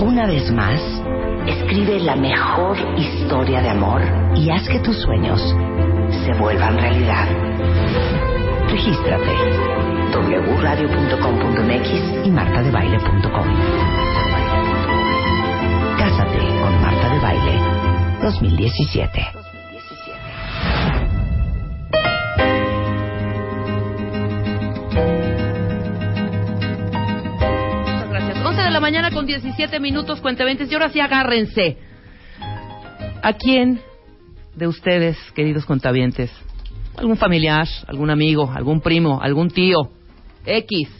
Una 0.00 0.26
vez 0.26 0.50
más, 0.50 0.80
escribe 1.46 2.00
la 2.00 2.16
mejor 2.16 2.76
historia 2.98 3.60
de 3.62 3.70
amor 3.70 4.02
y 4.34 4.50
haz 4.50 4.68
que 4.68 4.80
tus 4.80 5.00
sueños 5.00 5.40
se 6.24 6.32
vuelvan 6.38 6.76
realidad. 6.76 7.28
Regístrate 8.68 9.34
wradio.com.mx 10.58 12.26
y 12.26 12.30
martadebaile.com. 12.30 13.46
Cásate 15.98 16.38
con 16.38 16.82
Marta 16.82 17.08
de 17.12 17.20
Baile 17.20 17.60
2017. 18.22 19.43
Con 29.24 29.28
17 29.28 29.80
minutos, 29.80 30.20
cuenteventes. 30.20 30.70
Y 30.70 30.74
ahora 30.74 30.90
sí 30.90 31.00
agárrense. 31.00 31.78
¿A 33.22 33.32
quién 33.32 33.80
de 34.54 34.66
ustedes, 34.66 35.16
queridos 35.34 35.64
contabientes, 35.64 36.30
algún 36.96 37.16
familiar, 37.16 37.66
algún 37.86 38.10
amigo, 38.10 38.52
algún 38.54 38.82
primo, 38.82 39.20
algún 39.22 39.48
tío, 39.48 39.78
X, 40.44 40.90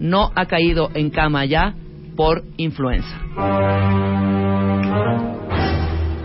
no 0.00 0.32
ha 0.34 0.46
caído 0.46 0.90
en 0.94 1.10
cama 1.10 1.44
ya 1.44 1.72
por 2.16 2.42
influenza? 2.56 3.20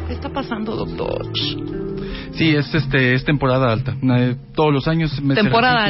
¿Qué 0.08 0.14
está 0.14 0.30
pasando, 0.30 0.76
doctor? 0.76 1.28
Sí, 2.34 2.56
es 2.56 2.74
este 2.74 3.14
es 3.14 3.24
temporada 3.24 3.72
alta. 3.72 3.96
Eh, 4.18 4.36
Todos 4.56 4.74
los 4.74 4.88
años 4.88 5.22
me 5.22 5.36
Temporada 5.36 5.86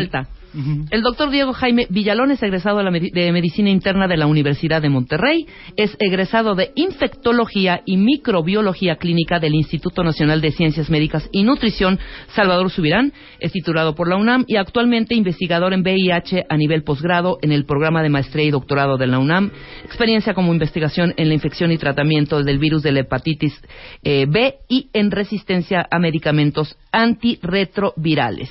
El 0.89 1.01
doctor 1.01 1.31
Diego 1.31 1.51
Jaime 1.51 1.87
Villalón 1.89 2.31
es 2.31 2.41
egresado 2.41 2.81
de 2.81 3.31
Medicina 3.33 3.69
Interna 3.69 4.07
de 4.07 4.15
la 4.15 4.25
Universidad 4.25 4.81
de 4.81 4.89
Monterrey, 4.89 5.47
es 5.75 5.97
egresado 5.99 6.55
de 6.55 6.71
Infectología 6.75 7.81
y 7.85 7.97
Microbiología 7.97 8.95
Clínica 8.95 9.39
del 9.39 9.53
Instituto 9.53 10.03
Nacional 10.03 10.39
de 10.39 10.51
Ciencias 10.51 10.89
Médicas 10.89 11.27
y 11.33 11.43
Nutrición 11.43 11.99
Salvador 12.33 12.69
Subirán, 12.69 13.11
es 13.39 13.51
titulado 13.51 13.95
por 13.95 14.07
la 14.07 14.15
UNAM 14.15 14.45
y 14.47 14.55
actualmente 14.55 15.13
investigador 15.13 15.73
en 15.73 15.81
VIH 15.81 16.45
a 16.47 16.55
nivel 16.55 16.83
posgrado 16.83 17.37
en 17.41 17.51
el 17.51 17.65
programa 17.65 18.01
de 18.01 18.09
maestría 18.09 18.45
y 18.45 18.51
doctorado 18.51 18.97
de 18.97 19.07
la 19.07 19.19
UNAM, 19.19 19.51
experiencia 19.83 20.33
como 20.33 20.53
investigación 20.53 21.13
en 21.17 21.27
la 21.27 21.33
infección 21.33 21.71
y 21.73 21.77
tratamiento 21.77 22.41
del 22.41 22.59
virus 22.59 22.81
de 22.81 22.93
la 22.93 23.01
hepatitis 23.01 23.61
eh, 24.03 24.25
B 24.29 24.55
y 24.69 24.89
en 24.93 25.11
resistencia 25.11 25.85
a 25.91 25.99
medicamentos 25.99 26.77
antirretrovirales. 26.93 28.49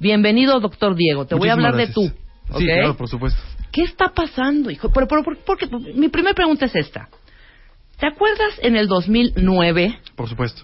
Bienvenido, 0.00 0.58
doctor 0.60 0.96
Diego. 0.96 1.26
Te 1.26 1.34
voy 1.34 1.48
a 1.48 1.52
hablar 1.52 1.76
de 1.76 1.88
tú. 1.88 2.00
gracias. 2.02 2.58
Sí, 2.58 2.64
claro, 2.64 2.96
por 2.96 3.08
supuesto. 3.08 3.38
¿Qué 3.70 3.82
está 3.82 4.08
pasando, 4.08 4.70
hijo? 4.70 4.90
Pero, 4.92 5.06
pero, 5.06 5.22
por- 5.22 5.36
porque, 5.38 5.68
mi 5.94 6.08
primera 6.08 6.34
pregunta 6.34 6.64
es 6.66 6.74
esta. 6.74 7.08
¿Te 7.98 8.06
acuerdas 8.06 8.58
en 8.62 8.76
el 8.76 8.88
2009 8.88 9.98
Por 10.16 10.28
supuesto. 10.28 10.62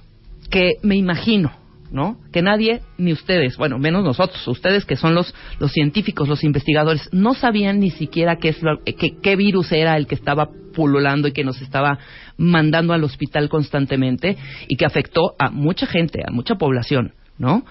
que 0.50 0.72
me 0.82 0.96
imagino, 0.96 1.52
¿no? 1.92 2.16
Que 2.32 2.40
nadie, 2.40 2.80
ni 2.96 3.12
ustedes, 3.12 3.58
bueno, 3.58 3.78
menos 3.78 4.02
nosotros, 4.02 4.48
ustedes 4.48 4.86
que 4.86 4.96
son 4.96 5.14
los, 5.14 5.34
los 5.60 5.70
científicos, 5.70 6.28
los 6.28 6.42
investigadores, 6.42 7.08
no 7.12 7.34
sabían 7.34 7.78
ni 7.78 7.90
siquiera 7.90 8.36
qué, 8.36 8.48
es 8.48 8.60
qué, 8.98 9.18
qué 9.22 9.36
virus 9.36 9.70
era 9.70 9.96
el 9.98 10.06
que 10.06 10.14
estaba 10.14 10.48
pululando 10.74 11.28
y 11.28 11.32
que 11.32 11.44
nos 11.44 11.60
estaba 11.60 11.98
mandando 12.38 12.94
al 12.94 13.04
hospital 13.04 13.50
constantemente 13.50 14.36
y 14.66 14.76
que 14.76 14.86
afectó 14.86 15.34
a 15.38 15.50
mucha 15.50 15.86
gente, 15.86 16.22
a 16.26 16.32
mucha 16.32 16.54
población, 16.54 17.12
¿no? 17.38 17.64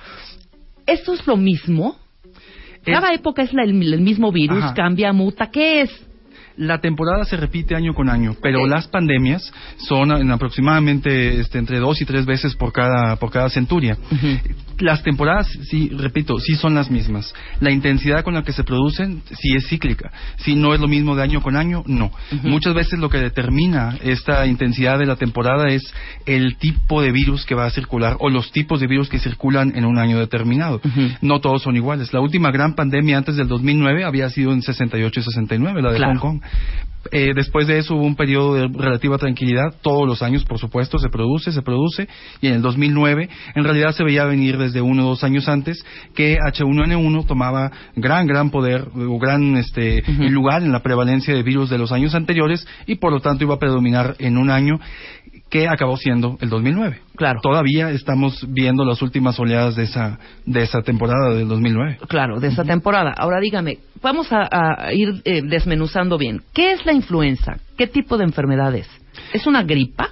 ¿Esto 0.85 1.13
es 1.13 1.25
lo 1.27 1.37
mismo? 1.37 1.97
Cada 2.83 3.11
época 3.13 3.41
es 3.41 3.51
la- 3.53 3.63
el, 3.63 3.81
el 3.93 4.01
mismo 4.01 4.31
virus, 4.31 4.63
Ajá. 4.63 4.73
cambia, 4.75 5.11
muta. 5.11 5.49
¿Qué 5.49 5.81
es? 5.81 6.04
La 6.57 6.79
temporada 6.79 7.25
se 7.25 7.37
repite 7.37 7.75
año 7.75 7.93
con 7.93 8.09
año, 8.09 8.35
pero 8.41 8.65
las 8.65 8.87
pandemias 8.87 9.51
son 9.77 10.11
en 10.11 10.31
aproximadamente 10.31 11.39
este, 11.39 11.57
entre 11.59 11.79
dos 11.79 12.01
y 12.01 12.05
tres 12.05 12.25
veces 12.25 12.55
por 12.55 12.71
cada 12.71 13.15
por 13.17 13.31
cada 13.31 13.49
centuria. 13.49 13.97
Las 14.79 15.03
temporadas, 15.03 15.47
sí, 15.69 15.89
repito, 15.89 16.37
sí 16.39 16.55
son 16.55 16.75
las 16.75 16.91
mismas. 16.91 17.33
La 17.61 17.71
intensidad 17.71 18.23
con 18.23 18.33
la 18.33 18.43
que 18.43 18.51
se 18.51 18.63
producen 18.65 19.21
sí 19.31 19.55
es 19.55 19.67
cíclica. 19.67 20.11
Si 20.37 20.55
no 20.55 20.73
es 20.73 20.81
lo 20.81 20.87
mismo 20.89 21.15
de 21.15 21.23
año 21.23 21.41
con 21.41 21.55
año, 21.55 21.83
no. 21.87 22.11
Muchas 22.43 22.73
veces 22.73 22.99
lo 22.99 23.09
que 23.09 23.17
determina 23.19 23.97
esta 24.03 24.45
intensidad 24.45 24.99
de 24.99 25.05
la 25.05 25.15
temporada 25.15 25.69
es 25.69 25.81
el 26.25 26.57
tipo 26.57 27.01
de 27.01 27.11
virus 27.11 27.45
que 27.45 27.55
va 27.55 27.65
a 27.65 27.69
circular 27.69 28.17
o 28.19 28.29
los 28.29 28.51
tipos 28.51 28.79
de 28.81 28.87
virus 28.87 29.07
que 29.07 29.19
circulan 29.19 29.73
en 29.75 29.85
un 29.85 29.97
año 29.97 30.19
determinado. 30.19 30.81
No 31.21 31.39
todos 31.39 31.61
son 31.63 31.75
iguales. 31.77 32.11
La 32.13 32.19
última 32.19 32.51
gran 32.51 32.75
pandemia 32.75 33.17
antes 33.17 33.37
del 33.37 33.47
2009 33.47 34.03
había 34.03 34.29
sido 34.29 34.51
en 34.51 34.61
68 34.61 35.19
y 35.19 35.23
69, 35.23 35.81
la 35.81 35.91
de 35.91 35.97
Claro. 35.97 36.19
Hong 36.19 36.39
Kong. 36.39 36.41
Eh, 37.11 37.33
después 37.35 37.67
de 37.67 37.77
eso 37.77 37.95
hubo 37.95 38.03
un 38.03 38.15
periodo 38.15 38.55
de 38.55 38.67
relativa 38.67 39.17
tranquilidad, 39.17 39.75
todos 39.81 40.07
los 40.07 40.21
años, 40.21 40.43
por 40.43 40.57
supuesto, 40.57 40.97
se 40.97 41.09
produce, 41.09 41.51
se 41.51 41.61
produce, 41.61 42.07
y 42.41 42.47
en 42.47 42.55
el 42.55 42.61
2009 42.61 43.29
en 43.53 43.63
realidad 43.63 43.91
se 43.91 44.03
veía 44.03 44.25
venir 44.25 44.57
desde 44.57 44.81
uno 44.81 45.05
o 45.05 45.09
dos 45.09 45.23
años 45.23 45.47
antes 45.47 45.85
que 46.15 46.37
H1N1 46.37 47.27
tomaba 47.27 47.71
gran, 47.95 48.27
gran 48.27 48.49
poder 48.49 48.87
o 48.95 49.19
gran 49.19 49.55
este, 49.57 50.03
lugar 50.29 50.63
en 50.63 50.71
la 50.71 50.81
prevalencia 50.81 51.33
de 51.33 51.43
virus 51.43 51.69
de 51.69 51.77
los 51.77 51.91
años 51.91 52.15
anteriores 52.15 52.67
y 52.87 52.95
por 52.95 53.11
lo 53.11 53.19
tanto 53.19 53.43
iba 53.43 53.55
a 53.55 53.59
predominar 53.59 54.15
en 54.19 54.37
un 54.37 54.49
año 54.49 54.79
que 55.49 55.67
acabó 55.67 55.95
siendo 55.97 56.37
el 56.41 56.49
2009. 56.49 57.01
Claro. 57.15 57.39
Todavía 57.41 57.91
estamos 57.91 58.45
viendo 58.49 58.83
las 58.83 59.01
últimas 59.01 59.39
oleadas 59.39 59.75
de 59.75 59.83
esa, 59.83 60.19
de 60.45 60.63
esa 60.63 60.81
temporada 60.81 61.33
del 61.33 61.47
2009. 61.47 61.99
Claro, 62.07 62.39
de 62.39 62.47
esa 62.47 62.63
temporada. 62.63 63.13
Ahora 63.15 63.39
dígame, 63.39 63.79
vamos 64.01 64.27
a, 64.31 64.47
a 64.51 64.93
ir 64.93 65.21
eh, 65.23 65.41
desmenuzando 65.43 66.17
bien. 66.17 66.41
¿Qué 66.53 66.71
es 66.71 66.85
la 66.85 66.93
influenza? 66.93 67.57
¿Qué 67.77 67.87
tipo 67.87 68.17
de 68.17 68.25
enfermedad 68.25 68.73
es? 68.75 68.89
¿Es 69.33 69.47
una 69.47 69.63
gripa? 69.63 70.09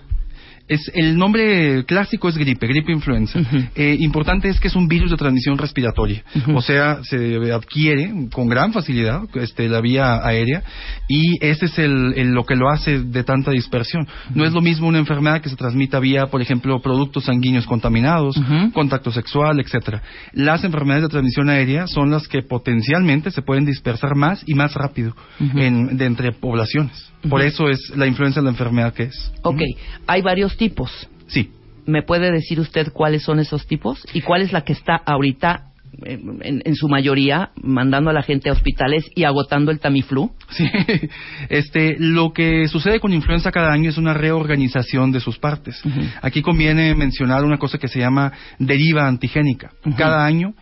Es, 0.65 0.89
el 0.93 1.17
nombre 1.17 1.83
clásico 1.85 2.29
es 2.29 2.37
gripe, 2.37 2.67
gripe 2.67 2.93
influenza. 2.93 3.37
Eh, 3.75 3.97
importante 3.99 4.47
es 4.47 4.59
que 4.61 4.69
es 4.69 4.75
un 4.75 4.87
virus 4.87 5.11
de 5.11 5.17
transmisión 5.17 5.57
respiratoria, 5.57 6.23
o 6.55 6.61
sea, 6.61 7.03
se 7.03 7.35
adquiere 7.51 8.11
con 8.31 8.47
gran 8.47 8.71
facilidad 8.71 9.23
este, 9.35 9.67
la 9.67 9.81
vía 9.81 10.25
aérea 10.25 10.63
y 11.09 11.37
ese 11.45 11.65
es 11.65 11.77
el, 11.79 12.13
el- 12.15 12.31
lo 12.31 12.45
que 12.45 12.55
lo 12.55 12.69
hace 12.69 12.99
de 13.01 13.23
tanta 13.25 13.51
dispersión. 13.51 14.07
No 14.33 14.45
es 14.45 14.53
lo 14.53 14.61
mismo 14.61 14.87
una 14.87 14.99
enfermedad 14.99 15.41
que 15.41 15.49
se 15.49 15.57
transmita 15.57 15.99
vía, 15.99 16.27
por 16.27 16.41
ejemplo, 16.41 16.79
productos 16.81 17.25
sanguíneos 17.25 17.65
contaminados, 17.65 18.35
contacto 18.71 19.11
sexual, 19.11 19.59
etcétera. 19.59 20.01
Las 20.31 20.63
enfermedades 20.63 21.03
de 21.03 21.09
transmisión 21.09 21.49
aérea 21.49 21.87
son 21.87 22.09
las 22.09 22.27
que 22.29 22.41
potencialmente 22.41 23.31
se 23.31 23.41
pueden 23.41 23.65
dispersar 23.65 24.15
más 24.15 24.43
y 24.47 24.53
más 24.53 24.73
rápido 24.75 25.13
en- 25.59 25.97
de 25.97 26.05
entre 26.05 26.31
poblaciones. 26.31 27.11
Por 27.29 27.41
eso 27.41 27.69
es 27.69 27.91
la 27.95 28.07
influenza 28.07 28.41
la 28.41 28.49
enfermedad 28.49 28.93
que 28.93 29.03
es. 29.03 29.31
Ok, 29.43 29.61
hay 30.07 30.21
varios 30.21 30.57
tipos. 30.57 31.07
Sí. 31.27 31.51
¿Me 31.85 32.01
puede 32.01 32.31
decir 32.31 32.59
usted 32.59 32.91
cuáles 32.93 33.23
son 33.23 33.39
esos 33.39 33.67
tipos? 33.67 34.05
¿Y 34.13 34.21
cuál 34.21 34.41
es 34.41 34.53
la 34.53 34.61
que 34.61 34.73
está 34.73 34.95
ahorita, 34.95 35.71
eh, 36.05 36.19
en, 36.41 36.61
en 36.63 36.75
su 36.75 36.87
mayoría, 36.87 37.51
mandando 37.61 38.09
a 38.09 38.13
la 38.13 38.23
gente 38.23 38.49
a 38.49 38.53
hospitales 38.53 39.05
y 39.15 39.25
agotando 39.25 39.71
el 39.71 39.79
Tamiflu? 39.79 40.31
Sí, 40.49 40.65
este, 41.49 41.97
lo 41.99 42.31
que 42.31 42.67
sucede 42.67 42.99
con 42.99 43.13
influenza 43.13 43.51
cada 43.51 43.73
año 43.73 43.89
es 43.89 43.97
una 43.97 44.13
reorganización 44.13 45.11
de 45.11 45.19
sus 45.19 45.39
partes. 45.39 45.81
Aquí 46.21 46.41
conviene 46.41 46.95
mencionar 46.95 47.43
una 47.43 47.57
cosa 47.57 47.77
que 47.77 47.87
se 47.87 47.99
llama 47.99 48.31
deriva 48.59 49.07
antigénica. 49.07 49.71
Cada 49.97 50.25
año 50.25 50.53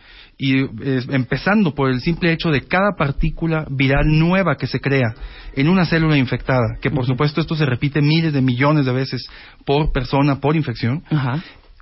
y 0.42 0.58
eh, 0.58 1.00
empezando 1.10 1.72
por 1.72 1.88
el 1.88 2.00
simple 2.00 2.32
hecho 2.32 2.50
de 2.50 2.62
cada 2.62 2.96
partícula 2.98 3.64
viral 3.70 4.06
nueva 4.08 4.56
que 4.56 4.66
se 4.66 4.80
crea 4.80 5.14
en 5.54 5.68
una 5.68 5.86
célula 5.86 6.16
infectada, 6.16 6.78
que 6.80 6.90
por 6.90 7.06
supuesto 7.06 7.40
esto 7.40 7.54
se 7.54 7.64
repite 7.64 8.02
miles 8.02 8.32
de 8.32 8.42
millones 8.42 8.84
de 8.84 8.92
veces 8.92 9.24
por 9.64 9.92
persona, 9.92 10.40
por 10.40 10.56
infección, 10.56 11.04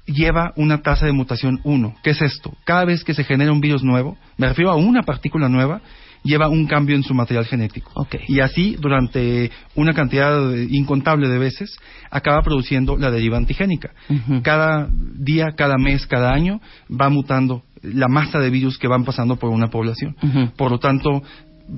lleva 0.05 0.53
una 0.57 0.83
tasa 0.83 1.07
de 1.07 1.13
mutación 1.13 1.59
1. 1.65 1.95
¿Qué 2.03 2.11
es 2.11 2.21
esto? 2.21 2.55
Cada 2.65 2.85
vez 2.85 3.03
que 3.03 3.15
se 3.15 3.25
genera 3.25 3.51
un 3.51 3.63
virus 3.63 3.83
nuevo, 3.83 4.19
me 4.37 4.49
refiero 4.49 4.71
a 4.71 4.77
una 4.77 5.05
partícula 5.05 5.49
nueva, 5.49 5.81
lleva 6.23 6.51
un 6.51 6.67
cambio 6.67 6.97
en 6.97 7.03
su 7.03 7.15
material 7.15 7.47
genético. 7.47 7.93
Y 8.29 8.41
así, 8.41 8.77
durante 8.79 9.51
una 9.75 9.95
cantidad 9.95 10.55
incontable 10.69 11.31
de 11.31 11.39
veces, 11.39 11.79
acaba 12.11 12.43
produciendo 12.43 12.99
la 12.99 13.11
deriva 13.11 13.39
antigénica. 13.39 13.93
Cada 14.43 14.87
día, 15.15 15.53
cada 15.57 15.77
mes, 15.79 16.07
cada 16.07 16.35
año 16.35 16.61
va 16.91 17.09
mutando 17.09 17.63
la 17.83 18.09
masa 18.09 18.39
de 18.39 18.51
virus 18.51 18.79
que 18.79 18.89
van 18.89 19.05
pasando 19.05 19.37
por 19.37 19.51
una 19.51 19.69
población. 19.69 20.17
Por 20.57 20.71
lo 20.71 20.79
tanto, 20.79 21.23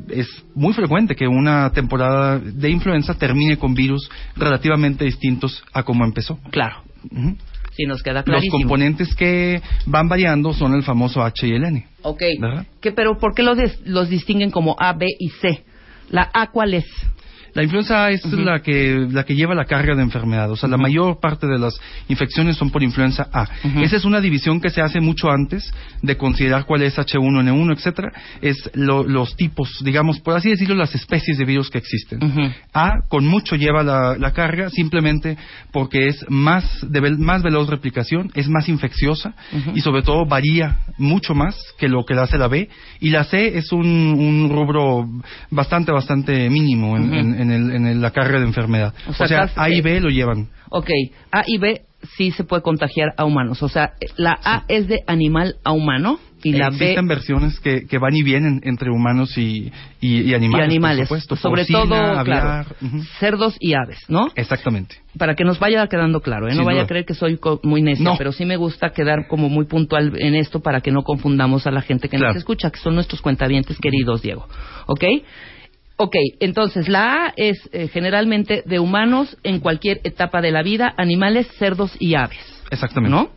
es 0.09 0.29
muy 0.55 0.73
frecuente 0.73 1.15
que 1.15 1.27
una 1.27 1.71
temporada 1.71 2.39
de 2.39 2.71
influenza 2.71 3.15
termine 3.15 3.57
con 3.59 3.75
virus 3.75 4.09
relativamente 4.37 5.05
distintos 5.05 5.63
a 5.73 5.83
como 5.83 6.05
empezó. 6.05 6.39
Claro. 6.51 6.83
Sí, 7.73 7.85
nos 7.87 8.03
queda 8.03 8.23
clarísimo. 8.23 8.59
Los 8.59 8.63
componentes 8.63 9.15
que 9.15 9.63
van 9.87 10.09
variando 10.09 10.53
son 10.53 10.75
el 10.75 10.83
famoso 10.83 11.23
H 11.23 11.47
y 11.47 11.53
el 11.53 11.65
N. 11.65 11.87
Ok. 12.03 12.23
pero 12.95 13.19
¿por 13.19 13.35
qué 13.35 13.43
los, 13.43 13.59
los 13.85 14.09
distinguen 14.09 14.51
como 14.51 14.77
A, 14.79 14.93
B 14.93 15.07
y 15.19 15.29
C? 15.41 15.65
¿La 16.11 16.31
A 16.33 16.51
cuál 16.51 16.75
es? 16.75 16.87
La 17.55 17.63
influenza 17.63 18.05
A 18.05 18.11
es 18.11 18.25
la, 18.33 18.61
que, 18.61 19.07
la 19.11 19.25
que 19.25 19.35
lleva 19.35 19.55
la 19.55 19.65
carga 19.65 19.95
de 19.95 20.03
enfermedad. 20.03 20.51
O 20.51 20.57
sea, 20.57 20.69
la 20.69 20.79
mayor 20.79 21.21
parte 21.21 21.47
de 21.47 21.59
las 21.59 21.79
infecciones 22.09 22.57
son 22.57 22.71
por 22.71 22.83
influenza 22.83 23.29
A. 23.33 23.47
Esa 23.83 23.97
es 23.97 24.05
una 24.05 24.21
división 24.21 24.61
que 24.61 24.71
se 24.71 24.81
hace 24.81 25.01
mucho 25.01 25.31
antes 25.31 25.73
de 26.01 26.17
considerar 26.17 26.65
cuál 26.65 26.83
es 26.83 26.97
H1N1, 26.97 27.77
etcétera. 27.77 28.13
Es 28.41 28.71
los 28.75 29.37
tipos, 29.37 29.83
digamos, 29.85 30.21
por 30.21 30.35
así 30.35 30.51
decirlo, 30.51 30.75
las 30.75 30.95
especies 30.95 31.37
de 31.37 31.45
virus 31.45 31.71
que 31.71 31.79
existen. 31.79 32.21
A 32.73 33.01
con 33.09 33.27
mucho 33.27 33.57
lleva 33.57 33.83
la, 33.83 34.33
carga 34.33 34.71
simplemente 34.71 35.37
porque 35.73 36.09
es 36.09 36.25
más, 36.31 36.65
de 36.89 37.03
más 37.19 37.43
veloz 37.43 37.69
replicación, 37.69 38.31
es 38.35 38.49
más 38.49 38.69
infecciosa 38.71 39.35
y 39.75 39.81
sobre 39.83 40.03
todo 40.03 40.25
varía 40.25 40.79
mucho 40.97 41.35
más 41.35 41.55
que 41.79 41.89
lo 41.89 42.05
que 42.05 42.15
hace 42.15 42.39
la 42.39 42.49
B. 42.49 42.69
Y 43.01 43.11
la 43.11 43.25
C 43.25 43.59
es 43.59 43.73
un, 43.73 44.49
rubro 44.51 45.07
bastante, 45.51 45.93
bastante 45.93 46.49
mínimo 46.49 46.97
en 46.97 47.42
en, 47.42 47.42
la 47.45 48.11
carga 48.11 48.39
de 48.39 48.47
enfermedad. 48.47 48.95
O 49.07 49.13
sea, 49.27 49.51
A 49.57 49.71
y 49.71 49.81
B 49.81 50.01
lo 50.01 50.09
llevan. 50.09 50.49
Ok, 50.71 50.91
A 51.31 51.43
y 51.47 51.59
B 51.59 51.83
sí 52.17 52.31
se 52.33 52.45
puede 52.45 52.63
contagiar 52.63 53.15
a 53.17 53.25
humanos. 53.25 53.63
O 53.63 53.69
sea, 53.69 53.93
la 54.17 54.39
A 54.43 54.65
es 54.69 54.89
de 54.89 55.01
animal 55.07 55.57
a 55.65 55.73
humano 55.73 56.19
y 56.45 56.53
la 56.53 56.69
Existen 56.69 57.07
versiones 57.07 57.61
que, 57.61 57.87
que, 57.87 57.99
van 57.99 58.17
y 58.17 58.23
vienen 58.23 58.61
entre 58.65 58.91
humanos 58.91 59.39
y, 59.39 59.71
y, 60.01 60.35
animales. 60.35 60.67
Y 60.67 60.71
animales, 60.71 61.09
sobre 61.41 61.65
todo, 61.67 62.25
claro, 62.25 62.69
cerdos 63.21 63.57
y 63.61 63.75
aves, 63.75 63.99
¿no? 64.09 64.29
Exactamente. 64.35 64.97
Para 65.17 65.37
que 65.37 65.45
nos 65.45 65.61
vaya 65.61 65.87
quedando 65.87 66.21
claro, 66.21 66.49
¿eh? 66.49 66.55
no 66.55 66.65
vaya 66.65 66.83
a 66.83 66.87
creer 66.87 67.05
que 67.05 67.15
soy 67.15 67.39
muy 67.63 67.83
necia, 67.83 68.13
pero 68.19 68.33
sí 68.33 68.45
me 68.45 68.57
gusta 68.57 68.91
quedar 68.91 69.29
como 69.29 69.49
muy 69.49 69.67
puntual 69.67 70.13
en 70.19 70.35
esto 70.35 70.61
para 70.61 70.81
que 70.81 70.91
no 70.91 71.03
confundamos 71.03 71.67
a 71.67 71.71
la 71.71 71.83
gente 71.83 72.09
que 72.09 72.19
nos 72.19 72.35
escucha, 72.35 72.71
que 72.71 72.81
son 72.81 72.95
nuestros 72.95 73.23
cuentavientes 73.23 73.79
queridos, 73.79 74.23
Diego. 74.23 74.49
¿Ok? 74.87 75.05
Ok, 75.97 76.17
entonces 76.41 76.89
la 76.89 77.27
A 77.27 77.35
es 77.37 77.59
eh, 77.73 77.89
generalmente 77.89 78.63
de 78.67 78.79
humanos 78.79 79.37
en 79.43 79.61
cualquier 79.61 80.01
etapa 80.05 80.41
de 80.41 80.51
la 80.51 80.63
vida, 80.63 80.93
animales, 80.97 81.47
cerdos 81.59 81.95
y 81.99 82.15
aves. 82.15 82.41
Exactamente. 82.71 83.15
¿No? 83.15 83.31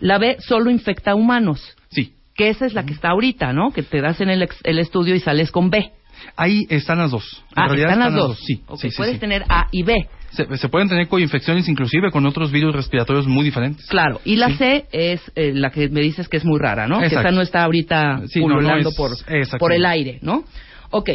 La 0.00 0.18
B 0.18 0.36
solo 0.40 0.70
infecta 0.70 1.12
a 1.12 1.14
humanos. 1.14 1.76
Sí. 1.90 2.14
Que 2.34 2.50
esa 2.50 2.66
es 2.66 2.74
la 2.74 2.84
que 2.84 2.92
está 2.92 3.10
ahorita, 3.10 3.52
¿no? 3.52 3.72
Que 3.72 3.82
te 3.82 4.00
das 4.00 4.20
en 4.20 4.30
el, 4.30 4.48
estudio 4.78 5.14
y 5.14 5.20
sales 5.20 5.50
con 5.50 5.70
B. 5.70 5.90
Ahí 6.36 6.66
están 6.68 6.98
las 6.98 7.10
dos. 7.10 7.44
En 7.56 7.62
ah, 7.62 7.74
están, 7.74 7.98
las 7.98 8.14
dos. 8.14 8.38
Sí, 8.38 8.62
sí, 8.76 8.90
Puedes 8.96 9.18
tener 9.18 9.44
A 9.48 9.66
y 9.72 9.82
B. 9.82 10.08
Se, 10.30 10.68
pueden 10.68 10.88
tener 10.88 11.08
coinfecciones 11.08 11.68
inclusive 11.68 12.10
con 12.10 12.26
otros 12.26 12.52
virus 12.52 12.74
respiratorios 12.74 13.26
muy 13.26 13.44
diferentes. 13.44 13.86
Claro, 13.86 14.20
y 14.24 14.36
la 14.36 14.56
C 14.56 14.86
es 14.92 15.20
eh, 15.34 15.52
la 15.54 15.70
que 15.70 15.88
me 15.88 16.00
dices 16.00 16.28
que 16.28 16.36
es 16.36 16.44
muy 16.44 16.58
rara, 16.58 16.86
¿no? 16.86 17.00
Que 17.00 17.06
esta 17.06 17.30
no 17.30 17.40
está 17.40 17.64
ahorita 17.64 18.22
pululando 18.34 18.90
por, 18.92 19.12
por 19.58 19.72
el 19.72 19.86
aire, 19.86 20.18
¿no? 20.22 20.44
Ok, 20.90 21.10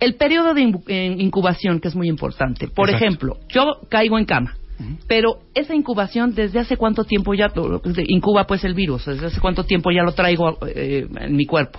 el 0.00 0.14
periodo 0.14 0.54
de 0.54 0.62
incubación, 1.18 1.80
que 1.80 1.88
es 1.88 1.94
muy 1.94 2.08
importante. 2.08 2.68
Por 2.68 2.90
ejemplo, 2.90 3.36
yo 3.48 3.80
caigo 3.88 4.18
en 4.18 4.24
cama, 4.24 4.56
pero 5.06 5.40
esa 5.54 5.74
incubación, 5.74 6.34
¿desde 6.34 6.58
hace 6.58 6.76
cuánto 6.76 7.04
tiempo 7.04 7.34
ya 7.34 7.52
incuba 8.08 8.46
pues 8.46 8.64
el 8.64 8.74
virus? 8.74 9.06
¿Desde 9.06 9.26
hace 9.26 9.40
cuánto 9.40 9.64
tiempo 9.64 9.90
ya 9.90 10.02
lo 10.02 10.12
traigo 10.12 10.58
eh, 10.66 11.06
en 11.20 11.36
mi 11.36 11.44
cuerpo? 11.44 11.78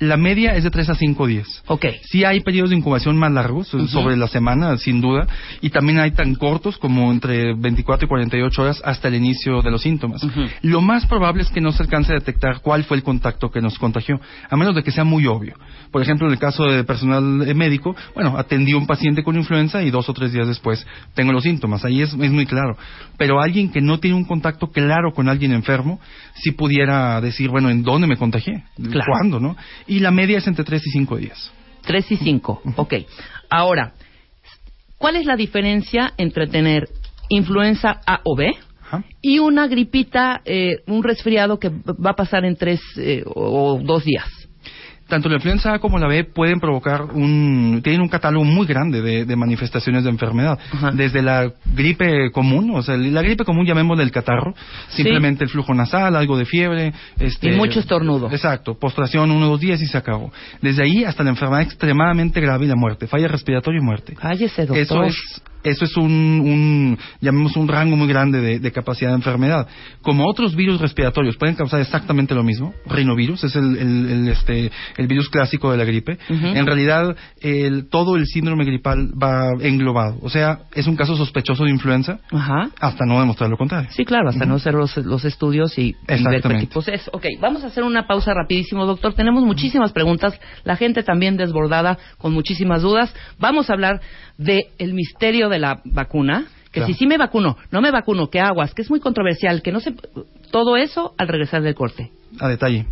La 0.00 0.16
media 0.16 0.56
es 0.56 0.64
de 0.64 0.70
3 0.70 0.88
a 0.88 0.94
5 0.94 1.26
días. 1.26 1.62
Ok. 1.66 1.84
Sí 2.04 2.24
hay 2.24 2.40
periodos 2.40 2.70
de 2.70 2.76
incubación 2.76 3.18
más 3.18 3.30
largos, 3.32 3.68
sobre 3.68 4.16
la 4.16 4.28
semana, 4.28 4.76
sin 4.78 5.00
duda, 5.00 5.26
y 5.60 5.68
también 5.70 5.98
hay 5.98 6.12
tan 6.12 6.34
cortos 6.34 6.78
como 6.78 7.12
entre 7.12 7.54
24 7.54 8.06
y 8.06 8.08
48 8.08 8.62
horas 8.62 8.82
hasta 8.84 9.08
el 9.08 9.16
inicio 9.16 9.60
de 9.60 9.70
los 9.70 9.82
síntomas. 9.82 10.22
Lo 10.62 10.80
más 10.80 11.06
probable 11.06 11.42
es 11.42 11.50
que 11.50 11.60
no 11.60 11.70
se 11.72 11.82
alcance 11.82 12.12
a 12.12 12.14
detectar 12.14 12.60
cuál 12.62 12.84
fue 12.84 12.96
el 12.96 13.02
contacto 13.02 13.50
que 13.50 13.60
nos 13.60 13.78
contagió, 13.78 14.20
a 14.48 14.56
menos 14.56 14.74
de 14.74 14.82
que 14.82 14.90
sea 14.90 15.04
muy 15.04 15.26
obvio. 15.26 15.54
Por 15.90 16.00
ejemplo, 16.00 16.26
en 16.26 16.32
el 16.32 16.38
caso 16.38 16.64
de 16.64 16.82
personal 16.84 17.22
médico, 17.54 17.94
bueno, 18.14 18.38
atendí 18.38 18.72
a 18.72 18.78
un 18.78 18.86
paciente 18.86 19.22
con 19.22 19.36
influenza 19.36 19.82
y 19.82 19.90
dos 19.90 20.08
o 20.08 20.14
tres 20.14 20.32
días 20.32 20.48
después 20.48 20.86
tengo 21.14 21.32
los 21.32 21.42
síntomas. 21.42 21.84
Ahí 21.84 22.00
es, 22.00 22.14
es 22.14 22.30
muy 22.30 22.46
claro. 22.46 22.76
Pero 23.18 23.40
alguien 23.40 23.70
que 23.70 23.82
no 23.82 24.00
tiene 24.00 24.16
un 24.16 24.24
contacto 24.24 24.68
claro 24.68 25.12
con 25.12 25.28
alguien 25.28 25.52
enfermo, 25.52 26.00
sí 26.36 26.52
pudiera 26.52 27.20
decir, 27.20 27.50
bueno, 27.50 27.68
¿en 27.68 27.82
dónde 27.82 28.06
me 28.06 28.16
contagié? 28.16 28.64
¿Cuándo, 29.06 29.38
no? 29.40 29.56
Y 29.90 29.98
la 29.98 30.12
media 30.12 30.38
es 30.38 30.46
entre 30.46 30.64
3 30.64 30.86
y 30.86 30.90
5 30.90 31.16
días. 31.16 31.50
3 31.82 32.12
y 32.12 32.16
5, 32.16 32.62
ok. 32.76 32.94
Ahora, 33.50 33.92
¿cuál 34.98 35.16
es 35.16 35.26
la 35.26 35.34
diferencia 35.34 36.14
entre 36.16 36.46
tener 36.46 36.88
influenza 37.28 38.00
A 38.06 38.20
o 38.22 38.36
B 38.36 38.52
y 39.20 39.40
una 39.40 39.66
gripita, 39.66 40.42
eh, 40.44 40.76
un 40.86 41.02
resfriado 41.02 41.58
que 41.58 41.70
va 41.70 42.10
a 42.10 42.16
pasar 42.16 42.44
en 42.44 42.54
3 42.54 42.80
eh, 42.98 43.24
o 43.26 43.80
2 43.82 44.04
días? 44.04 44.39
Tanto 45.10 45.28
la 45.28 45.34
influenza 45.34 45.74
A 45.74 45.78
como 45.78 45.98
la 45.98 46.08
B 46.08 46.24
pueden 46.24 46.58
provocar 46.58 47.02
un, 47.02 47.80
tienen 47.84 48.00
un 48.00 48.08
catálogo 48.08 48.44
muy 48.44 48.66
grande 48.66 49.02
de, 49.02 49.36
manifestaciones 49.36 50.04
de 50.04 50.10
enfermedad. 50.10 50.58
Desde 50.94 51.20
la 51.22 51.52
gripe 51.74 52.30
común, 52.30 52.70
o 52.74 52.82
sea, 52.82 52.96
la 52.96 53.20
gripe 53.20 53.44
común 53.44 53.66
llamémosle 53.66 54.02
el 54.02 54.10
catarro, 54.10 54.54
simplemente 54.88 55.44
el 55.44 55.50
flujo 55.50 55.74
nasal, 55.74 56.16
algo 56.16 56.38
de 56.38 56.46
fiebre. 56.46 56.92
Este, 57.18 57.50
y 57.50 57.56
mucho 57.56 57.80
estornudo. 57.80 58.30
Exacto, 58.30 58.78
postración 58.78 59.30
uno 59.30 59.46
o 59.46 59.50
dos 59.50 59.60
días 59.60 59.82
y 59.82 59.86
se 59.86 59.98
acabó. 59.98 60.32
Desde 60.62 60.84
ahí 60.84 61.04
hasta 61.04 61.22
la 61.22 61.30
enfermedad 61.30 61.62
extremadamente 61.62 62.40
grave 62.40 62.64
y 62.64 62.68
la 62.68 62.76
muerte, 62.76 63.06
falla 63.06 63.28
respiratoria 63.28 63.80
y 63.80 63.84
muerte. 63.84 64.14
Cállese, 64.14 64.66
doctor. 64.66 64.78
Eso 64.78 65.04
es 65.04 65.42
eso 65.62 65.84
es 65.84 65.96
un, 65.96 66.10
un 66.10 66.98
llamemos 67.20 67.56
un 67.56 67.68
rango 67.68 67.96
muy 67.96 68.08
grande 68.08 68.58
de, 68.58 68.72
capacidad 68.72 69.10
de 69.10 69.16
enfermedad. 69.16 69.66
Como 70.02 70.28
otros 70.28 70.54
virus 70.54 70.80
respiratorios 70.80 71.36
pueden 71.36 71.56
causar 71.56 71.80
exactamente 71.80 72.34
lo 72.34 72.42
mismo, 72.42 72.72
rinovirus 72.86 73.44
es 73.44 73.56
el, 73.56 73.76
el, 73.76 74.28
este, 74.28 74.70
el 74.96 75.06
virus 75.06 75.28
clásico 75.28 75.70
de 75.70 75.76
la 75.76 75.84
gripe, 75.84 76.18
en 76.28 76.66
realidad 76.66 77.16
el, 77.40 77.88
todo 77.88 78.16
el 78.16 78.26
síndrome 78.26 78.64
gripal 78.64 79.10
va 79.20 79.50
englobado. 79.60 80.18
O 80.22 80.30
sea, 80.30 80.60
es 80.74 80.86
un 80.86 80.96
caso 80.96 81.16
sospechoso 81.16 81.64
de 81.64 81.70
influenza 81.70 82.20
hasta 82.80 83.04
no 83.04 83.20
demostrar 83.20 83.50
lo 83.50 83.56
contrario. 83.56 83.90
Sí, 83.92 84.04
claro, 84.04 84.28
hasta 84.28 84.46
no 84.46 84.56
hacer 84.56 84.74
los, 84.74 84.96
los 84.98 85.24
estudios 85.24 85.76
y, 85.78 85.96
y 86.08 86.24
ver 86.24 86.42
qué 86.42 86.54
tipos 86.60 86.88
es. 86.88 87.08
Ok, 87.12 87.26
vamos 87.40 87.64
a 87.64 87.68
hacer 87.68 87.84
una 87.84 88.06
pausa 88.06 88.32
rapidísimo, 88.34 88.86
doctor. 88.86 89.14
Tenemos 89.14 89.44
muchísimas 89.44 89.92
preguntas, 89.92 90.38
la 90.64 90.76
gente 90.76 91.02
también 91.02 91.36
desbordada 91.36 91.98
con 92.18 92.32
muchísimas 92.32 92.82
dudas. 92.82 93.14
Vamos 93.38 93.68
a 93.70 93.74
hablar 93.74 94.00
del 94.38 94.62
el 94.78 94.94
misterio 94.94 95.49
de 95.50 95.58
la 95.58 95.80
vacuna, 95.84 96.46
que 96.72 96.86
si 96.86 96.94
sí 96.94 97.06
me 97.06 97.18
vacuno, 97.18 97.56
no 97.70 97.80
me 97.80 97.90
vacuno, 97.90 98.30
que 98.30 98.40
aguas, 98.40 98.74
que 98.74 98.82
es 98.82 98.90
muy 98.90 99.00
controversial, 99.00 99.60
que 99.60 99.72
no 99.72 99.80
sé, 99.80 99.94
todo 100.50 100.76
eso 100.76 101.14
al 101.18 101.28
regresar 101.28 101.62
del 101.62 101.74
corte. 101.74 102.12
A 102.38 102.48
detalle. 102.48 102.86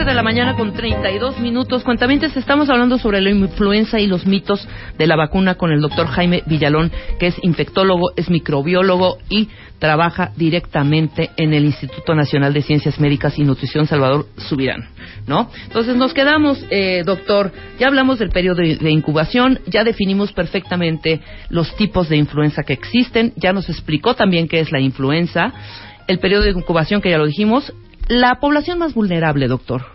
11 0.00 0.08
de 0.08 0.14
la 0.14 0.22
mañana 0.22 0.56
con 0.56 0.72
32 0.72 1.40
minutos. 1.40 1.84
Cuentamientos, 1.84 2.34
estamos 2.34 2.70
hablando 2.70 2.96
sobre 2.96 3.20
la 3.20 3.28
influenza 3.28 4.00
y 4.00 4.06
los 4.06 4.24
mitos 4.24 4.66
de 4.96 5.06
la 5.06 5.14
vacuna 5.14 5.56
con 5.56 5.72
el 5.72 5.82
doctor 5.82 6.06
Jaime 6.06 6.42
Villalón, 6.46 6.90
que 7.18 7.26
es 7.26 7.34
infectólogo, 7.42 8.12
es 8.16 8.30
microbiólogo 8.30 9.18
y 9.28 9.50
trabaja 9.78 10.32
directamente 10.36 11.28
en 11.36 11.52
el 11.52 11.66
Instituto 11.66 12.14
Nacional 12.14 12.54
de 12.54 12.62
Ciencias 12.62 12.98
Médicas 12.98 13.38
y 13.38 13.44
Nutrición 13.44 13.86
Salvador 13.86 14.24
Subirán, 14.38 14.88
¿no? 15.26 15.50
Entonces 15.64 15.96
nos 15.96 16.14
quedamos, 16.14 16.64
eh, 16.70 17.02
doctor, 17.04 17.52
ya 17.78 17.88
hablamos 17.88 18.18
del 18.18 18.30
periodo 18.30 18.62
de, 18.62 18.90
incubación, 18.90 19.60
ya 19.66 19.84
definimos 19.84 20.32
perfectamente 20.32 21.20
los 21.50 21.76
tipos 21.76 22.08
de 22.08 22.16
influenza 22.16 22.62
que 22.62 22.72
existen, 22.72 23.34
ya 23.36 23.52
nos 23.52 23.68
explicó 23.68 24.14
también 24.14 24.48
qué 24.48 24.60
es 24.60 24.72
la 24.72 24.80
influenza, 24.80 25.52
el 26.06 26.20
periodo 26.20 26.44
de 26.44 26.52
incubación 26.52 27.02
que 27.02 27.10
ya 27.10 27.18
lo 27.18 27.26
dijimos, 27.26 27.70
la 28.10 28.40
población 28.40 28.78
más 28.78 28.92
vulnerable, 28.92 29.46
doctor, 29.46 29.86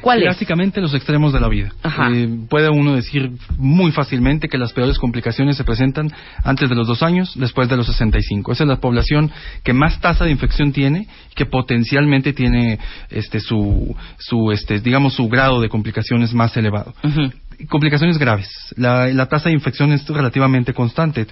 ¿Cuál 0.00 0.18
es? 0.18 0.24
Clásicamente 0.24 0.80
los 0.80 0.94
extremos 0.94 1.32
de 1.32 1.40
la 1.40 1.48
vida. 1.48 1.72
Eh, 2.12 2.28
puede 2.48 2.68
uno 2.68 2.94
decir 2.94 3.30
muy 3.56 3.90
fácilmente 3.90 4.48
que 4.48 4.58
las 4.58 4.72
peores 4.72 4.98
complicaciones 4.98 5.56
se 5.56 5.64
presentan 5.64 6.12
antes 6.44 6.68
de 6.68 6.76
los 6.76 6.86
dos 6.86 7.02
años, 7.02 7.32
después 7.34 7.68
de 7.68 7.76
los 7.76 7.86
65. 7.86 8.52
Esa 8.52 8.64
es 8.64 8.68
la 8.68 8.76
población 8.76 9.32
que 9.64 9.72
más 9.72 10.00
tasa 10.00 10.24
de 10.24 10.30
infección 10.30 10.72
tiene 10.72 11.08
que 11.34 11.46
potencialmente 11.46 12.32
tiene 12.32 12.78
este 13.10 13.40
su 13.40 13.96
su 14.18 14.52
este 14.52 14.78
digamos 14.80 15.14
su 15.14 15.28
grado 15.28 15.60
de 15.60 15.68
complicaciones 15.68 16.32
más 16.34 16.56
elevado. 16.56 16.94
Complicaciones 17.68 18.18
graves. 18.18 18.48
La, 18.76 19.08
la 19.08 19.26
tasa 19.26 19.48
de 19.48 19.54
infección 19.54 19.90
es 19.92 20.06
relativamente 20.06 20.74
constante. 20.74 21.26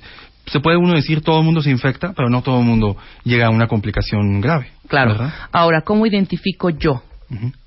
Se 0.46 0.60
puede 0.60 0.76
uno 0.76 0.94
decir 0.94 1.22
todo 1.22 1.38
el 1.38 1.44
mundo 1.44 1.62
se 1.62 1.70
infecta, 1.70 2.12
pero 2.14 2.28
no 2.28 2.42
todo 2.42 2.60
el 2.60 2.66
mundo 2.66 2.96
llega 3.24 3.46
a 3.46 3.50
una 3.50 3.66
complicación 3.66 4.40
grave. 4.40 4.68
Claro. 4.88 5.12
¿verdad? 5.12 5.34
Ahora, 5.52 5.82
¿cómo 5.82 6.06
identifico 6.06 6.70
yo? 6.70 7.02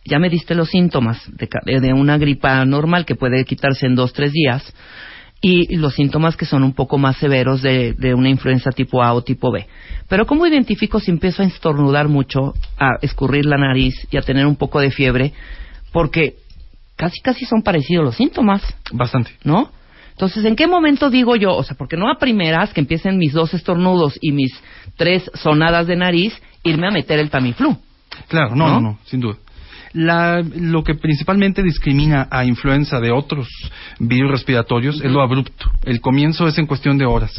Ya 0.05 0.19
me 0.19 0.29
diste 0.29 0.55
los 0.55 0.69
síntomas 0.69 1.21
de, 1.35 1.49
de 1.81 1.93
una 1.93 2.17
gripa 2.17 2.63
normal 2.63 3.05
que 3.05 3.15
puede 3.15 3.43
quitarse 3.43 3.85
en 3.85 3.95
dos, 3.95 4.13
tres 4.13 4.31
días 4.31 4.73
y 5.41 5.75
los 5.75 5.95
síntomas 5.95 6.35
que 6.35 6.45
son 6.45 6.63
un 6.63 6.73
poco 6.73 6.97
más 6.97 7.17
severos 7.17 7.61
de, 7.61 7.93
de 7.93 8.13
una 8.13 8.29
influenza 8.29 8.71
tipo 8.71 9.03
A 9.03 9.13
o 9.13 9.23
tipo 9.23 9.51
B. 9.51 9.67
Pero 10.07 10.25
¿cómo 10.25 10.47
identifico 10.47 10.99
si 10.99 11.11
empiezo 11.11 11.43
a 11.43 11.45
estornudar 11.45 12.07
mucho, 12.07 12.53
a 12.77 12.97
escurrir 13.01 13.45
la 13.45 13.57
nariz 13.57 14.07
y 14.09 14.17
a 14.17 14.21
tener 14.21 14.45
un 14.45 14.55
poco 14.55 14.79
de 14.79 14.91
fiebre? 14.91 15.33
Porque 15.91 16.35
casi, 16.95 17.19
casi 17.21 17.45
son 17.45 17.61
parecidos 17.61 18.05
los 18.05 18.15
síntomas. 18.15 18.63
Bastante. 18.91 19.31
¿no? 19.43 19.71
Entonces, 20.17 20.45
¿en 20.45 20.55
qué 20.55 20.65
momento 20.65 21.11
digo 21.11 21.35
yo? 21.35 21.55
O 21.55 21.61
sea, 21.61 21.77
porque 21.77 21.95
no 21.95 22.09
a 22.09 22.17
primeras 22.17 22.73
que 22.73 22.81
empiecen 22.81 23.19
mis 23.19 23.33
dos 23.33 23.53
estornudos 23.53 24.17
y 24.19 24.31
mis 24.31 24.51
tres 24.95 25.29
sonadas 25.35 25.85
de 25.85 25.95
nariz, 25.95 26.33
irme 26.63 26.87
a 26.87 26.91
meter 26.91 27.19
el 27.19 27.29
Tamiflu. 27.29 27.77
Claro, 28.27 28.55
no, 28.55 28.67
¿No? 28.67 28.73
no, 28.73 28.81
no, 28.81 28.99
sin 29.05 29.19
duda. 29.19 29.37
La- 29.97 30.43
lo 30.55 30.83
que 30.83 30.93
principalmente 30.95 31.63
discrimina 31.63 32.27
a 32.29 32.45
influenza 32.45 32.99
de 32.99 33.11
otros 33.11 33.47
virus 33.99 34.31
respiratorios 34.31 35.01
es 35.03 35.11
lo 35.11 35.21
abrupto. 35.21 35.71
El 35.85 36.01
comienzo 36.01 36.47
es 36.47 36.57
en 36.59 36.67
cuestión 36.67 36.97
de 36.97 37.05
horas. 37.05 37.33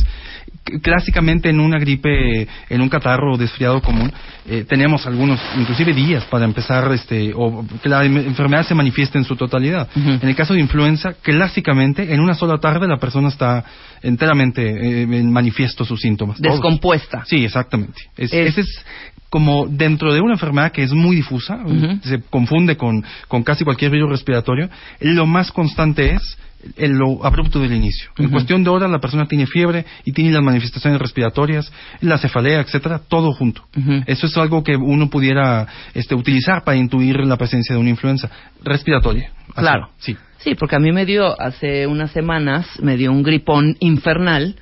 Clásicamente 0.82 1.48
en 1.48 1.60
una 1.60 1.78
gripe, 1.78 2.46
en 2.68 2.80
un 2.80 2.88
catarro 2.88 3.34
o 3.34 3.38
desfriado 3.38 3.80
común, 3.80 4.12
eh, 4.46 4.64
tenemos 4.68 5.06
algunos, 5.06 5.40
inclusive 5.56 5.92
días 5.94 6.24
para 6.24 6.44
empezar, 6.44 6.90
este, 6.92 7.32
o 7.34 7.64
que 7.82 7.88
la 7.88 8.04
enfermedad 8.04 8.66
se 8.66 8.74
manifieste 8.74 9.18
en 9.18 9.24
su 9.24 9.36
totalidad. 9.36 9.88
En 9.94 10.28
el 10.28 10.34
caso 10.34 10.54
de 10.54 10.60
influenza, 10.60 11.14
clásicamente 11.22 12.12
en 12.12 12.20
una 12.20 12.34
sola 12.34 12.58
tarde 12.58 12.86
la 12.88 12.98
persona 12.98 13.28
está 13.28 13.64
enteramente 14.02 14.62
eh, 14.68 15.02
en 15.02 15.30
manifiesto 15.32 15.84
sus 15.84 16.00
síntomas. 16.00 16.38
todos. 16.40 16.54
Descompuesta. 16.56 17.24
Sí, 17.26 17.44
exactamente. 17.44 18.00
Es, 18.16 18.32
Es- 18.32 18.48
Ese 18.48 18.60
es 18.62 18.84
como 19.30 19.66
dentro 19.66 20.12
de 20.14 20.20
una 20.20 20.34
enfermedad 20.34 20.72
que 20.72 20.82
es 20.82 20.92
muy 20.92 21.16
difusa, 21.16 21.58
se 22.02 22.22
confunde 22.30 22.76
con, 22.76 23.04
con 23.28 23.42
casi 23.42 23.64
cualquier 23.64 23.90
virus 23.90 24.10
respiratorio, 24.10 24.68
lo 25.00 25.26
más 25.26 25.52
constante 25.52 26.14
es 26.14 26.38
el- 26.76 26.92
lo 26.98 27.24
abrupto 27.24 27.60
del 27.60 27.72
inicio. 27.72 28.10
En 28.18 28.30
cuestión 28.30 28.64
de 28.64 28.70
horas 28.70 28.90
la 28.90 28.98
persona 28.98 29.26
tiene 29.26 29.46
fiebre 29.46 29.84
y 30.04 30.12
tiene 30.12 30.32
las 30.32 30.42
manifestaciones 30.42 31.00
respiratorias, 31.00 31.70
la 32.00 32.18
cefalea, 32.18 32.60
etcétera, 32.60 33.00
todo 33.08 33.32
junto. 33.32 33.62
Eso 34.06 34.26
es 34.26 34.36
algo 34.38 34.64
que 34.64 34.74
uno 34.76 35.08
pudiera 35.08 35.66
este, 35.94 36.14
utilizar 36.14 36.64
para 36.64 36.76
intuir 36.76 37.16
la 37.24 37.36
presencia 37.36 37.74
de 37.74 37.80
una 37.80 37.90
influenza 37.90 38.28
respiratoria. 38.64 39.30
Así, 39.54 39.60
Claro. 39.60 39.88
Sí. 39.98 40.16
Sí, 40.38 40.54
porque 40.54 40.76
a 40.76 40.78
mí 40.78 40.92
me 40.92 41.04
dio 41.04 41.40
hace 41.40 41.86
unas 41.88 42.12
semanas, 42.12 42.66
me 42.80 42.96
dio 42.96 43.10
un 43.10 43.22
gripón 43.24 43.76
infernal, 43.80 44.54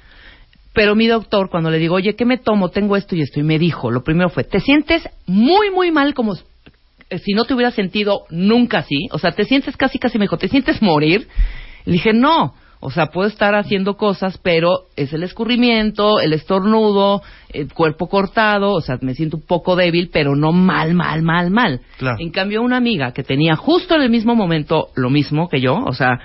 pero 0.77 0.95
mi 0.95 1.07
doctor, 1.07 1.49
cuando 1.49 1.71
le 1.71 1.79
digo, 1.79 1.95
oye, 1.95 2.15
¿qué 2.17 2.27
me 2.27 2.37
tomo? 2.37 2.69
Tengo 2.69 2.97
esto 2.97 3.17
y 3.17 3.23
esto, 3.23 3.41
y 3.41 3.43
me 3.43 3.59
dijo, 3.59 3.91
lo 3.91 4.05
primero 4.05 4.29
fue, 4.29 4.45
¿te 4.45 4.61
sientes 4.61 5.09
muy, 5.27 5.71
muy 5.71 5.91
mal 5.91 6.13
como 6.13 6.35
eh, 7.09 7.19
si 7.19 7.33
no 7.33 7.47
te 7.47 7.55
hubieras 7.55 7.73
sentido 7.73 8.25
nunca 8.29 8.81
así? 8.81 9.09
O 9.11 9.19
sea, 9.19 9.33
¿te 9.33 9.45
sientes 9.45 9.75
casi, 9.79 9.99
casi, 9.99 10.19
me 10.19 10.25
dijo, 10.25 10.37
¿te 10.37 10.49
sientes 10.49 10.83
morir? 10.83 11.29
Le 11.87 11.95
dije, 11.95 12.13
no. 12.13 12.53
O 12.79 12.91
sea, 12.91 13.07
puedo 13.07 13.27
estar 13.27 13.55
haciendo 13.55 13.97
cosas, 13.97 14.39
pero 14.43 14.81
es 14.97 15.15
el 15.15 15.23
escurrimiento, 15.23 16.21
el 16.21 16.35
estornudo, 16.35 17.23
el 17.49 17.73
cuerpo 17.73 18.07
cortado, 18.07 18.73
o 18.73 18.83
sea, 18.83 18.99
me 19.01 19.15
siento 19.15 19.39
un 19.39 19.47
poco 19.47 19.77
débil, 19.77 20.11
pero 20.13 20.37
no 20.37 20.53
mal, 20.53 20.93
mal, 20.93 21.23
mal, 21.23 21.51
mal. 21.51 21.81
Claro. 21.97 22.19
En 22.21 22.31
cambio, 22.31 22.61
una 22.61 22.77
amiga 22.77 23.13
que 23.13 23.23
tenía 23.23 23.57
justo 23.57 23.95
en 23.95 24.03
el 24.03 24.11
mismo 24.11 24.35
momento 24.35 24.89
lo 24.95 25.09
mismo 25.09 25.49
que 25.49 25.63
yo, 25.63 25.75
o 25.75 25.95
sea, 25.95 26.21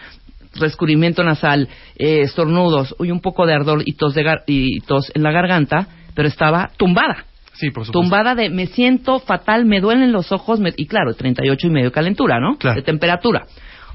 rescurrimiento 0.59 1.23
nasal, 1.23 1.67
eh, 1.97 2.21
estornudos 2.21 2.95
y 2.99 3.11
un 3.11 3.21
poco 3.21 3.45
de 3.45 3.53
ardor 3.53 3.83
y 3.85 3.93
tos, 3.93 4.13
de 4.13 4.23
gar- 4.23 4.43
y 4.47 4.79
tos 4.81 5.11
en 5.15 5.23
la 5.23 5.31
garganta, 5.31 5.87
pero 6.13 6.27
estaba 6.27 6.71
tumbada. 6.77 7.25
Sí, 7.53 7.69
por 7.69 7.85
supuesto. 7.85 7.91
Tumbada 8.01 8.33
de 8.35 8.49
me 8.49 8.65
siento 8.67 9.19
fatal, 9.19 9.65
me 9.65 9.81
duelen 9.81 10.11
los 10.11 10.31
ojos, 10.31 10.59
me- 10.59 10.73
y 10.75 10.87
claro, 10.87 11.13
38 11.13 11.67
y 11.67 11.69
medio 11.69 11.87
de 11.87 11.91
calentura, 11.91 12.39
¿no? 12.39 12.57
Claro. 12.57 12.75
De 12.75 12.81
temperatura. 12.81 13.45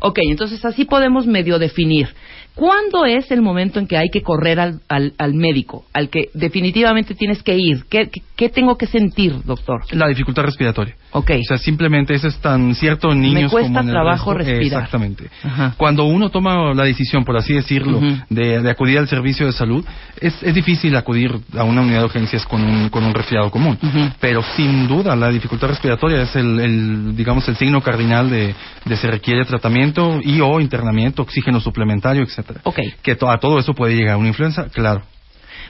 Ok, 0.06 0.18
entonces 0.22 0.64
así 0.64 0.84
podemos 0.84 1.26
medio 1.26 1.58
definir. 1.58 2.08
¿Cuándo 2.54 3.04
es 3.04 3.30
el 3.32 3.42
momento 3.42 3.78
en 3.78 3.86
que 3.86 3.98
hay 3.98 4.08
que 4.08 4.22
correr 4.22 4.58
al, 4.58 4.80
al, 4.88 5.12
al 5.18 5.34
médico, 5.34 5.84
al 5.92 6.08
que 6.08 6.30
definitivamente 6.32 7.14
tienes 7.14 7.42
que 7.42 7.54
ir? 7.54 7.84
¿Qué, 7.90 8.08
qué, 8.08 8.22
qué 8.34 8.48
tengo 8.48 8.78
que 8.78 8.86
sentir, 8.86 9.34
doctor? 9.44 9.82
La 9.90 10.08
dificultad 10.08 10.44
respiratoria. 10.44 10.94
Ok. 11.10 11.32
O 11.38 11.44
sea, 11.46 11.58
simplemente 11.58 12.14
eso 12.14 12.28
es 12.28 12.36
tan 12.38 12.74
cierto 12.74 13.12
en 13.12 13.20
niños 13.20 13.52
cuesta 13.52 13.68
como 13.68 13.80
en 13.80 13.86
el 13.88 13.92
trabajo 13.92 14.32
resto. 14.32 14.50
respirar. 14.52 14.84
Exactamente. 14.84 15.28
Ajá. 15.42 15.74
Cuando 15.76 16.04
uno 16.04 16.30
toma 16.30 16.72
la 16.72 16.84
decisión, 16.84 17.24
por 17.26 17.36
así 17.36 17.52
decirlo, 17.52 18.00
de, 18.30 18.62
de 18.62 18.70
acudir 18.70 18.98
al 18.98 19.08
servicio 19.08 19.44
de 19.44 19.52
salud, 19.52 19.84
es, 20.18 20.42
es 20.42 20.54
difícil 20.54 20.96
acudir 20.96 21.32
a 21.58 21.64
una 21.64 21.82
unidad 21.82 21.98
de 21.98 22.04
urgencias 22.06 22.46
con 22.46 22.64
un, 22.64 22.88
con 22.88 23.04
un 23.04 23.12
resfriado 23.12 23.50
común. 23.50 23.78
Pero 24.18 24.42
sin 24.56 24.88
duda 24.88 25.14
la 25.14 25.28
dificultad 25.28 25.68
respiratoria 25.68 26.22
es 26.22 26.34
el, 26.34 26.58
el, 26.60 27.16
digamos, 27.16 27.46
el 27.48 27.56
signo 27.56 27.82
cardinal 27.82 28.30
de, 28.30 28.54
de 28.86 28.96
se 28.96 29.10
requiere 29.10 29.44
tratamiento 29.44 29.95
y 30.22 30.40
o 30.40 30.60
internamiento, 30.60 31.22
oxígeno 31.22 31.60
suplementario, 31.60 32.22
etcétera. 32.22 32.60
Ok. 32.64 32.78
Que 33.02 33.14
to- 33.16 33.30
a 33.30 33.38
todo 33.38 33.58
eso 33.58 33.74
puede 33.74 33.94
llegar 33.96 34.16
una 34.16 34.28
influenza, 34.28 34.66
claro. 34.68 35.02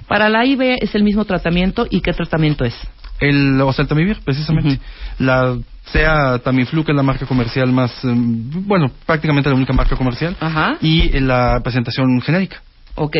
Para 0.09 0.29
la 0.29 0.45
IV 0.45 0.77
es 0.81 0.95
el 0.95 1.03
mismo 1.03 1.25
tratamiento 1.25 1.87
y 1.91 2.01
qué 2.01 2.13
tratamiento 2.13 2.65
es. 2.65 2.75
El 3.19 3.59
oseltamivir, 3.61 4.19
precisamente. 4.25 4.79
La 5.19 5.57
sea 5.93 6.39
Tamiflu, 6.41 6.85
que 6.85 6.93
es 6.93 6.97
la 6.97 7.03
marca 7.03 7.25
comercial 7.27 7.73
más, 7.73 7.91
eh, 8.05 8.09
bueno, 8.13 8.91
prácticamente 9.07 9.49
la 9.49 9.55
única 9.57 9.73
marca 9.73 9.97
comercial, 9.97 10.37
Ajá. 10.41 10.77
y 10.83 11.09
la 11.21 11.61
presentación 11.63 12.21
genérica. 12.21 12.61
Ok. 12.97 13.17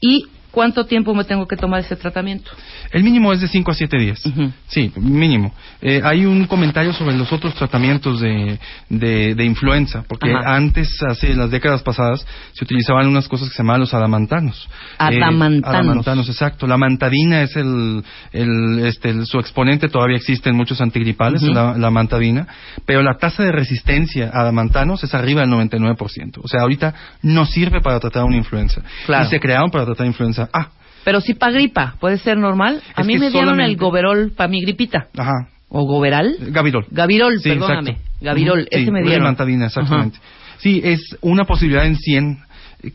¿Y 0.00 0.26
cuánto 0.54 0.86
tiempo 0.86 1.14
me 1.14 1.24
tengo 1.24 1.46
que 1.46 1.56
tomar 1.56 1.80
ese 1.80 1.96
tratamiento? 1.96 2.50
El 2.92 3.02
mínimo 3.02 3.32
es 3.32 3.40
de 3.40 3.48
5 3.48 3.70
a 3.70 3.74
7 3.74 3.98
días. 3.98 4.22
Sí, 4.68 4.92
mínimo. 4.96 5.52
Eh, 5.82 6.00
hay 6.04 6.24
un 6.24 6.46
comentario 6.46 6.92
sobre 6.92 7.16
los 7.16 7.32
otros 7.32 7.54
tratamientos 7.54 8.20
de, 8.20 8.58
de, 8.88 9.34
de 9.34 9.44
influenza, 9.44 10.04
porque 10.08 10.32
Ajá. 10.32 10.54
antes, 10.56 10.88
hace 11.02 11.34
las 11.34 11.50
décadas 11.50 11.82
pasadas, 11.82 12.24
se 12.52 12.64
utilizaban 12.64 13.08
unas 13.08 13.26
cosas 13.28 13.48
que 13.48 13.54
se 13.56 13.62
llamaban 13.62 13.80
los 13.80 13.92
adamantanos. 13.92 14.68
Eh, 14.70 14.94
Adamantanos. 14.98 15.64
adamantanos, 15.74 16.28
exacto. 16.28 16.66
La 16.66 16.76
mantadina 16.76 17.42
es 17.42 17.56
el, 17.56 18.02
el, 18.32 18.78
este, 18.86 19.10
el- 19.10 19.26
su 19.26 19.38
exponente, 19.38 19.88
todavía 19.88 20.16
existe 20.16 20.48
en 20.50 20.56
muchos 20.56 20.80
antigripales, 20.80 21.42
la, 21.42 21.76
la 21.76 21.90
mantadina, 21.90 22.46
pero 22.86 23.02
la 23.02 23.16
tasa 23.18 23.42
de 23.42 23.50
resistencia 23.52 24.30
a 24.32 24.42
adamantanos 24.42 25.02
es 25.02 25.12
arriba 25.14 25.40
del 25.40 25.50
99%. 25.50 26.38
O 26.42 26.48
sea, 26.48 26.62
ahorita 26.62 26.94
no 27.22 27.44
sirve 27.46 27.80
para 27.80 27.98
tratar 27.98 28.24
una 28.24 28.36
influenza. 28.36 28.82
Claro. 29.06 29.26
Y 29.26 29.30
se 29.30 29.40
crearon 29.40 29.70
para 29.70 29.84
tratar 29.84 30.06
influenza 30.06 30.43
A. 30.52 30.68
Pero 31.04 31.20
si 31.20 31.34
para 31.34 31.52
gripa, 31.52 31.96
¿puede 32.00 32.18
ser 32.18 32.36
normal? 32.38 32.80
A 32.94 33.02
Es 33.02 33.06
mí 33.06 33.14
me 33.18 33.30
dieron 33.30 33.60
el 33.60 33.76
solamente- 33.76 33.80
goberol 33.84 34.32
para 34.36 34.48
mi 34.48 34.60
gripita. 34.62 35.08
Ajá. 35.16 35.48
¿O 35.68 35.84
goberal? 35.86 36.36
Gavirol. 36.40 36.86
Gavirol, 36.90 37.40
Sí, 37.40 37.48
perdóname. 37.50 37.90
exacto. 37.90 38.10
Gavirol, 38.20 38.58
Ujú, 38.60 38.68
ese 38.70 38.84
sí, 38.84 38.90
me 38.90 39.02
dieron. 39.02 39.26
exactamente. 39.64 40.18
Sí, 40.58 40.80
es 40.84 41.00
una 41.20 41.44
posibilidad 41.44 41.84
en 41.84 41.96
100 41.96 42.38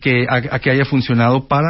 que, 0.02 0.26
a, 0.30 0.56
a 0.56 0.60
que 0.60 0.72
haya 0.72 0.86
funcionado 0.86 1.48
para 1.48 1.68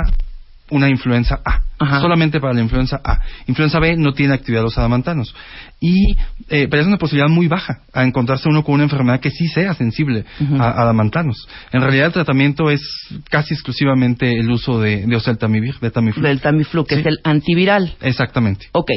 una 0.72 0.90
influenza 0.90 1.40
A. 1.46 1.62
Ajá. 1.82 2.02
Solamente 2.02 2.40
para 2.42 2.54
la 2.54 2.62
influenza 2.62 3.00
A. 3.04 3.20
Influenza 3.48 3.80
B 3.80 3.96
no 3.96 4.12
tiene 4.14 4.34
actividad 4.34 4.62
los 4.64 4.78
adamantanos. 4.78 5.34
Y, 5.80 6.14
eh, 6.50 6.68
pero 6.70 6.82
es 6.82 6.88
una 6.88 6.98
posibilidad 6.98 7.30
muy 7.30 7.48
baja 7.48 7.84
a 7.94 8.04
encontrarse 8.04 8.50
uno 8.50 8.64
con 8.66 8.76
una 8.76 8.84
enfermedad 8.84 9.22
que 9.22 9.32
sí 9.32 9.48
sea 9.48 9.74
sensible 9.74 10.26
a, 10.60 10.64
a 10.66 10.82
adamantanos. 10.82 11.48
En 11.72 11.82
realidad 11.82 12.08
el 12.08 12.14
tratamiento 12.14 12.70
es 12.70 12.82
casi 13.30 13.54
exclusivamente 13.54 14.30
el 14.40 14.52
uso 14.52 14.80
de, 14.82 15.06
de 15.08 15.16
oseltamivir, 15.16 15.76
de 15.80 15.90
Tamiflu. 15.92 16.22
Del 16.22 16.42
Tamiflu, 16.42 16.84
que 16.86 16.96
Sí. 16.96 17.02
es 17.02 17.08
el 17.08 17.20
antiviral. 17.24 17.96
Exactamente. 18.02 18.68
Ok. 18.74 18.92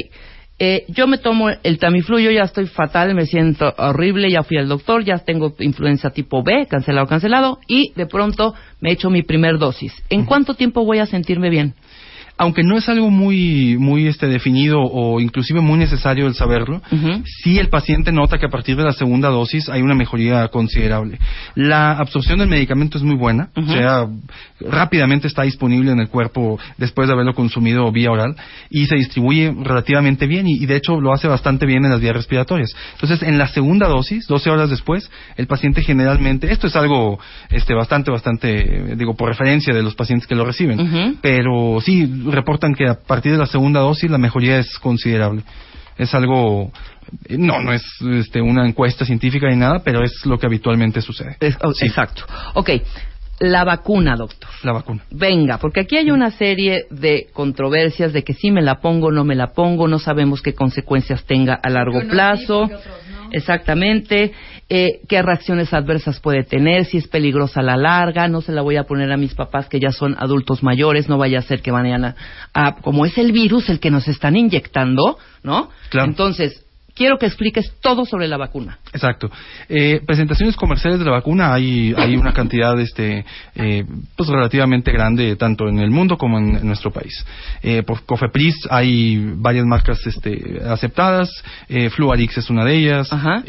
Eh, 0.64 0.85
yo 0.87 1.09
me 1.09 1.19
tomo 1.19 1.49
el 1.50 1.81
Tamiflu, 1.81 2.21
yo 2.21 2.31
ya 2.31 2.42
estoy 2.42 2.66
fatal, 2.66 3.16
me 3.16 3.26
siento 3.26 3.75
horrible, 3.78 4.31
ya 4.31 4.45
fui 4.45 4.59
al 4.59 4.69
doctor, 4.69 5.02
ya 5.02 5.19
tengo 5.19 5.57
influenza 5.59 6.11
tipo 6.11 6.45
B, 6.45 6.69
cancelado, 6.71 7.09
cancelado, 7.09 7.59
y 7.66 7.92
de 7.97 8.07
pronto 8.07 8.54
me 8.81 8.92
echo 8.92 9.11
mi 9.11 9.25
primer 9.25 9.59
dosis. 9.59 9.92
¿En 10.09 10.25
cuánto 10.25 10.54
tiempo 10.54 10.85
voy 10.85 11.00
a 11.00 11.07
sentirme 11.07 11.50
bien? 11.50 11.75
Aunque 12.42 12.64
no 12.64 12.76
es 12.76 12.88
algo 12.88 13.08
muy, 13.08 13.76
muy 13.78 14.08
este, 14.08 14.26
definido 14.26 14.80
o 14.80 15.20
inclusive 15.20 15.61
muy 15.61 15.78
necesario 15.78 16.26
el 16.26 16.34
saberlo, 16.34 16.82
sí 17.25 17.58
el 17.61 17.68
paciente 17.68 18.11
nota 18.11 18.37
que 18.37 18.46
a 18.46 18.49
partir 18.49 18.76
de 18.76 18.82
la 18.82 18.92
segunda 18.92 19.28
dosis 19.28 19.68
hay 19.68 19.80
una 19.80 19.94
mejoría 19.94 20.49
considerable. 20.49 21.20
La 21.54 21.92
absorción 21.92 22.40
del 22.40 22.49
medicamento 22.49 22.99
es 22.99 23.04
muy 23.04 23.14
buena, 23.14 23.50
o 23.54 23.62
sea, 23.62 24.08
rápidamente 24.61 25.28
está 25.28 25.42
disponible 25.42 25.92
en 25.92 26.00
el 26.00 26.08
cuerpo 26.08 26.58
después 26.78 27.06
de 27.06 27.14
haberlo 27.14 27.32
consumido 27.34 27.92
vía 27.92 28.11
oral 28.11 28.34
y 28.70 28.87
se 28.87 28.96
distribuye 28.96 29.54
relativamente 29.62 30.26
bien 30.26 30.49
y, 30.49 30.66
de 30.66 30.76
hecho 30.76 31.00
lo 31.00 31.12
hace 31.12 31.28
bastante 31.28 31.64
bien 31.64 31.84
en 31.84 31.92
las 31.92 32.00
vías 32.00 32.16
respiratorias. 32.16 32.75
Entonces, 32.94 33.22
en 33.22 33.38
la 33.38 33.46
segunda 33.46 33.87
dosis, 33.87 34.26
12 34.26 34.50
horas 34.50 34.68
después, 34.68 35.08
el 35.37 35.46
paciente 35.46 35.82
generalmente, 35.82 36.50
esto 36.50 36.66
es 36.66 36.75
algo 36.75 37.20
este, 37.50 37.72
bastante, 37.72 38.11
bastante, 38.11 38.96
digo, 38.96 39.14
por 39.14 39.28
referencia 39.28 39.72
de 39.72 39.82
los 39.84 39.94
pacientes 39.94 40.26
que 40.26 40.34
lo 40.34 40.44
reciben, 40.44 41.18
pero 41.22 41.78
sí 41.80 42.04
reportan 42.33 42.75
que 42.75 42.89
a 42.89 42.95
partir 42.95 43.33
de 43.33 43.39
la 43.39 43.47
segunda 43.47 43.81
dosis 43.81 44.11
la 44.11 44.19
mejoría 44.19 44.59
es 44.59 44.79
considerable. 44.79 45.43
Es 45.99 46.15
algo 46.15 46.73
no, 47.29 47.61
no 47.61 47.73
es 47.73 47.83
este, 48.01 48.41
una 48.41 48.67
encuesta 48.67 49.05
científica 49.05 49.49
ni 49.49 49.57
nada, 49.57 49.81
pero 49.81 50.03
es 50.03 50.25
lo 50.25 50.39
que 50.39 50.47
habitualmente 50.47 51.01
sucede. 51.01 51.37
Oh, 51.62 51.73
exacto. 51.81 52.25
Ok, 52.55 52.71
la 53.41 53.65
vacuna, 53.65 54.17
doctor. 54.17 54.51
La 54.62 54.73
vacuna. 54.73 55.03
Venga, 55.11 55.59
porque 55.59 55.81
aquí 55.81 55.97
hay 55.97 56.11
una 56.11 56.31
serie 56.31 56.87
de 56.91 57.29
controversias 57.33 58.12
de 58.12 58.23
que 58.23 58.35
si 58.35 58.51
me 58.51 58.62
la 58.62 58.81
pongo, 58.81 59.11
no 59.11 59.25
me 59.25 59.35
la 59.35 59.53
pongo, 59.53 59.89
no 59.89 59.99
sabemos 59.99 60.43
qué 60.43 60.55
consecuencias 60.55 61.25
tenga 61.25 61.55
a 61.55 61.69
largo 61.69 62.01
plazo. 62.09 62.69
Exactamente. 63.33 64.33
Eh, 64.69 65.01
qué 65.09 65.21
reacciones 65.21 65.75
adversas 65.75 66.21
puede 66.21 66.45
tener, 66.45 66.85
si 66.85 66.99
es 66.99 67.09
peligrosa 67.09 67.61
a 67.61 67.62
la 67.62 67.77
larga, 67.77 68.29
no 68.29 68.41
se 68.41 68.53
la 68.53 68.62
voy 68.62 68.77
a 68.77 68.85
poner 68.85 69.11
a 69.12 69.17
mis 69.17 69.35
papás 69.35 69.69
que 69.69 69.81
ya 69.81 69.91
son 69.91 70.17
adultos 70.19 70.62
mayores, 70.62 71.09
no 71.09 71.19
vaya 71.19 71.41
a 71.41 71.43
ser 71.43 71.61
que 71.61 71.71
vayan 71.71 72.15
a, 72.55 72.77
como 72.81 73.05
es 73.05 73.19
el 73.19 73.33
virus 73.33 73.69
el 73.69 73.81
que 73.81 73.91
nos 73.91 74.09
están 74.09 74.37
inyectando, 74.37 75.19
¿no? 75.43 75.69
Claro. 75.91 76.09
Entonces, 76.09 76.62
quiero 76.94 77.18
que 77.18 77.26
expliques 77.26 77.72
todo 77.80 78.04
sobre 78.04 78.28
la 78.28 78.37
vacuna. 78.37 78.78
Exacto. 78.92 79.30
Eh, 79.68 80.00
presentaciones 80.06 80.56
comerciales 80.56 80.99
de 80.99 81.04
la 81.04 81.12
vacuna 81.12 81.54
hay, 81.54 81.94
hay 81.96 82.16
una 82.16 82.32
cantidad 82.32 82.78
este, 82.80 83.25
eh, 83.54 83.84
pues 84.16 84.28
relativamente 84.28 84.92
grande 84.92 85.37
tanto 85.37 85.68
en 85.68 85.78
el 85.78 85.90
mundo 85.90 86.16
como 86.16 86.38
en, 86.38 86.66
nuestro 86.66 86.90
país. 86.90 87.25
Eh, 87.62 87.82
por 87.82 88.04
Cofepris 88.04 88.66
hay 88.70 89.32
varias 89.37 89.64
marcas 89.64 90.06
este, 90.06 90.61
aceptadas, 90.66 91.30
eh, 91.68 91.90
Fluarix 91.90 92.38
es 92.38 92.50
una 92.50 92.64
de 92.64 92.76
ellas. 92.76 93.12
Ajá. 93.12 93.42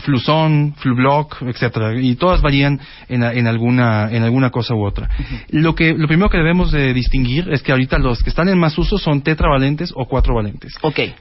Fluzón, 0.00 0.74
Flublock, 0.78 1.42
etcétera, 1.42 1.98
y 1.98 2.16
todas 2.16 2.42
varían 2.42 2.80
en, 3.08 3.22
en, 3.22 3.46
alguna 3.46 4.10
en 4.10 4.22
alguna 4.22 4.50
cosa 4.50 4.74
u 4.74 4.84
otra. 4.84 5.08
Lo 5.50 5.74
que 5.74 5.94
lo 5.94 6.08
primero 6.08 6.28
que 6.28 6.38
debemos 6.38 6.72
de 6.72 6.92
distinguir 6.92 7.48
es 7.50 7.62
que 7.62 7.72
ahorita 7.72 7.98
los 7.98 8.22
que 8.22 8.30
están 8.30 8.48
en 8.48 8.58
más 8.58 8.76
uso 8.76 8.98
son 8.98 9.22
tetravalentes 9.22 9.92
o 9.94 10.06
cuatrovalentes. 10.06 10.74
Ok. 10.82 10.98
Eh, 10.98 11.14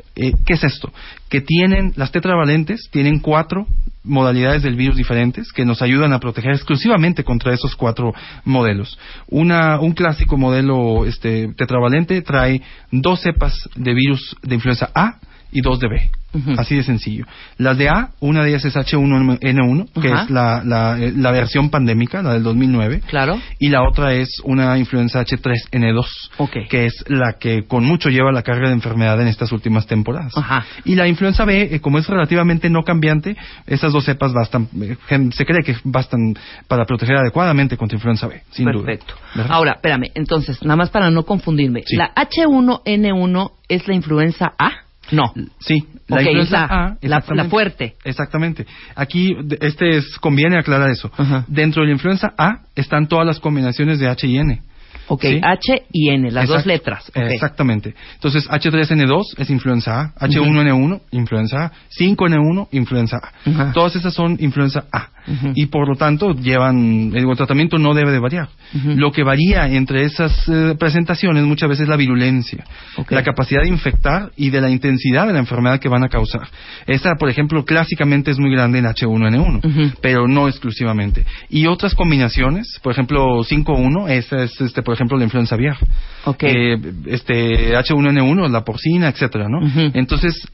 ¿Qué 0.46 0.54
es 0.54 0.64
esto? 0.64 0.92
Que 1.30 1.42
tienen 1.42 1.94
las 1.96 2.12
tetravalentes 2.12 2.90
tienen 2.92 3.20
cuatro 3.20 3.68
modalidades 4.04 4.64
del 4.64 4.76
virus 4.76 4.96
diferentes 4.96 5.52
que 5.52 5.66
nos 5.66 5.82
ayudan 5.82 6.14
a 6.14 6.20
proteger 6.20 6.52
exclusivamente 6.52 7.24
contra 7.24 7.54
esos 7.54 7.76
cuatro 7.76 8.14
modelos. 8.46 8.98
Una, 9.28 9.80
un 9.80 9.92
clásico 9.92 10.38
modelo 10.38 11.06
este, 11.06 11.54
tetravalente 11.54 12.22
trae 12.22 12.62
dos 12.92 13.22
cepas 13.22 13.70
de 13.76 13.94
virus 13.94 14.36
de 14.42 14.56
influenza 14.56 14.90
A 14.96 15.20
y 15.51 15.62
dos 15.62 15.80
de 15.80 15.88
B. 15.88 16.10
Así 16.58 16.75
de 16.75 16.84
sencillo. 16.84 17.25
Las 17.58 17.77
de 17.77 17.89
A, 17.89 18.10
una 18.20 18.44
de 18.44 18.50
ellas 18.50 18.66
es 18.66 18.75
H1N1, 18.75 20.01
que 20.01 20.08
es 20.08 20.30
la, 20.30 20.62
la, 20.63 21.00
eh, 21.00 21.13
la, 21.16 21.32
versión 21.32 21.70
pandémica, 21.70 22.22
la 22.22 22.34
del 22.34 22.44
2009. 22.44 23.01
Claro. 23.08 23.39
Y 23.60 23.70
la 23.70 23.84
otra 23.88 24.13
es 24.13 24.30
una 24.44 24.77
influenza 24.77 25.24
H3N2, 25.25 26.68
que 26.70 26.86
es 26.86 27.06
la 27.08 27.34
que 27.39 27.63
con 27.63 27.86
mucho 27.86 28.10
lleva 28.10 28.32
la 28.32 28.44
carga 28.44 28.68
de 28.68 28.74
enfermedad 28.74 29.20
en 29.22 29.27
estas 29.27 29.51
últimas 29.51 29.88
temporadas. 29.88 30.38
Ajá. 30.38 30.66
Y 30.86 30.96
la 30.96 31.08
influenza 31.08 31.46
B, 31.46 31.70
eh, 31.72 31.80
como 31.80 31.98
es 31.98 32.08
relativamente 32.08 32.70
no 32.70 32.84
cambiante, 32.84 33.36
esas 33.66 33.94
dos 33.94 34.06
cepas 34.06 34.34
bastan, 34.34 34.68
eh, 34.82 34.98
se 35.32 35.46
cree 35.46 35.63
que 35.63 35.75
bastan 35.84 36.36
para 36.68 36.86
proteger 36.86 37.16
adecuadamente 37.16 37.77
contra 37.77 37.96
influenza 37.96 38.27
B, 38.27 38.42
sin 38.51 38.66
Perfecto. 38.66 39.16
Ahora, 39.50 39.74
espérame, 39.74 40.12
entonces, 40.13 40.62
nada 40.62 40.75
más 40.75 40.89
para 40.89 41.10
no 41.10 41.24
confundirme. 41.24 41.84
La 41.92 42.13
H1N1 42.13 43.51
es 43.70 43.88
la 43.88 43.96
influenza 43.96 44.54
A. 44.58 44.87
No. 45.12 45.34
Sí, 45.60 45.86
la 46.08 46.22
influenza 46.22 46.66
A, 46.66 46.98
la, 47.02 47.22
fuerte. 47.50 47.96
Exactamente. 48.04 48.66
Aquí 48.96 49.36
este 49.62 49.98
es, 49.98 50.18
conviene 50.20 50.58
aclarar 50.58 50.90
eso. 50.90 51.12
Dentro 51.48 51.82
de 51.82 51.88
la 51.88 51.94
influenza 51.94 52.34
A 52.38 52.62
están 52.76 53.08
todas 53.08 53.26
las 53.26 53.40
combinaciones 53.40 54.00
de 54.00 54.08
H 54.08 54.28
y 54.28 54.38
N. 54.38 54.62
Ok, 55.10 55.24
H 55.42 55.84
y 55.92 56.10
N, 56.10 56.32
las 56.32 56.48
dos 56.48 56.66
letras. 56.66 57.12
Exactamente. 57.14 57.96
Entonces, 58.16 58.48
H3N2 58.50 59.24
es 59.38 59.50
influenza 59.50 60.02
A, 60.02 60.14
H1N1, 60.16 61.02
influenza 61.12 61.66
A, 61.66 61.72
5N1, 61.98 62.68
influenza 62.72 63.18
A. 63.18 63.72
Todas 63.72 63.96
esas 63.96 64.14
son 64.14 64.38
influenza 64.40 64.86
A. 64.92 65.10
Y 65.55 65.65
por 65.67 65.88
lo 65.88 65.96
tanto, 65.96 66.34
llevan, 66.34 67.12
el 67.13 67.25
tratamiento 67.36 67.77
no 67.77 67.93
debe 67.93 68.12
de 68.12 68.19
variar. 68.19 68.50
Lo 68.74 69.12
que 69.12 69.24
varía 69.24 69.67
entre 69.67 70.03
esas 70.03 70.47
eh, 70.47 70.75
presentaciones 70.78 71.43
muchas 71.43 71.69
veces 71.69 71.84
es 71.84 71.89
la 71.89 71.95
virulencia, 71.95 72.65
la 73.10 73.23
capacidad 73.23 73.62
de 73.62 73.69
infectar 73.69 74.32
y 74.36 74.49
de 74.49 74.62
la 74.62 74.69
intensidad 74.69 75.28
de 75.28 75.34
la 75.34 75.39
enfermedad 75.39 75.80
que 75.80 75.89
van 75.89 76.04
a 76.04 76.10
causar. 76.10 76.47
Esa, 76.86 77.15
por 77.15 77.30
ejemplo, 77.30 77.63
clásicamente 77.65 78.32
es 78.32 78.39
muy 78.39 78.52
grande 78.52 78.80
en 78.80 78.86
H1N1, 78.86 79.95
pero 80.02 80.28
no 80.28 80.47
exclusivamente. 80.47 81.25
Y 81.49 81.67
otras 81.67 81.93
combinaciones, 81.95 82.80
por 82.82 82.91
ejemplo, 82.91 83.43
5-1, 83.43 84.10
esa 84.10 84.43
es, 84.43 84.60
este, 84.62 84.82
por 84.82 84.93
ejemplo, 84.93 85.17
la 85.17 85.25
influenza 85.25 85.56
aviar. 85.56 85.78
Eh, 86.41 86.78
este, 87.08 87.73
H1N1, 87.73 88.49
la 88.49 88.63
porcina, 88.63 89.10
etcétera, 89.10 89.47
¿no? 89.49 89.60
Entonces, 89.93 90.47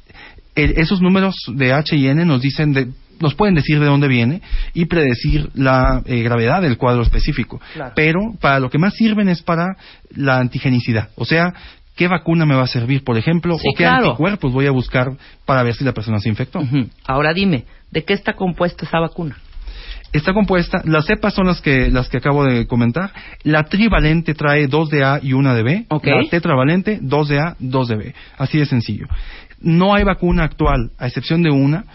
esos 0.55 1.01
números 1.01 1.35
de 1.47 1.73
H 1.73 1.95
y 1.95 2.07
N 2.07 2.25
nos 2.25 2.41
dicen 2.41 2.73
de, 2.73 2.87
nos 3.23 3.33
pueden 3.33 3.55
decir 3.55 3.79
de 3.79 3.87
dónde 3.87 4.07
viene 4.07 4.41
y 4.73 4.85
predecir 4.85 5.49
la 5.55 6.03
eh, 6.05 6.21
gravedad 6.21 6.61
del 6.61 6.77
cuadro 6.77 7.01
específico. 7.01 7.59
Pero 7.95 8.19
para 8.39 8.59
lo 8.59 8.69
que 8.69 8.77
más 8.77 8.93
sirven 8.93 9.29
es 9.29 9.41
para 9.41 9.77
la 10.11 10.37
antigenicidad, 10.37 11.09
o 11.15 11.25
sea, 11.25 11.53
qué 11.95 12.07
vacuna 12.07 12.45
me 12.45 12.53
va 12.53 12.63
a 12.63 12.67
servir, 12.67 13.03
por 13.03 13.17
ejemplo, 13.17 13.55
o 13.55 13.75
qué 13.75 13.85
anticuerpos 13.85 14.51
voy 14.51 14.67
a 14.67 14.71
buscar 14.71 15.13
para 15.45 15.63
ver 15.63 15.73
si 15.73 15.83
la 15.83 15.93
persona 15.93 16.19
se 16.19 16.29
infectó. 16.29 16.61
Ahora 17.05 17.33
dime, 17.33 17.65
¿de 17.89 18.03
qué 18.03 18.13
está 18.13 18.33
compuesta 18.33 18.85
esa 18.85 18.99
vacuna? 18.99 19.37
Está 20.11 20.31
compuesta, 20.31 20.81
las 20.85 21.05
cepas 21.05 21.33
son 21.33 21.47
las 21.47 21.59
que, 21.59 21.89
las 21.89 22.07
que 22.07 22.17
acabo 22.17 22.45
de 22.45 22.67
comentar. 22.67 23.11
La 23.41 23.63
trivalente 23.63 24.35
trae 24.35 24.67
dos 24.67 24.89
de 24.89 25.03
A 25.03 25.19
y 25.23 25.33
una 25.33 25.55
de 25.55 25.63
B. 25.63 25.85
La 25.89 26.29
tetravalente, 26.29 26.99
dos 27.01 27.29
de 27.29 27.39
A, 27.39 27.55
dos 27.57 27.87
de 27.87 27.95
B. 27.95 28.15
Así 28.37 28.59
de 28.59 28.67
sencillo. 28.67 29.07
No 29.59 29.95
hay 29.95 30.03
vacuna 30.03 30.43
actual, 30.43 30.91
a 30.99 31.07
excepción 31.07 31.41
de 31.41 31.49
una, 31.49 31.85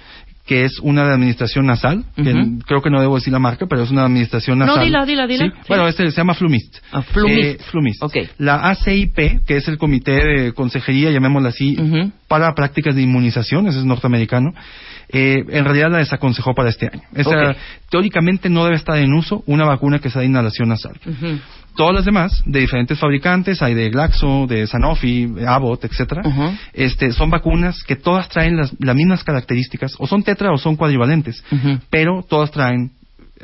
que 0.48 0.64
es 0.64 0.78
una 0.80 1.06
de 1.06 1.12
administración 1.12 1.66
nasal, 1.66 2.06
que 2.16 2.32
creo 2.66 2.80
que 2.80 2.88
no 2.88 3.02
debo 3.02 3.16
decir 3.16 3.32
la 3.34 3.38
marca, 3.38 3.66
pero 3.68 3.82
es 3.82 3.90
una 3.90 4.06
administración 4.06 4.58
nasal. 4.58 4.78
No, 4.78 4.82
dila, 4.82 5.04
dila, 5.04 5.26
dila. 5.26 5.52
Bueno, 5.68 5.86
este 5.86 6.10
se 6.10 6.16
llama 6.16 6.32
Flumist. 6.32 6.78
Ah, 6.90 7.02
Flumist. 7.02 7.60
Eh, 7.60 7.64
Flumist. 7.70 8.02
Okay. 8.02 8.30
La 8.38 8.70
ACIP, 8.70 9.44
que 9.46 9.56
es 9.56 9.68
el 9.68 9.76
Comité 9.76 10.12
de 10.12 10.52
Consejería, 10.54 11.10
llamémosla 11.10 11.50
así, 11.50 11.76
para 12.28 12.54
prácticas 12.54 12.96
de 12.96 13.02
inmunización, 13.02 13.68
ese 13.68 13.80
es 13.80 13.84
norteamericano, 13.84 14.54
eh, 15.10 15.44
en 15.48 15.64
realidad 15.64 15.90
la 15.90 15.98
desaconsejó 15.98 16.54
para 16.54 16.70
este 16.70 16.88
año. 16.90 17.02
Esa, 17.14 17.54
Teóricamente 17.90 18.48
no 18.48 18.64
debe 18.64 18.76
estar 18.76 18.98
en 18.98 19.12
uso 19.12 19.42
una 19.46 19.66
vacuna 19.66 19.98
que 19.98 20.10
sea 20.10 20.20
de 20.22 20.28
inhalación 20.28 20.70
nasal. 20.70 20.94
Todas 21.78 21.94
las 21.94 22.04
demás, 22.04 22.42
de 22.44 22.58
diferentes 22.58 22.98
fabricantes, 22.98 23.62
hay 23.62 23.72
de 23.72 23.88
Glaxo, 23.88 24.48
de 24.48 24.66
Sanofi, 24.66 25.32
Abbott, 25.46 25.84
etcétera, 25.84 26.22
este, 26.72 27.12
son 27.12 27.30
vacunas 27.30 27.84
que 27.86 27.94
todas 27.94 28.28
traen 28.28 28.56
las, 28.56 28.74
mismas 28.96 29.22
características, 29.22 29.94
o 30.00 30.08
son 30.08 30.24
tetra 30.24 30.50
o 30.50 30.58
son 30.58 30.74
cuadrivalentes, 30.74 31.44
pero 31.88 32.24
todas 32.28 32.50
traen 32.50 32.90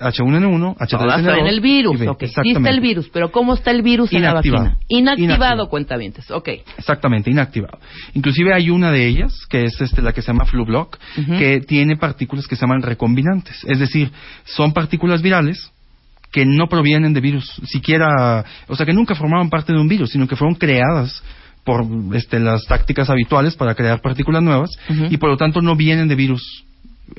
H1N1, 0.01 0.77
H3N2. 0.79 0.89
Todas 0.89 1.23
traen 1.23 1.47
el 1.47 1.61
virus, 1.61 2.01
ok. 2.01 2.25
Sí 2.25 2.51
está 2.51 2.71
el 2.71 2.81
virus, 2.81 3.09
pero 3.13 3.31
¿cómo 3.31 3.55
está 3.55 3.71
el 3.71 3.83
virus 3.83 4.13
en 4.13 4.23
la 4.23 4.35
vacuna? 4.35 4.79
Inactivado, 4.89 5.69
cuentavientes, 5.69 6.29
ok. 6.33 6.49
Exactamente, 6.77 7.31
inactivado. 7.31 7.79
Inclusive 8.15 8.53
hay 8.53 8.69
una 8.69 8.91
de 8.91 9.07
ellas, 9.07 9.47
que 9.49 9.63
es 9.63 9.81
este, 9.81 10.03
la 10.03 10.13
que 10.13 10.23
se 10.23 10.33
llama 10.33 10.45
FluBlock, 10.45 10.99
que 11.39 11.61
tiene 11.61 11.97
partículas 11.97 12.49
que 12.49 12.57
se 12.57 12.63
llaman 12.63 12.83
recombinantes. 12.83 13.63
Es 13.63 13.79
decir, 13.79 14.11
son 14.43 14.73
partículas 14.73 15.23
virales 15.23 15.71
que 16.35 16.45
no 16.45 16.67
provienen 16.67 17.15
de 17.15 17.21
virus, 17.21 17.49
siquiera, 17.65 18.45
o 18.67 18.75
sea, 18.75 18.85
que 18.85 18.93
nunca 18.93 19.15
formaban 19.15 19.51
parte 19.51 19.73
de 19.73 19.79
un 19.79 19.87
virus, 19.87 20.11
sino 20.11 20.27
que 20.27 20.35
fueron 20.35 20.57
creadas 20.57 21.23
por 21.63 21.87
este, 22.13 22.41
las 22.41 22.67
tácticas 22.67 23.09
habituales 23.09 23.55
para 23.55 23.77
crear 23.77 24.01
partículas 24.01 24.43
nuevas 24.43 24.71
y 25.11 25.17
por 25.17 25.31
lo 25.31 25.37
tanto 25.37 25.63
no 25.63 25.77
vienen 25.77 26.09
de 26.09 26.17
virus 26.17 26.65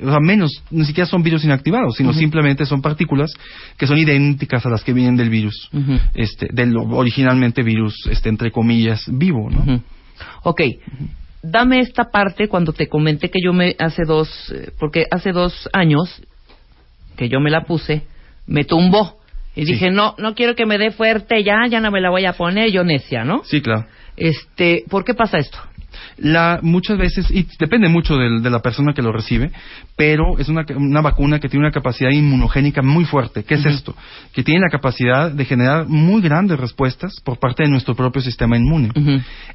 o 0.02 0.10
sea, 0.10 0.20
menos, 0.20 0.62
ni 0.70 0.84
siquiera 0.84 1.08
son 1.08 1.22
virus 1.22 1.44
inactivados, 1.44 1.96
sino 1.96 2.12
simplemente 2.12 2.66
son 2.66 2.82
partículas 2.82 3.32
que 3.78 3.86
son 3.86 3.96
idénticas 3.96 4.66
a 4.66 4.68
las 4.68 4.84
que 4.84 4.92
vienen 4.92 5.16
del 5.16 5.30
virus, 5.30 5.70
este, 6.12 6.48
del 6.52 6.76
originalmente 6.76 7.62
virus, 7.62 8.06
este, 8.10 8.28
entre 8.28 8.50
comillas, 8.50 9.02
vivo, 9.10 9.48
¿no? 9.48 9.80
Ok. 10.42 10.60
Dame 11.42 11.80
esta 11.80 12.10
parte 12.10 12.48
cuando 12.48 12.74
te 12.74 12.88
comenté 12.88 13.30
que 13.30 13.38
yo 13.42 13.54
me 13.54 13.76
hace 13.78 14.02
dos, 14.04 14.28
eh, 14.52 14.72
porque 14.78 15.04
hace 15.10 15.30
dos 15.32 15.70
años 15.72 16.20
que 17.16 17.28
yo 17.28 17.40
me 17.40 17.50
la 17.50 17.64
puse, 17.64 18.02
me 18.46 18.64
tumbó. 18.64 19.16
Y 19.54 19.64
dije, 19.64 19.90
no, 19.90 20.14
no 20.18 20.34
quiero 20.34 20.54
que 20.54 20.66
me 20.66 20.76
dé 20.76 20.90
fuerte 20.90 21.42
ya, 21.42 21.66
ya 21.68 21.80
no 21.80 21.90
me 21.90 22.00
la 22.02 22.10
voy 22.10 22.26
a 22.26 22.34
poner, 22.34 22.70
yo 22.70 22.84
necia, 22.84 23.24
¿no? 23.24 23.42
Sí, 23.44 23.62
claro. 23.62 23.86
Este, 24.16 24.84
¿por 24.90 25.04
qué 25.04 25.14
pasa 25.14 25.38
esto? 25.38 25.58
La, 26.18 26.58
muchas 26.62 26.98
veces, 26.98 27.30
y 27.30 27.46
depende 27.58 27.88
mucho 27.88 28.16
del- 28.16 28.42
de, 28.42 28.50
la 28.50 28.60
persona 28.60 28.92
que 28.92 29.00
lo 29.00 29.12
recibe, 29.12 29.50
pero 29.96 30.38
es 30.38 30.48
una, 30.50 30.64
una 30.76 31.00
vacuna 31.00 31.40
que 31.40 31.48
tiene 31.48 31.64
una 31.64 31.72
capacidad 31.72 32.10
inmunogénica 32.10 32.82
muy 32.82 33.04
fuerte. 33.06 33.44
¿Qué 33.44 33.54
es 33.54 33.64
esto? 33.64 33.94
Que 34.34 34.42
tiene 34.42 34.60
la 34.60 34.68
capacidad 34.70 35.30
de 35.30 35.44
generar 35.46 35.86
muy 35.88 36.20
grandes 36.20 36.58
respuestas 36.60 37.18
por 37.24 37.38
parte 37.38 37.62
de 37.64 37.70
nuestro 37.70 37.94
propio 37.94 38.20
sistema 38.20 38.58
inmune. 38.58 38.90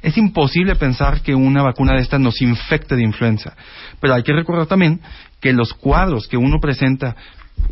Es 0.02 0.16
imposible 0.18 0.74
pensar 0.74 1.20
que 1.22 1.32
una 1.34 1.62
vacuna 1.62 1.94
de 1.94 2.00
estas 2.00 2.18
nos 2.20 2.40
infecte 2.42 2.96
de 2.96 3.04
influenza, 3.04 3.54
pero 4.00 4.14
hay 4.14 4.24
que 4.24 4.32
recordar 4.32 4.66
también 4.66 5.00
que 5.40 5.52
los 5.52 5.72
cuadros 5.74 6.26
que 6.26 6.36
uno 6.36 6.58
presenta, 6.60 7.14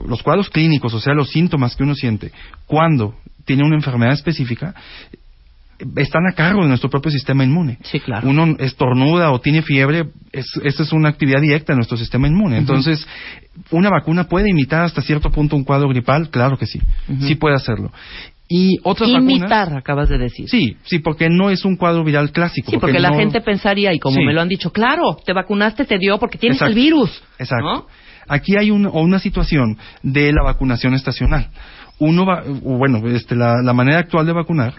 los 0.06 0.22
cuadros 0.22 0.48
clínicos, 0.50 0.92
o 0.94 1.00
sea, 1.00 1.14
los 1.14 1.30
síntomas 1.30 1.76
que 1.76 1.82
uno 1.82 1.94
siente 1.94 2.32
cuando 2.66 3.14
tiene 3.44 3.64
una 3.64 3.76
enfermedad 3.76 4.12
específica, 4.14 4.74
están 5.96 6.26
a 6.30 6.34
cargo 6.34 6.60
de 6.62 6.68
nuestro 6.68 6.90
propio 6.90 7.10
sistema 7.10 7.42
inmune. 7.42 7.78
Sí, 7.84 8.00
claro. 8.00 8.28
Uno 8.28 8.54
estornuda 8.58 9.30
o 9.32 9.40
tiene 9.40 9.62
fiebre, 9.62 10.04
es, 10.30 10.46
esta 10.62 10.82
es 10.82 10.92
una 10.92 11.08
actividad 11.08 11.40
directa 11.40 11.72
de 11.72 11.78
nuestro 11.78 11.96
sistema 11.96 12.28
inmune. 12.28 12.58
Entonces, 12.58 13.06
¿una 13.70 13.88
vacuna 13.88 14.24
puede 14.28 14.50
imitar 14.50 14.82
hasta 14.82 15.00
cierto 15.00 15.30
punto 15.30 15.56
un 15.56 15.64
cuadro 15.64 15.88
gripal? 15.88 16.28
Claro 16.28 16.58
que 16.58 16.66
sí, 16.66 16.80
sí 17.20 17.34
puede 17.34 17.54
hacerlo. 17.56 17.90
Y 18.52 18.78
otras 18.82 19.08
Imitar, 19.08 19.48
vacunas... 19.66 19.78
acabas 19.78 20.08
de 20.08 20.18
decir. 20.18 20.48
Sí, 20.50 20.76
sí, 20.82 20.98
porque 20.98 21.28
no 21.30 21.50
es 21.50 21.64
un 21.64 21.76
cuadro 21.76 22.02
viral 22.02 22.32
clásico. 22.32 22.72
Sí, 22.72 22.78
porque 22.78 22.98
la 22.98 23.10
no- 23.10 23.16
gente 23.16 23.40
pensaría, 23.40 23.94
y 23.94 24.00
como 24.00 24.16
Sí. 24.16 24.24
me 24.24 24.32
lo 24.34 24.40
han 24.42 24.48
dicho, 24.48 24.72
claro, 24.72 25.16
te 25.24 25.32
vacunaste, 25.32 25.84
te 25.84 25.98
dio 25.98 26.18
porque 26.18 26.36
tienes 26.36 26.56
Exacto. 26.56 26.76
el 26.76 26.82
virus. 26.84 27.22
Exacto. 27.38 27.64
¿no? 27.64 27.86
Aquí 28.32 28.56
hay 28.56 28.70
un- 28.70 28.86
o 28.86 29.00
una 29.00 29.18
situación 29.18 29.76
de 30.02 30.32
la 30.32 30.42
vacunación 30.42 30.94
estacional. 30.94 31.48
Uno 31.98 32.24
va, 32.24 32.42
bueno, 32.62 33.06
este, 33.08 33.34
la, 33.36 33.56
la 33.62 33.72
manera 33.72 33.98
actual 33.98 34.24
de 34.26 34.32
vacunar 34.32 34.72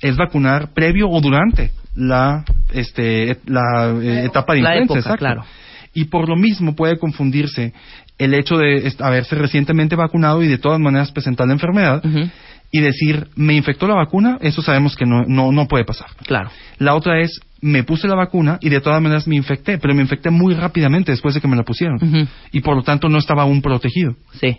es 0.00 0.16
vacunar 0.16 0.72
previo 0.74 1.08
o 1.08 1.20
durante 1.20 1.70
la, 1.96 2.44
este, 2.72 3.30
et- 3.32 3.48
la 3.48 3.90
eh, 4.00 4.26
etapa 4.26 4.54
de 4.54 4.60
La 4.60 4.76
influenza. 4.76 4.84
época, 4.94 4.98
exacto. 5.00 5.18
claro. 5.18 5.44
Y 5.94 6.04
por 6.04 6.28
lo 6.28 6.36
mismo 6.36 6.76
puede 6.76 6.98
confundirse 6.98 7.72
el 8.18 8.34
hecho 8.34 8.56
de 8.58 8.92
haberse 9.00 9.34
recientemente 9.36 9.96
vacunado 9.96 10.42
y 10.42 10.48
de 10.48 10.58
todas 10.58 10.78
maneras 10.78 11.10
presentar 11.10 11.46
la 11.46 11.54
enfermedad. 11.54 12.02
Y 12.70 12.80
decir, 12.80 13.28
me 13.34 13.54
infectó 13.54 13.86
la 13.86 13.94
vacuna, 13.94 14.38
eso 14.40 14.62
sabemos 14.62 14.94
que 14.94 15.06
no, 15.06 15.24
no, 15.26 15.52
no 15.52 15.66
puede 15.66 15.84
pasar. 15.84 16.08
Claro. 16.26 16.50
La 16.78 16.94
otra 16.94 17.20
es, 17.20 17.40
me 17.60 17.82
puse 17.82 18.06
la 18.08 18.14
vacuna 18.14 18.58
y 18.60 18.68
de 18.68 18.80
todas 18.80 19.00
maneras 19.00 19.26
me 19.26 19.36
infecté, 19.36 19.78
pero 19.78 19.94
me 19.94 20.02
infecté 20.02 20.30
muy 20.30 20.54
rápidamente 20.54 21.12
después 21.12 21.34
de 21.34 21.40
que 21.40 21.48
me 21.48 21.56
la 21.56 21.62
pusieron. 21.62 22.28
Y 22.52 22.60
por 22.60 22.76
lo 22.76 22.82
tanto 22.82 23.08
no 23.08 23.18
estaba 23.18 23.42
aún 23.42 23.62
protegido. 23.62 24.14
Sí. 24.40 24.58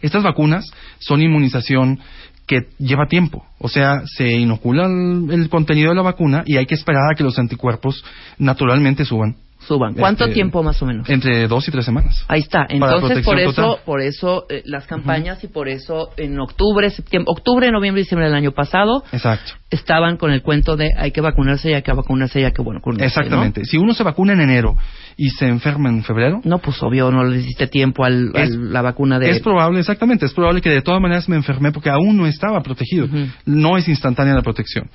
Estas 0.00 0.22
vacunas 0.22 0.70
son 0.98 1.22
inmunización 1.22 2.00
que 2.46 2.68
lleva 2.78 3.06
tiempo. 3.06 3.44
O 3.58 3.68
sea, 3.68 4.02
se 4.06 4.30
inocula 4.30 4.86
el, 4.86 5.30
el 5.30 5.48
contenido 5.48 5.90
de 5.90 5.96
la 5.96 6.02
vacuna 6.02 6.42
y 6.46 6.56
hay 6.56 6.66
que 6.66 6.74
esperar 6.74 7.02
a 7.10 7.16
que 7.16 7.24
los 7.24 7.38
anticuerpos 7.38 8.04
naturalmente 8.38 9.04
suban. 9.04 9.36
Suban. 9.66 9.94
¿Cuánto 9.94 10.24
Este, 10.24 10.34
tiempo 10.34 10.62
más 10.62 10.80
o 10.82 10.86
menos? 10.86 11.08
Entre 11.08 11.46
dos 11.46 11.68
y 11.68 11.70
tres 11.70 11.84
semanas. 11.84 12.24
Ahí 12.28 12.40
está. 12.40 12.66
Entonces, 12.68 13.24
por 13.24 13.38
eso, 13.38 13.62
total. 13.62 13.84
por 13.84 14.00
eso 14.00 14.46
eh, 14.48 14.62
las 14.64 14.86
campañas 14.86 15.44
y 15.44 15.48
por 15.48 15.68
eso 15.68 16.10
en 16.16 16.38
octubre, 16.40 16.88
septiembre, 16.90 17.26
octubre, 17.30 17.70
noviembre, 17.70 18.02
diciembre 18.02 18.26
del 18.26 18.36
año 18.36 18.52
pasado 18.52 19.04
Exacto. 19.12 19.52
estaban 19.70 20.16
con 20.16 20.32
el 20.32 20.42
cuento 20.42 20.76
de 20.76 20.90
hay 20.96 21.12
que 21.12 21.20
vacunarse 21.20 21.70
y 21.70 21.74
hay 21.74 21.82
que 21.82 21.92
vacunarse 21.92 22.40
y 22.40 22.44
hay 22.44 22.52
que 22.52 22.62
bueno, 22.62 22.80
vacunarse, 22.80 23.06
Exactamente. 23.06 23.64
Si 23.64 23.76
uno 23.76 23.92
se 23.92 24.02
vacuna 24.02 24.32
en 24.32 24.40
enero 24.40 24.76
y 25.22 25.28
se 25.30 25.46
enferma 25.46 25.90
en 25.90 26.02
febrero, 26.02 26.40
¿no? 26.44 26.60
Pues 26.60 26.82
obvio, 26.82 27.10
no 27.10 27.24
le 27.24 27.36
diste 27.38 27.66
tiempo 27.66 28.04
al, 28.04 28.30
Es- 28.34 28.52
al- 28.52 28.72
la 28.72 28.80
vacuna 28.80 29.18
de 29.18 29.28
Es 29.28 29.40
probable, 29.40 29.78
exactamente, 29.80 30.24
es 30.24 30.32
probable 30.32 30.62
que 30.62 30.70
de 30.70 30.80
todas 30.80 30.98
maneras 30.98 31.28
me 31.28 31.36
enfermé 31.36 31.72
porque 31.72 31.90
aún 31.90 32.16
no 32.16 32.26
estaba 32.26 32.62
protegido. 32.62 33.06
No 33.44 33.76
es 33.76 33.86
instantánea 33.86 34.32
la 34.34 34.40
protección. 34.42 34.88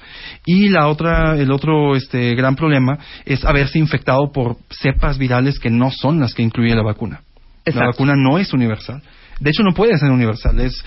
Y 0.44 0.70
la 0.70 0.88
otra, 0.88 1.38
el 1.38 1.52
otro 1.52 1.96
este, 1.96 2.34
gran 2.34 2.56
problema 2.56 2.98
es 3.26 3.46
haberse 3.46 3.78
infectado 3.78 4.32
por 4.34 4.58
cepas 4.72 5.20
virales 5.20 5.60
que 5.60 5.70
no 5.70 5.92
son 5.92 6.20
las 6.20 6.34
que 6.34 6.42
incluye 6.42 6.74
la 6.74 6.82
vacuna. 6.82 7.22
Exacto. 7.64 7.80
La 7.80 7.86
vacuna 7.92 8.14
no 8.16 8.40
es 8.40 8.52
universal. 8.52 9.04
De 9.40 9.50
hecho, 9.50 9.64
no 9.64 9.74
puede 9.74 9.98
ser 9.98 10.10
universal. 10.12 10.60
Es, 10.60 10.84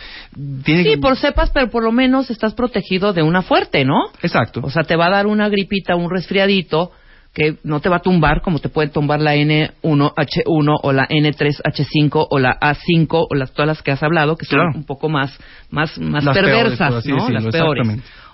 tiene 0.64 0.82
Sí, 0.82 0.88
que- 0.90 0.98
por 0.98 1.16
cepas, 1.16 1.50
pero 1.52 1.70
por 1.70 1.84
lo 1.84 1.92
menos 1.92 2.30
estás 2.30 2.54
protegido 2.54 3.12
de 3.12 3.22
una 3.22 3.42
fuerte, 3.42 3.84
¿no? 3.84 4.06
Exacto. 4.22 4.60
O 4.64 4.70
sea, 4.70 4.82
te 4.84 4.96
va 4.96 5.06
a 5.06 5.10
dar 5.10 5.26
una 5.26 5.48
gripita, 5.48 5.94
un 5.96 6.10
resfriadito 6.10 6.90
que 7.34 7.56
no 7.62 7.80
te 7.80 7.88
va 7.88 7.96
a 7.96 8.02
tumbar 8.02 8.40
como 8.42 8.58
te 8.58 8.68
puede 8.68 8.88
tumbar 8.88 9.20
la 9.20 9.36
N1H1 9.36 10.80
o 10.82 10.92
la 10.92 11.06
N3H5 11.08 12.26
o 12.30 12.38
la 12.38 12.58
A5 12.58 13.26
o 13.30 13.34
las 13.34 13.52
todas 13.52 13.66
las 13.68 13.82
que 13.82 13.92
has 13.92 14.02
hablado 14.02 14.36
que 14.36 14.46
son 14.46 14.58
Claro. 14.58 14.72
un 14.74 14.84
poco 14.84 15.08
más 15.08 15.38
más 15.70 15.98
más 15.98 16.24
Las 16.24 16.34
peores, 16.34 16.52
perversas, 16.54 16.88
por 16.90 16.98
así 16.98 17.08
¿no? 17.10 17.14
decirlo, 17.16 17.40
las 17.40 17.52
peores. 17.52 17.88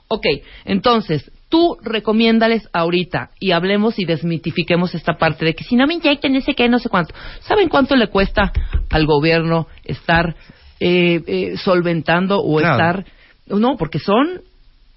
Ok, 0.09 0.27
entonces 0.65 1.31
tú 1.49 1.77
recomiéndales 1.83 2.69
ahorita 2.73 3.31
y 3.41 3.53
hablemos 3.53 3.99
y 3.99 4.05
desmitifiquemos 4.05 4.95
esta 4.95 5.15
parte 5.17 5.45
de 5.45 5.55
que 5.55 5.65
si 5.65 5.77
no 5.77 5.87
me 5.87 5.95
inyectan 5.95 6.33
no 6.33 6.41
sé 6.41 6.55
qué, 6.55 6.69
no 6.69 6.79
sé 6.79 6.89
cuánto. 6.89 7.15
¿Saben 7.41 7.69
cuánto 7.69 7.97
le 7.97 8.09
cuesta 8.09 8.53
al 8.91 9.07
gobierno 9.07 9.67
estar 9.85 10.35
eh, 10.81 11.23
eh, 11.27 11.57
solventando 11.57 12.41
o 12.41 12.59
Claro. 12.59 12.75
estar 12.75 13.05
no, 13.47 13.77
porque 13.77 13.99
son 13.99 14.41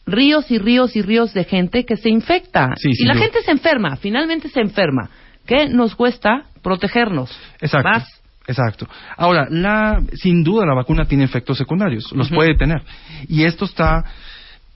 ríos 0.08 0.50
y 0.50 0.58
ríos 0.58 0.96
y 0.96 1.02
ríos 1.02 1.34
de 1.34 1.44
gente 1.44 1.86
que 1.86 1.98
se 1.98 2.10
infecta. 2.10 2.70
Sí, 2.78 2.90
y 2.92 3.06
la 3.06 3.14
duda. 3.14 3.24
gente 3.26 3.42
se 3.44 3.52
enferma, 3.52 3.98
finalmente 3.98 4.50
se 4.50 4.62
enferma. 4.62 5.10
¿Qué 5.46 5.68
nos 5.68 5.96
cuesta 5.96 6.46
protegernos? 6.64 7.38
Exacto. 7.62 7.90
Vas. 7.90 8.22
Exacto. 8.48 8.88
Ahora, 9.18 9.48
la, 9.50 10.02
sin 10.14 10.42
duda 10.44 10.66
la 10.66 10.74
vacuna 10.74 11.06
tiene 11.06 11.26
efectos 11.26 11.58
secundarios, 11.58 12.12
los 12.14 12.30
puede 12.30 12.56
tener. 12.56 12.82
Y 13.28 13.44
esto 13.44 13.66
está 13.66 14.06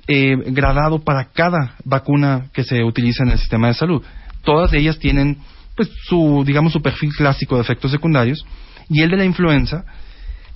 eh, 0.08 0.36
gradado 0.48 1.00
para 1.00 1.30
cada 1.32 1.76
vacuna 1.86 2.48
que 2.54 2.66
se 2.66 2.84
utiliza 2.84 3.24
en 3.24 3.30
el 3.30 3.40
sistema 3.40 3.68
de 3.70 3.74
salud. 3.74 4.04
Todas 4.44 4.74
ellas 4.74 5.00
tienen, 5.00 5.38
pues, 5.76 5.90
su, 6.04 6.44
digamos, 6.46 6.74
su 6.74 6.82
perfil 6.82 7.12
clásico 7.16 7.56
de 7.56 7.62
efectos 7.62 7.92
secundarios. 7.92 8.46
Y 8.90 9.02
el 9.04 9.12
de 9.12 9.18
la 9.18 9.26
influenza, 9.26 9.86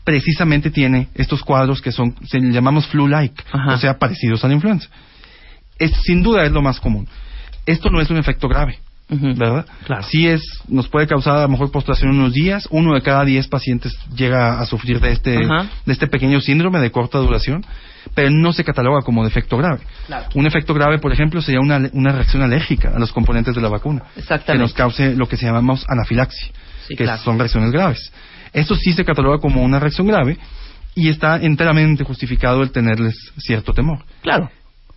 precisamente 0.05 0.71
tiene 0.71 1.09
estos 1.15 1.41
cuadros 1.43 1.81
que 1.81 1.91
son, 1.91 2.15
se 2.25 2.39
llamamos 2.39 2.87
flu-like, 2.87 3.43
o 3.69 3.77
sea, 3.77 3.97
parecidos 3.97 4.45
a 4.45 4.47
la 4.47 4.53
influenza. 4.53 4.87
Es, 5.77 5.91
sin 6.03 6.23
duda 6.23 6.45
es 6.45 6.51
lo 6.51 6.61
más 6.61 6.79
común. 6.79 7.07
Esto 7.65 7.89
no 7.89 7.99
es 7.99 8.09
un 8.09 8.17
efecto 8.17 8.47
grave. 8.47 8.79
¿verdad? 9.07 9.67
Claro. 9.85 10.03
Sí 10.03 10.27
es, 10.27 10.41
nos 10.67 10.87
puede 10.87 11.05
causar 11.05 11.37
a 11.37 11.41
lo 11.43 11.49
mejor 11.49 11.71
postración 11.71 12.11
unos 12.11 12.33
días. 12.33 12.67
Uno 12.71 12.95
de 12.95 13.01
cada 13.01 13.23
diez 13.23 13.47
pacientes 13.47 13.95
llega 14.15 14.59
a 14.59 14.65
sufrir 14.65 14.99
de 14.99 15.11
este, 15.11 15.37
Ajá. 15.43 15.67
de 15.85 15.93
este 15.93 16.07
pequeño 16.07 16.39
síndrome 16.41 16.79
de 16.79 16.89
corta 16.91 17.19
duración, 17.19 17.63
pero 18.15 18.31
no 18.31 18.51
se 18.51 18.63
cataloga 18.63 19.01
como 19.01 19.23
de 19.23 19.29
efecto 19.29 19.57
grave. 19.57 19.81
Claro. 20.07 20.27
Un 20.33 20.47
efecto 20.47 20.73
grave, 20.73 20.97
por 20.97 21.13
ejemplo, 21.13 21.41
sería 21.41 21.59
una, 21.59 21.87
una 21.93 22.13
reacción 22.13 22.41
alérgica 22.41 22.93
a 22.95 22.99
los 22.99 23.11
componentes 23.11 23.53
de 23.53 23.61
la 23.61 23.69
vacuna, 23.69 24.03
que 24.13 24.21
Exactamente. 24.21 24.63
nos 24.63 24.73
cause 24.73 25.15
lo 25.15 25.27
que 25.27 25.37
se 25.37 25.45
llamamos 25.45 25.85
anafilaxia, 25.87 26.47
Sí, 26.87 26.95
que 26.95 27.03
claro. 27.03 27.21
son 27.21 27.37
reacciones 27.39 27.71
graves. 27.71 28.11
Eso 28.53 28.75
sí 28.75 28.93
se 28.93 29.03
cataloga 29.05 29.39
como 29.39 29.61
una 29.63 29.79
reacción 29.79 30.07
grave 30.07 30.37
y 30.95 31.09
está 31.09 31.37
enteramente 31.37 32.03
justificado 32.03 32.63
el 32.63 32.71
tenerles 32.71 33.15
cierto 33.37 33.73
temor 33.73 33.99
Claro. 34.21 34.49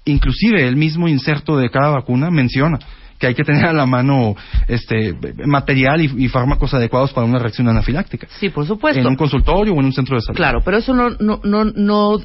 inclusive 0.04 0.66
el 0.68 0.76
mismo 0.76 1.08
inserto 1.08 1.56
de 1.56 1.70
cada 1.70 1.88
vacuna 1.90 2.30
menciona 2.30 2.78
que 3.18 3.26
hay 3.26 3.34
que 3.34 3.42
tener 3.42 3.64
a 3.66 3.72
la 3.72 3.84
mano 3.84 4.36
este 4.68 5.12
material 5.44 6.00
y, 6.00 6.24
y 6.24 6.28
fármacos 6.28 6.72
adecuados 6.72 7.12
para 7.12 7.26
una 7.26 7.40
reacción 7.40 7.68
anafiláctica 7.68 8.28
Sí, 8.38 8.48
por 8.50 8.64
supuesto. 8.64 9.00
en 9.00 9.08
un 9.08 9.16
consultorio 9.16 9.74
o 9.74 9.80
en 9.80 9.86
un 9.86 9.92
centro 9.92 10.14
de 10.14 10.22
salud. 10.22 10.36
Claro, 10.36 10.60
pero 10.64 10.76
eso 10.76 10.94
no, 10.94 11.10
no, 11.18 11.40
no, 11.42 11.64
no 11.64 12.18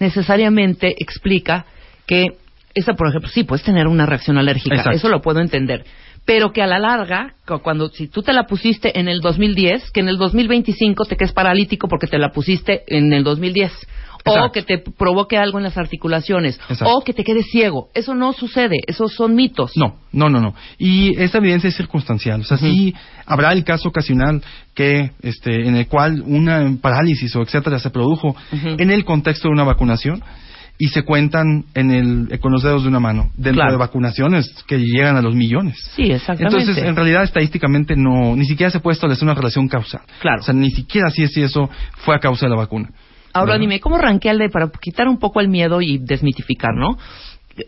necesariamente 0.00 0.94
explica 0.98 1.66
que 2.06 2.28
esa, 2.74 2.94
por 2.94 3.08
ejemplo, 3.08 3.28
sí, 3.28 3.44
puedes 3.44 3.64
tener 3.64 3.86
una 3.88 4.06
reacción 4.06 4.38
alérgica, 4.38 4.76
Exacto. 4.76 4.96
eso 4.96 5.08
lo 5.08 5.20
puedo 5.20 5.40
entender. 5.40 5.84
Pero 6.28 6.52
que 6.52 6.60
a 6.60 6.66
la 6.66 6.78
larga, 6.78 7.32
cu- 7.46 7.60
cuando 7.60 7.88
si 7.88 8.06
tú 8.06 8.20
te 8.22 8.34
la 8.34 8.44
pusiste 8.44 9.00
en 9.00 9.08
el 9.08 9.20
2010, 9.22 9.90
que 9.92 10.00
en 10.00 10.08
el 10.08 10.18
2025 10.18 11.06
te 11.06 11.16
quedes 11.16 11.32
paralítico 11.32 11.88
porque 11.88 12.06
te 12.06 12.18
la 12.18 12.32
pusiste 12.32 12.82
en 12.86 13.14
el 13.14 13.24
2010. 13.24 13.72
O 14.26 14.30
Exacto. 14.32 14.52
que 14.52 14.62
te 14.62 14.78
provoque 14.78 15.38
algo 15.38 15.56
en 15.56 15.64
las 15.64 15.78
articulaciones. 15.78 16.60
Exacto. 16.68 16.92
O 16.92 17.00
que 17.02 17.14
te 17.14 17.24
quedes 17.24 17.46
ciego. 17.50 17.88
Eso 17.94 18.14
no 18.14 18.34
sucede. 18.34 18.76
Esos 18.86 19.14
son 19.14 19.34
mitos. 19.34 19.72
No, 19.76 20.00
no, 20.12 20.28
no, 20.28 20.40
no. 20.40 20.54
Y 20.76 21.18
esta 21.18 21.38
evidencia 21.38 21.68
es 21.68 21.76
circunstancial. 21.76 22.42
O 22.42 22.44
sea, 22.44 22.58
sí 22.58 22.94
habrá 23.24 23.52
el 23.54 23.64
caso 23.64 23.88
ocasional 23.88 24.42
que, 24.74 25.12
este, 25.22 25.66
en 25.66 25.76
el 25.76 25.86
cual 25.86 26.22
una 26.26 26.76
parálisis 26.82 27.34
o 27.36 27.42
etcétera 27.42 27.78
se 27.78 27.88
produjo 27.88 28.36
en 28.52 28.90
el 28.90 29.04
contexto 29.06 29.48
de 29.48 29.52
una 29.54 29.64
vacunación 29.64 30.22
y 30.78 30.88
se 30.88 31.02
cuentan 31.02 31.64
en 31.74 31.90
el, 31.90 32.38
con 32.40 32.52
los 32.52 32.62
dedos 32.62 32.82
de 32.84 32.88
una 32.88 33.00
mano 33.00 33.30
dentro 33.34 33.54
Claro. 33.62 33.72
de 33.72 33.78
vacunaciones 33.78 34.48
que 34.66 34.78
llegan 34.78 35.16
a 35.16 35.22
los 35.22 35.34
millones. 35.34 35.76
Sí, 35.96 36.04
exactamente. 36.04 36.58
Entonces, 36.60 36.84
en 36.84 36.94
realidad, 36.94 37.24
estadísticamente, 37.24 37.96
no, 37.96 38.36
ni 38.36 38.44
siquiera 38.44 38.70
se 38.70 38.78
puede 38.80 38.94
establecer 38.94 39.24
una 39.24 39.34
relación 39.34 39.66
causal. 39.68 40.02
Claro. 40.20 40.40
O 40.40 40.44
sea, 40.44 40.54
ni 40.54 40.70
siquiera 40.70 41.08
así 41.08 41.24
es 41.24 41.32
si 41.32 41.42
eso 41.42 41.68
fue 41.98 42.14
a 42.14 42.20
causa 42.20 42.46
de 42.46 42.50
la 42.50 42.56
vacuna. 42.56 42.90
Ahora 43.32 43.58
dime, 43.58 43.78
¿cómo 43.80 43.98
rankea 43.98 44.32
el 44.32 44.38
de, 44.38 44.48
para 44.48 44.70
quitar 44.80 45.06
un 45.08 45.18
poco 45.18 45.40
el 45.40 45.48
miedo 45.48 45.80
y 45.82 45.98
desmitificar, 45.98 46.74
¿no? 46.74 46.96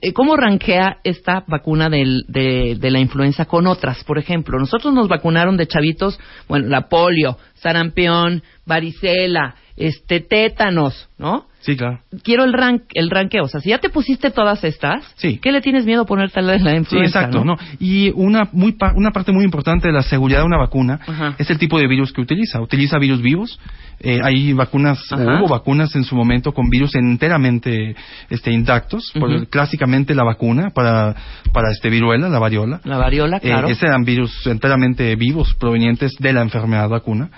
Eh, 0.03 0.13
¿Cómo 0.13 0.37
rankea 0.37 0.99
esta 1.03 1.43
vacuna 1.49 1.89
del- 1.89 2.25
de, 2.29 2.77
de 2.79 2.91
la 2.93 3.01
influenza 3.01 3.45
con 3.45 3.67
otras? 3.67 4.05
Por 4.05 4.19
ejemplo, 4.19 4.57
nosotros 4.59 4.95
nos 4.95 5.09
vacunaron 5.09 5.57
de 5.57 5.67
chavitos, 5.67 6.19
bueno, 6.49 6.69
la 6.69 6.89
polio, 6.89 7.37
sarampión, 7.63 8.43
varicela, 8.67 9.55
este 9.77 10.21
tétanos, 10.21 11.09
¿no? 11.19 11.47
Sí, 11.61 11.77
claro. 11.77 12.01
Quiero 12.25 12.45
el 12.45 12.55
rank, 12.55 12.85
el 12.95 13.11
ranqueo. 13.11 13.45
O 13.45 13.49
sea, 13.49 13.61
si 13.61 13.69
ya 13.69 13.77
te 13.79 13.91
pusiste 13.91 14.31
todas 14.31 14.65
estas, 14.65 15.05
Sí. 15.17 15.39
¿qué 15.43 15.53
le 15.53 15.61
tienes 15.61 15.85
miedo 15.85 16.03
a 16.03 16.07
ponerte 16.07 16.41
la 16.41 16.53
de 16.53 16.59
la 16.61 16.71
Sí, 16.71 16.77
influenza? 16.79 17.19
exacto. 17.21 17.45
¿no? 17.45 17.57
¿no? 17.57 17.59
Y 17.79 18.11
una, 18.15 18.49
muy 18.53 18.73
pa- 18.73 18.95
una 18.97 19.11
parte 19.11 19.31
muy 19.31 19.45
importante 19.45 19.89
de 19.89 19.93
la 19.93 20.03
seguridad 20.03 20.39
de 20.41 20.47
una 20.47 20.57
vacuna 20.57 21.01
Ajá. 21.07 21.35
es 21.39 21.51
el 21.51 21.59
tipo 21.59 21.79
de 21.79 21.87
virus 21.87 22.15
que 22.15 22.23
utiliza. 22.23 22.63
Utiliza 22.63 22.99
virus 22.99 23.21
vivos. 23.21 23.61
Eh, 24.03 24.19
hay 24.25 24.55
vacunas, 24.55 25.01
Ajá. 25.13 25.23
hubo 25.39 25.49
vacunas 25.49 25.95
en 25.95 26.05
su 26.05 26.17
momento 26.17 26.53
con 26.55 26.71
virus 26.71 26.95
enteramente 26.95 27.95
este, 28.31 28.51
intactos. 28.53 29.13
Por- 29.13 29.47
clásicamente 29.49 30.15
la 30.15 30.25
vacuna 30.25 30.71
para, 30.71 31.15
para 31.53 31.71
este 31.71 31.91
viruela, 31.91 32.31
la 32.31 32.39
variola. 32.39 32.81
La 32.85 32.97
variola, 32.97 33.37
Eh, 33.37 33.41
claro. 33.43 33.69
ese 33.69 33.85
eran 33.85 34.05
virus 34.05 34.47
enteramente 34.47 35.15
vivos 35.17 35.55
provenientes 35.57 36.13
de 36.19 36.33
la 36.33 36.41
enfermedad 36.41 36.89
vacuna. 36.89 37.29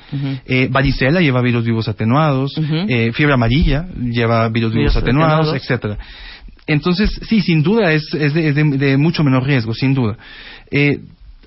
Eh, 0.46 0.68
varicela 0.70 1.20
lleva 1.20 1.40
virus 1.42 1.64
vivos 1.64 1.88
atenuados. 1.88 2.52
Eh, 2.88 3.12
fiebre 3.12 3.34
amarilla 3.34 3.86
lleva 3.96 4.48
virus 4.48 4.72
vivos 4.74 4.96
atenuados, 4.96 5.48
atenuados. 5.48 5.62
etcétera. 5.62 5.98
Entonces, 6.66 7.10
sí, 7.28 7.40
sin 7.40 7.62
duda 7.62 7.92
es, 7.92 8.12
es, 8.14 8.34
de, 8.34 8.48
es 8.48 8.54
de- 8.54 8.64
de 8.78 8.96
mucho 8.96 9.24
menor 9.24 9.44
riesgo, 9.44 9.74
sin 9.74 9.94
duda. 9.94 10.16
Eh, 10.70 11.00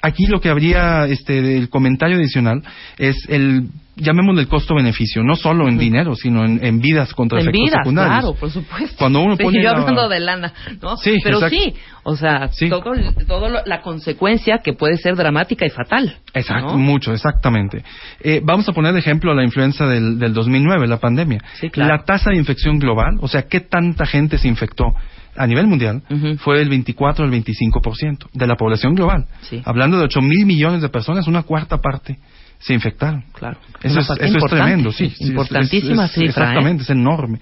aquí 0.05 0.25
lo 0.27 0.39
que 0.39 0.49
habría, 0.49 1.05
este, 1.05 1.57
el 1.57 1.69
comentario 1.69 2.17
adicional 2.17 2.61
es 2.97 3.15
el, 3.29 3.67
llamémosle 3.95 4.41
el 4.41 4.47
costo-beneficio, 4.47 5.23
no 5.23 5.35
solo 5.35 5.67
en 5.67 5.77
dinero, 5.77 6.15
sino 6.15 6.43
en, 6.45 6.63
en 6.65 6.79
vidas 6.81 7.13
contra 7.13 7.39
en 7.39 7.45
efectos 7.45 7.61
vidas, 7.63 7.79
secundarios. 7.81 8.13
claro, 8.19 8.33
por 8.35 8.51
supuesto. 8.51 8.95
Cuando 8.97 9.21
uno 9.21 9.35
Sí, 9.37 9.43
pone 9.43 9.57
yo 9.63 9.71
la- 9.71 9.77
hablando 9.79 10.09
de 10.09 10.19
lana, 10.19 10.53
¿no? 10.81 10.97
Sí, 10.97 11.15
Pero 11.23 11.37
exacto. 11.37 11.55
sí, 11.57 11.73
o 12.03 12.15
sea, 12.15 12.49
Sí. 12.51 12.69
todo, 12.69 12.83
todo 13.27 13.49
lo- 13.49 13.65
la 13.65 13.81
consecuencia 13.81 14.59
que 14.63 14.73
puede 14.73 14.97
ser 14.97 15.15
dramática 15.15 15.65
y 15.65 15.69
fatal. 15.69 16.17
Exacto, 16.33 16.73
¿no? 16.73 16.77
mucho, 16.77 17.13
exactamente. 17.13 17.83
Eh, 18.21 18.41
vamos 18.43 18.67
a 18.67 18.73
poner 18.73 18.93
de 18.93 18.99
ejemplo 18.99 19.33
la 19.33 19.43
influenza 19.43 19.87
del, 19.87 20.19
del 20.19 20.33
2009, 20.33 20.87
la 20.87 20.97
pandemia. 20.99 21.39
Sí, 21.59 21.69
claro. 21.69 21.93
La 21.95 22.03
tasa 22.03 22.31
de 22.31 22.37
infección 22.37 22.79
global, 22.79 23.17
o 23.21 23.27
sea, 23.27 23.43
qué 23.43 23.61
tanta 23.61 24.05
gente 24.05 24.37
se 24.37 24.47
infectó 24.47 24.93
a 25.35 25.47
nivel 25.47 25.67
mundial, 25.67 26.01
Ujú. 26.09 26.37
fue 26.37 26.59
del 26.59 26.69
24 26.69 27.25
al 27.25 27.31
25% 27.31 28.27
de 28.33 28.47
la 28.47 28.55
población 28.55 28.95
global. 28.95 29.25
Sí. 29.49 29.61
Hablando 29.65 29.97
de 29.97 30.03
8 30.05 30.21
mil 30.21 30.45
millones 30.45 30.81
de 30.81 30.89
personas, 30.89 31.27
una 31.27 31.43
cuarta 31.43 31.77
parte 31.79 32.17
se 32.59 32.73
infectaron. 32.73 33.23
Claro. 33.33 33.57
Eso, 33.83 33.99
es, 33.99 34.09
eso 34.21 34.45
tremendo, 34.47 34.91
sí. 34.91 35.13
Importantísima 35.19 36.05
es- 36.05 36.11
es- 36.11 36.15
cifra, 36.15 36.25
¿eh? 36.25 36.29
Exactamente, 36.47 36.83
es 36.83 36.89
enorme. 36.89 37.39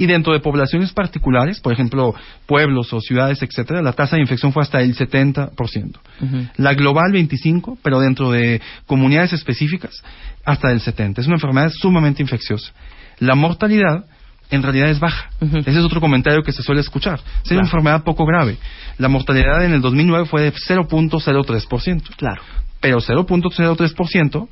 Y 0.00 0.06
dentro 0.06 0.32
de 0.32 0.38
poblaciones 0.38 0.92
particulares, 0.92 1.58
por 1.58 1.72
ejemplo, 1.72 2.14
pueblos 2.46 2.92
o 2.92 3.00
ciudades, 3.00 3.42
etcétera, 3.42 3.82
la 3.82 3.92
tasa 3.94 4.14
de 4.16 4.22
infección 4.22 4.52
fue 4.52 4.62
hasta 4.62 4.80
el 4.80 4.94
70%. 4.94 6.00
Ujú. 6.20 6.46
La 6.56 6.74
global 6.74 7.10
25, 7.12 7.78
pero 7.82 7.98
dentro 7.98 8.30
de 8.30 8.60
comunidades 8.86 9.32
específicas 9.32 10.02
hasta 10.44 10.70
el 10.70 10.80
70. 10.80 11.20
Es 11.20 11.26
una 11.26 11.36
enfermedad 11.36 11.70
sumamente 11.72 12.22
infecciosa. 12.22 12.72
La 13.18 13.34
mortalidad 13.34 14.04
en 14.50 14.62
realidad 14.62 14.88
es 14.90 14.98
baja. 15.00 15.30
Ese 15.40 15.70
es 15.70 15.76
otro 15.84 16.00
comentario 16.00 16.42
que 16.42 16.52
se 16.52 16.62
suele 16.62 16.80
escuchar. 16.80 17.14
Es 17.18 17.42
Claro. 17.48 17.60
una 17.60 17.68
enfermedad 17.68 18.04
poco 18.04 18.24
grave. 18.24 18.56
La 18.98 19.08
mortalidad 19.08 19.64
en 19.64 19.72
el 19.72 19.80
2009 19.80 20.26
fue 20.26 20.42
de 20.42 20.52
0.03%. 20.52 22.02
Claro. 22.16 22.42
Pero 22.80 23.00
0.03% 23.00 24.48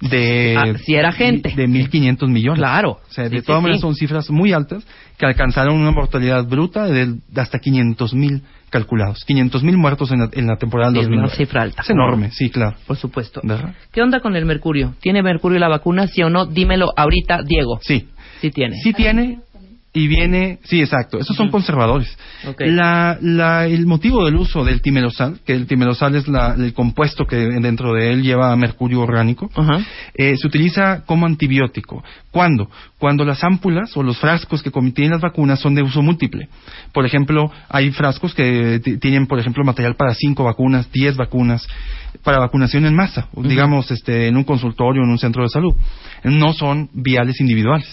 de 0.00 0.54
Ah, 0.56 0.78
si 0.84 0.94
era 0.94 1.10
gente. 1.10 1.52
de 1.56 1.66
1500 1.66 2.28
millones. 2.30 2.58
Claro. 2.60 3.00
O 3.08 3.12
sea, 3.12 3.24
Sí, 3.28 3.34
de 3.36 3.42
todas 3.42 3.58
sí. 3.60 3.62
maneras 3.62 3.80
son 3.80 3.94
cifras 3.96 4.30
muy 4.30 4.52
altas 4.52 4.84
que 5.18 5.26
alcanzaron 5.26 5.74
una 5.76 5.90
mortalidad 5.90 6.44
bruta 6.46 6.84
de, 6.86 7.14
de 7.28 7.40
hasta 7.40 7.58
500 7.58 8.14
mil 8.14 8.42
calculados. 8.70 9.24
500 9.26 9.62
mil 9.64 9.76
muertos 9.76 10.12
en 10.12 10.20
la, 10.20 10.28
en 10.32 10.46
la 10.46 10.56
temporada 10.56 10.92
del 10.92 11.00
Sí, 11.00 11.04
es 11.04 11.08
una 11.08 11.22
2009. 11.22 11.36
cifra 11.36 11.62
alta. 11.62 11.82
Es 11.82 11.90
enorme, 11.90 12.30
sí, 12.30 12.48
claro. 12.50 12.76
Por 12.86 12.96
supuesto. 12.96 13.40
¿Verdad? 13.42 13.74
¿Qué 13.90 14.00
onda 14.00 14.20
con 14.20 14.36
el 14.36 14.44
mercurio? 14.44 14.94
¿Tiene 15.00 15.20
mercurio 15.22 15.58
la 15.58 15.68
vacuna, 15.68 16.06
sí 16.06 16.22
o 16.22 16.30
no? 16.30 16.46
Dímelo 16.46 16.92
ahorita, 16.96 17.40
Diego. 17.44 17.80
Sí. 17.82 18.08
Sí 18.40 18.50
tiene. 18.50 18.76
Sí 18.82 18.92
tiene 18.92 19.40
y 20.02 20.08
viene, 20.08 20.58
sí, 20.64 20.80
exacto. 20.80 21.18
Esos 21.18 21.36
son 21.36 21.50
conservadores. 21.50 22.16
La, 22.70 23.18
la, 23.20 23.66
el 23.66 23.86
motivo 23.86 24.24
del 24.24 24.36
uso 24.36 24.64
del 24.64 24.80
timerosal, 24.80 25.40
que 25.44 25.52
el 25.54 25.66
timerosal 25.66 26.14
es 26.14 26.28
la- 26.28 26.54
el 26.56 26.72
compuesto 26.72 27.26
que 27.26 27.36
dentro 27.36 27.92
de 27.94 28.12
él 28.12 28.22
lleva 28.22 28.54
mercurio 28.56 29.00
orgánico, 29.00 29.50
eh, 30.14 30.36
se 30.36 30.46
utiliza 30.46 31.04
como 31.04 31.26
antibiótico. 31.26 32.02
¿Cuándo? 32.30 32.70
Cuando 32.98 33.24
las 33.24 33.42
ámpulas 33.42 33.96
o 33.96 34.02
los 34.02 34.18
frascos 34.18 34.62
que 34.62 34.70
contienen 34.70 35.12
las 35.12 35.20
vacunas 35.22 35.58
son 35.60 35.74
de 35.74 35.82
uso 35.82 36.02
múltiple. 36.02 36.48
Por 36.92 37.04
ejemplo, 37.06 37.50
hay 37.68 37.90
frascos 37.90 38.34
que 38.34 38.80
tienen, 39.00 39.26
por 39.26 39.38
ejemplo, 39.40 39.64
material 39.64 39.96
para 39.96 40.14
cinco 40.14 40.44
vacunas, 40.44 40.90
diez 40.92 41.16
vacunas, 41.16 41.66
para 42.22 42.38
vacunación 42.38 42.84
en 42.86 42.94
masa, 42.94 43.28
digamos, 43.48 43.90
este, 43.90 44.28
en 44.28 44.36
un 44.36 44.44
consultorio, 44.44 45.02
en 45.02 45.10
un 45.10 45.18
centro 45.18 45.42
de 45.42 45.48
salud. 45.48 45.74
No 46.24 46.52
son 46.52 46.88
viales 46.92 47.40
individuales. 47.40 47.86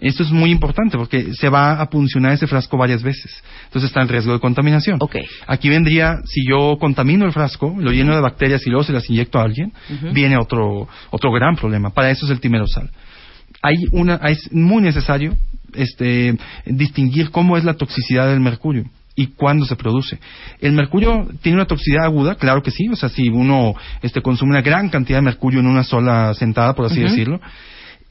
Esto 0.00 0.22
es 0.22 0.30
muy 0.30 0.50
importante 0.50 0.96
porque 0.96 1.34
se 1.34 1.48
va 1.50 1.80
a 1.80 1.90
puncionar 1.90 2.32
ese 2.32 2.46
frasco 2.46 2.78
varias 2.78 3.02
veces. 3.02 3.42
Entonces 3.64 3.90
está 3.90 4.00
en 4.00 4.08
riesgo 4.08 4.32
de 4.32 4.40
contaminación. 4.40 4.96
Ok. 5.00 5.16
Aquí 5.46 5.68
vendría, 5.68 6.20
si 6.24 6.40
yo 6.48 6.78
contamino 6.78 7.26
el 7.26 7.32
frasco, 7.32 7.76
lo 7.78 7.92
lleno 7.92 8.14
de 8.14 8.20
bacterias 8.20 8.66
y 8.66 8.70
luego 8.70 8.84
se 8.84 8.92
las 8.92 9.08
inyecto 9.10 9.38
a 9.38 9.44
alguien, 9.44 9.72
viene 10.12 10.38
otro, 10.38 10.88
otro 11.10 11.30
gran 11.30 11.54
problema. 11.54 11.90
Para 11.90 12.10
eso 12.10 12.24
es 12.24 12.32
el 12.32 12.40
timerosal. 12.40 12.90
Hay 13.62 13.76
una, 13.92 14.16
es 14.16 14.50
muy 14.52 14.82
necesario 14.82 15.36
este, 15.74 16.36
distinguir 16.64 17.30
cómo 17.30 17.58
es 17.58 17.64
la 17.64 17.74
toxicidad 17.74 18.28
del 18.28 18.40
mercurio 18.40 18.84
y 19.14 19.26
cuándo 19.26 19.66
se 19.66 19.76
produce. 19.76 20.18
El 20.60 20.72
mercurio 20.72 21.28
tiene 21.42 21.56
una 21.56 21.66
toxicidad 21.66 22.04
aguda, 22.04 22.36
claro 22.36 22.62
que 22.62 22.70
sí, 22.70 22.88
o 22.88 22.96
sea, 22.96 23.10
si 23.10 23.28
uno 23.28 23.74
este, 24.00 24.22
consume 24.22 24.52
una 24.52 24.62
gran 24.62 24.88
cantidad 24.88 25.18
de 25.18 25.22
mercurio 25.22 25.60
en 25.60 25.66
una 25.66 25.84
sola 25.84 26.32
sentada, 26.32 26.74
por 26.74 26.86
así 26.86 27.00
decirlo, 27.00 27.38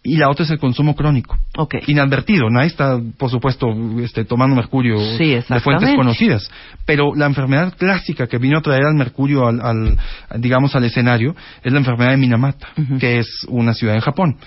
y 0.02 0.16
la 0.16 0.30
otra 0.30 0.46
es 0.46 0.52
el 0.52 0.60
consumo 0.60 0.96
crónico. 0.96 1.38
Ok. 1.58 1.76
Inadvertido, 1.88 2.50
nadie 2.50 2.68
está, 2.68 3.00
por 3.18 3.30
supuesto, 3.30 3.68
este, 4.02 4.24
tomando 4.24 4.56
mercurio 4.56 4.98
Sí, 5.18 5.34
de 5.36 5.60
fuentes 5.60 5.90
conocidas. 5.98 6.50
Pero 6.86 7.14
la 7.16 7.26
enfermedad 7.26 7.74
clásica 7.78 8.28
que 8.28 8.38
vino 8.38 8.60
a 8.60 8.62
traer 8.62 8.84
al 8.86 8.96
mercurio 8.96 9.46
al, 9.48 9.60
al- 9.62 9.98
digamos, 10.38 10.76
al 10.76 10.86
escenario 10.86 11.36
es 11.64 11.72
la 11.74 11.80
enfermedad 11.80 12.12
de 12.12 12.18
Minamata, 12.18 12.70
que 13.00 13.20
es 13.20 13.28
una 13.50 13.74
ciudad 13.74 13.96
en 13.96 14.02
Japón. 14.02 14.38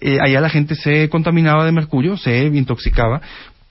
Eh, 0.00 0.18
allá 0.20 0.40
la 0.40 0.48
gente 0.48 0.74
se 0.74 1.08
contaminaba 1.10 1.64
de 1.66 1.72
mercurio, 1.72 2.16
se 2.16 2.46
intoxicaba, 2.46 3.20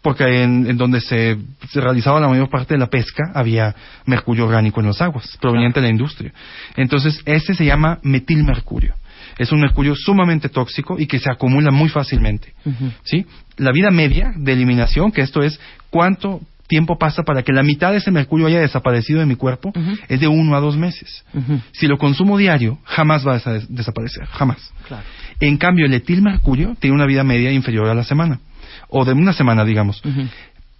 porque 0.01 0.43
en, 0.43 0.67
en 0.69 0.77
donde 0.77 1.01
se, 1.01 1.35
se 1.71 1.81
realizaba 1.81 2.19
la 2.19 2.27
mayor 2.27 2.47
parte 2.49 2.75
de 2.75 2.79
la 2.79 2.87
pesca 2.87 3.23
había 3.33 3.73
mercurio 4.05 4.45
orgánico 4.45 4.79
en 4.79 4.85
las 4.85 5.01
aguas, 5.01 5.35
proveniente 5.41 5.81
de 5.81 5.87
la 5.87 5.91
industria. 5.91 6.31
Entonces, 6.77 7.19
ese 7.25 7.55
se 7.55 7.65
llama 7.65 7.97
metilmercurio. 8.03 8.93
Es 9.37 9.51
un 9.51 9.59
mercurio 9.59 9.95
sumamente 9.95 10.49
tóxico 10.49 10.99
y 10.99 11.07
que 11.07 11.19
se 11.19 11.31
acumula 11.31 11.71
muy 11.71 11.89
fácilmente. 11.89 12.53
¿sí? 13.03 13.25
La 13.57 13.71
vida 13.71 13.91
media 13.91 14.33
de 14.35 14.53
eliminación, 14.53 15.11
que 15.11 15.21
esto 15.21 15.41
es 15.43 15.59
cuánto 15.89 16.41
tiempo 16.67 16.97
pasa 16.97 17.21
para 17.23 17.43
que 17.43 17.53
la 17.53 17.61
mitad 17.61 17.91
de 17.91 17.97
ese 17.97 18.09
mercurio 18.09 18.47
haya 18.47 18.59
desaparecido 18.59 19.19
de 19.19 19.27
mi 19.27 19.35
cuerpo, 19.35 19.71
es 20.07 20.19
de 20.19 20.27
uno 20.27 20.55
a 20.55 20.59
dos 20.59 20.75
meses. 20.77 21.23
Si 21.73 21.87
lo 21.87 21.97
consumo 21.97 22.37
diario, 22.37 22.79
jamás 22.85 23.25
va 23.25 23.33
a 23.35 23.39
desa- 23.39 23.67
desaparecer, 23.67 24.25
jamás. 24.25 24.73
Claro. 24.87 25.03
En 25.39 25.57
cambio, 25.57 25.85
el 25.85 25.93
etilmercurio 25.93 26.75
tiene 26.79 26.95
una 26.95 27.05
vida 27.05 27.23
media 27.23 27.51
inferior 27.51 27.87
a 27.87 27.93
la 27.93 28.03
semana, 28.03 28.39
o 28.89 29.05
de 29.05 29.13
una 29.13 29.33
semana, 29.33 29.63
digamos. 29.63 30.01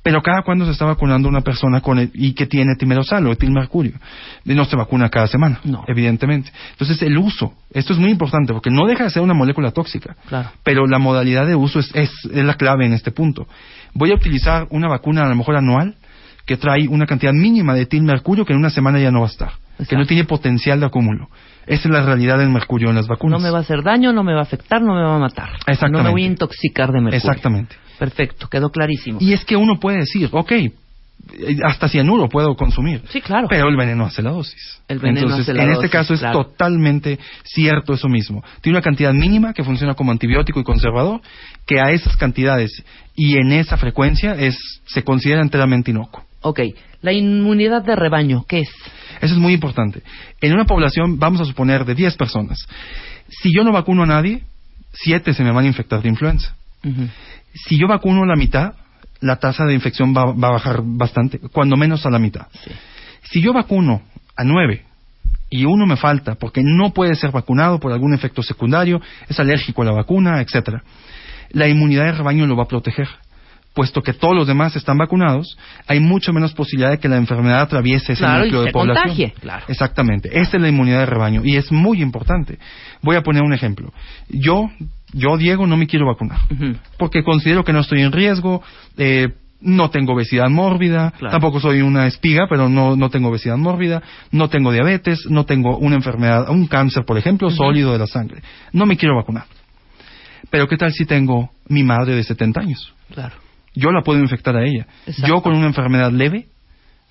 Pero 0.06 0.22
cada 0.22 0.44
cuando 0.44 0.66
se 0.66 0.72
está 0.72 0.86
vacunando 0.86 1.28
una 1.28 1.42
persona 1.42 1.82
con 1.82 1.98
el- 1.98 2.12
y 2.14 2.34
que 2.34 2.46
tiene 2.46 2.76
timerosal 2.76 3.26
o 3.26 3.32
etilmercurio. 3.32 3.94
No 4.44 4.64
se 4.66 4.76
vacuna 4.76 5.10
cada 5.10 5.26
semana, 5.26 5.60
No. 5.64 5.84
evidentemente. 5.88 6.52
Entonces, 6.74 7.02
el 7.02 7.18
uso, 7.18 7.54
esto 7.74 7.92
es 7.94 7.98
muy 7.98 8.12
importante 8.12 8.54
porque 8.54 8.70
no 8.70 8.86
deja 8.86 9.06
de 9.06 9.10
ser 9.10 9.24
una 9.24 9.34
molécula 9.34 9.72
tóxica. 9.72 10.16
Claro. 10.28 10.52
Pero 10.64 10.86
la 10.86 11.00
modalidad 11.00 11.48
de 11.48 11.56
uso 11.56 11.80
es, 11.80 11.90
es, 11.96 12.12
es 12.32 12.46
la 12.46 12.54
clave 12.54 12.86
en 12.86 12.94
este 12.94 13.10
punto. 13.10 13.48
Voy 13.96 14.12
a 14.12 14.14
utilizar 14.14 14.68
una 14.70 14.88
vacuna 14.88 15.24
a 15.26 15.28
lo 15.28 15.36
mejor 15.36 15.56
anual 15.56 15.96
que 16.46 16.56
trae 16.56 16.88
una 16.88 17.08
cantidad 17.08 17.34
mínima 17.34 17.74
de 17.74 17.82
etilmercurio 17.82 18.46
que 18.46 18.54
en 18.54 18.60
una 18.60 18.70
semana 18.70 19.00
ya 19.00 19.10
no 19.10 19.22
va 19.22 19.26
a 19.26 19.32
estar, 19.32 19.54
que 19.90 19.96
no 19.98 20.06
tiene 20.06 20.26
potencial 20.26 20.80
de 20.82 20.86
acúmulo. 20.86 21.30
Esa 21.66 21.88
es 21.88 21.92
la 21.92 22.06
realidad 22.06 22.38
del 22.38 22.50
mercurio 22.52 22.90
en 22.90 22.96
las 22.96 23.08
vacunas. 23.08 23.40
No 23.42 23.44
me 23.44 23.50
va 23.52 23.58
a 23.58 23.62
hacer 23.62 23.82
daño, 23.82 24.14
no 24.14 24.24
me 24.24 24.34
va 24.34 24.42
a 24.42 24.44
afectar, 24.44 24.84
no 24.84 24.94
me 24.94 25.02
va 25.02 25.16
a 25.16 25.20
matar. 25.20 25.50
Exactamente. 25.66 25.98
No 25.98 26.04
me 26.04 26.12
voy 26.12 26.24
a 26.26 26.28
intoxicar 26.28 26.92
de 26.92 27.02
mercurio. 27.02 27.18
Exactamente. 27.18 27.76
Perfecto, 27.98 28.48
quedó 28.48 28.70
clarísimo. 28.70 29.20
Y 29.22 29.34
es 29.34 29.46
que 29.46 29.56
uno 29.56 29.80
puede 29.80 30.00
decir, 30.00 30.30
ok, 30.32 30.52
hasta 31.64 31.90
cianuro 31.90 32.30
puedo 32.30 32.56
consumir. 32.56 33.02
Sí, 33.10 33.22
claro. 33.22 33.48
Pero 33.50 33.68
el 33.68 33.76
veneno 33.76 34.06
hace 34.06 34.22
la 34.22 34.32
dosis. 34.32 34.82
El 34.88 35.00
veneno 35.00 35.22
Entonces, 35.22 35.44
hace 35.44 35.54
la 35.54 35.64
en 35.64 35.70
dosis, 35.70 35.84
este 35.86 35.98
caso 35.98 36.14
es 36.14 36.20
claro. 36.20 36.44
totalmente 36.46 37.20
cierto 37.44 37.94
eso 37.94 38.08
mismo. 38.08 38.44
Tiene 38.62 38.78
una 38.78 38.84
cantidad 38.84 39.14
mínima 39.14 39.54
que 39.54 39.64
funciona 39.64 39.96
como 39.96 40.12
antibiótico 40.12 40.60
y 40.60 40.64
conservador, 40.64 41.22
que 41.66 41.80
a 41.80 41.92
esas 41.92 42.16
cantidades 42.18 42.84
y 43.16 43.38
en 43.38 43.52
esa 43.54 43.78
frecuencia 43.78 44.34
es 44.34 44.58
se 44.86 45.04
considera 45.04 45.42
enteramente 45.42 45.92
inocuo. 45.92 46.24
Ok, 46.42 46.60
la 47.02 47.12
inmunidad 47.12 47.84
de 47.84 47.96
rebaño, 47.96 48.46
¿qué 48.48 48.60
es? 48.60 48.70
Eso 49.22 49.34
es 49.34 49.40
muy 49.40 49.54
importante. 49.54 50.04
En 50.42 50.54
una 50.54 50.66
población, 50.66 51.18
vamos 51.18 51.42
a 51.42 51.46
suponer, 51.46 51.86
de 51.86 51.96
10 51.96 52.16
personas, 52.18 52.60
si 53.30 53.50
yo 53.56 53.64
no 53.64 53.72
vacuno 53.72 54.04
a 54.04 54.06
nadie, 54.06 54.44
7 54.94 55.34
se 55.34 55.44
me 55.44 55.52
van 55.52 55.66
a 55.66 55.68
infectar 55.68 56.02
de 56.04 56.10
influenza. 56.10 56.56
Si 57.56 57.80
yo 57.80 57.88
vacuno 57.88 58.26
la 58.26 58.36
mitad, 58.36 58.74
la 59.22 59.38
tasa 59.38 59.66
de 59.66 59.74
infección 59.74 60.14
va, 60.16 60.34
va 60.34 60.50
a 60.50 60.52
bajar 60.52 60.82
bastante, 60.84 61.40
cuando 61.52 61.78
menos 61.78 62.06
a 62.06 62.10
la 62.10 62.20
mitad. 62.20 62.48
Sí. 62.52 62.72
Si 63.32 63.42
yo 63.42 63.54
vacuno 63.54 64.02
a 64.36 64.44
nueve 64.44 64.84
y 65.50 65.66
uno 65.66 65.86
me 65.86 65.96
falta 65.96 66.36
porque 66.36 66.62
no 66.64 66.92
puede 66.94 67.16
ser 67.16 67.32
vacunado 67.32 67.80
por 67.80 67.92
algún 67.92 68.14
efecto 68.14 68.44
secundario, 68.44 69.00
es 69.30 69.40
alérgico 69.40 69.82
a 69.82 69.86
la 69.86 69.92
vacuna, 69.94 70.42
etcétera, 70.42 70.84
la 71.52 71.68
inmunidad 71.68 72.06
de 72.06 72.12
rebaño 72.12 72.46
lo 72.46 72.56
va 72.58 72.64
a 72.64 72.68
proteger. 72.68 73.08
Puesto 73.74 74.02
que 74.02 74.14
todos 74.14 74.34
los 74.36 74.48
demás 74.48 74.76
están 74.78 74.98
vacunados, 74.98 75.58
hay 75.86 76.00
mucho 76.00 76.32
menos 76.32 76.54
posibilidad 76.54 76.92
de 76.92 76.98
que 76.98 77.10
la 77.10 77.18
enfermedad 77.18 77.60
atraviese 77.62 78.14
ese 78.14 78.22
Claro, 78.22 78.44
y 78.44 78.46
núcleo 78.46 78.62
de 78.62 78.68
se 78.68 78.72
población. 78.74 79.04
contagie, 79.08 79.34
claro. 79.42 79.66
Exactamente. 79.68 80.30
Esta 80.40 80.56
es 80.58 80.62
la 80.62 80.70
inmunidad 80.70 81.00
de 81.00 81.06
rebaño 81.08 81.42
y 81.44 81.58
es 81.58 81.72
muy 81.74 82.02
importante. 82.02 82.58
Voy 83.02 83.18
a 83.18 83.22
poner 83.22 83.44
un 83.44 83.52
ejemplo. 83.54 83.92
Yo, 84.30 84.70
yo 85.16 85.38
Diego, 85.38 85.66
no 85.66 85.78
me 85.78 85.88
quiero 85.88 86.06
vacunar 86.06 86.40
porque 86.98 87.24
considero 87.24 87.64
que 87.64 87.74
no 87.74 87.80
estoy 87.80 88.02
en 88.02 88.12
riesgo, 88.12 88.62
eh, 88.98 89.30
no 89.62 89.90
tengo 89.90 90.14
obesidad 90.14 90.50
mórbida, 90.50 91.12
Claro. 91.18 91.32
tampoco 91.32 91.60
soy 91.60 91.82
una 91.82 92.06
espiga, 92.06 92.46
pero 92.48 92.70
no, 92.70 92.96
no 92.96 93.10
tengo 93.10 93.30
obesidad 93.30 93.58
mórbida, 93.58 94.04
no 94.32 94.50
tengo 94.50 94.72
diabetes, 94.72 95.26
no 95.30 95.46
tengo 95.46 95.78
una 95.78 95.96
enfermedad, 95.96 96.50
un 96.50 96.68
cáncer, 96.68 97.04
por 97.06 97.18
ejemplo, 97.18 97.50
sólido 97.50 97.92
de 97.94 98.00
la 98.00 98.06
sangre. 98.08 98.42
No 98.74 98.86
me 98.86 98.98
quiero 98.98 99.16
vacunar. 99.16 99.46
Pero 100.52 100.68
¿qué 100.68 100.78
tal 100.78 100.92
si 100.94 101.06
tengo 101.06 101.50
mi 101.68 101.84
madre 101.84 102.16
de 102.16 102.24
70 102.24 102.60
años? 102.60 102.94
Claro. 103.14 103.36
Yo 103.74 103.92
la 103.92 104.02
puedo 104.04 104.20
infectar 104.20 104.56
a 104.56 104.64
ella. 104.64 104.86
Exacto. 105.08 105.28
Yo 105.28 105.42
con 105.42 105.56
una 105.56 105.66
enfermedad 105.68 106.12
leve 106.12 106.46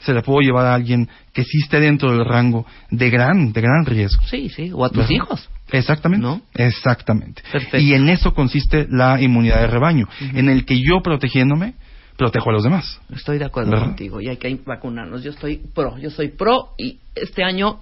se 0.04 0.12
la 0.12 0.22
puedo 0.22 0.40
llevar 0.40 0.66
a 0.66 0.74
alguien 0.74 1.08
que 1.32 1.42
sí 1.44 1.58
esté 1.62 1.80
dentro 1.80 2.10
del 2.12 2.24
rango 2.24 2.66
de 2.90 3.10
gran, 3.10 3.52
de 3.52 3.60
gran 3.60 3.84
riesgo. 3.86 4.22
Sí, 4.24 4.48
sí. 4.48 4.70
O 4.72 4.84
a 4.84 4.90
tus 4.90 5.10
hijos. 5.10 5.48
Exactamente. 5.72 6.22
¿No? 6.24 6.40
Exactamente. 6.54 7.42
Perfecto. 7.50 7.78
Y 7.78 7.94
en 7.94 8.08
eso 8.08 8.34
consiste 8.34 8.86
la 8.90 9.20
inmunidad 9.20 9.60
de 9.60 9.66
rebaño, 9.66 10.08
en 10.20 10.48
el 10.48 10.64
que 10.64 10.78
yo 10.80 11.00
protegiéndome 11.02 11.74
protejo 12.16 12.50
a 12.50 12.52
los 12.52 12.62
demás. 12.62 13.00
Estoy 13.14 13.38
de 13.38 13.46
acuerdo 13.46 13.70
¿Verdad? 13.72 13.86
contigo 13.86 14.20
y 14.20 14.28
hay 14.28 14.36
que 14.36 14.56
vacunarnos. 14.64 15.22
Yo 15.24 15.30
estoy 15.30 15.56
pro, 15.74 15.98
yo 15.98 16.10
soy 16.10 16.28
pro 16.28 16.70
y 16.78 16.98
este 17.14 17.42
año 17.42 17.80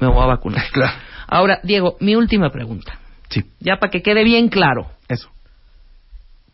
me 0.00 0.06
voy 0.08 0.22
a 0.22 0.26
vacunar. 0.26 0.62
Claro. 0.72 0.92
Ahora, 1.26 1.60
Diego, 1.64 1.96
mi 2.00 2.14
última 2.14 2.50
pregunta. 2.50 2.98
Sí, 3.30 3.42
Ya 3.60 3.76
para 3.76 3.90
que 3.90 4.02
quede 4.02 4.22
bien 4.24 4.48
claro. 4.48 4.86
eso. 5.08 5.28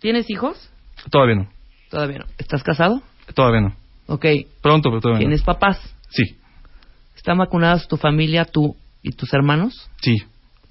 ¿Tienes 0.00 0.30
hijos? 0.30 0.70
Todavía 1.10 1.34
no. 1.36 1.48
Todavía 1.90 2.18
no. 2.18 2.26
¿Estás 2.38 2.62
casado? 2.62 3.02
Todavía 3.34 3.60
no. 3.62 3.74
Ok. 4.08 4.26
Pronto, 4.62 4.88
pero 4.90 5.00
todavía 5.00 5.20
¿Tienes 5.20 5.40
no. 5.40 5.46
papás? 5.46 5.78
Sí, 6.10 6.36
¿Están 7.16 7.38
vacunados 7.38 7.86
tu 7.88 7.96
familia, 7.96 8.44
tú 8.44 8.74
y 9.02 9.12
tus 9.12 9.32
hermanos? 9.34 9.88
sí, 10.00 10.16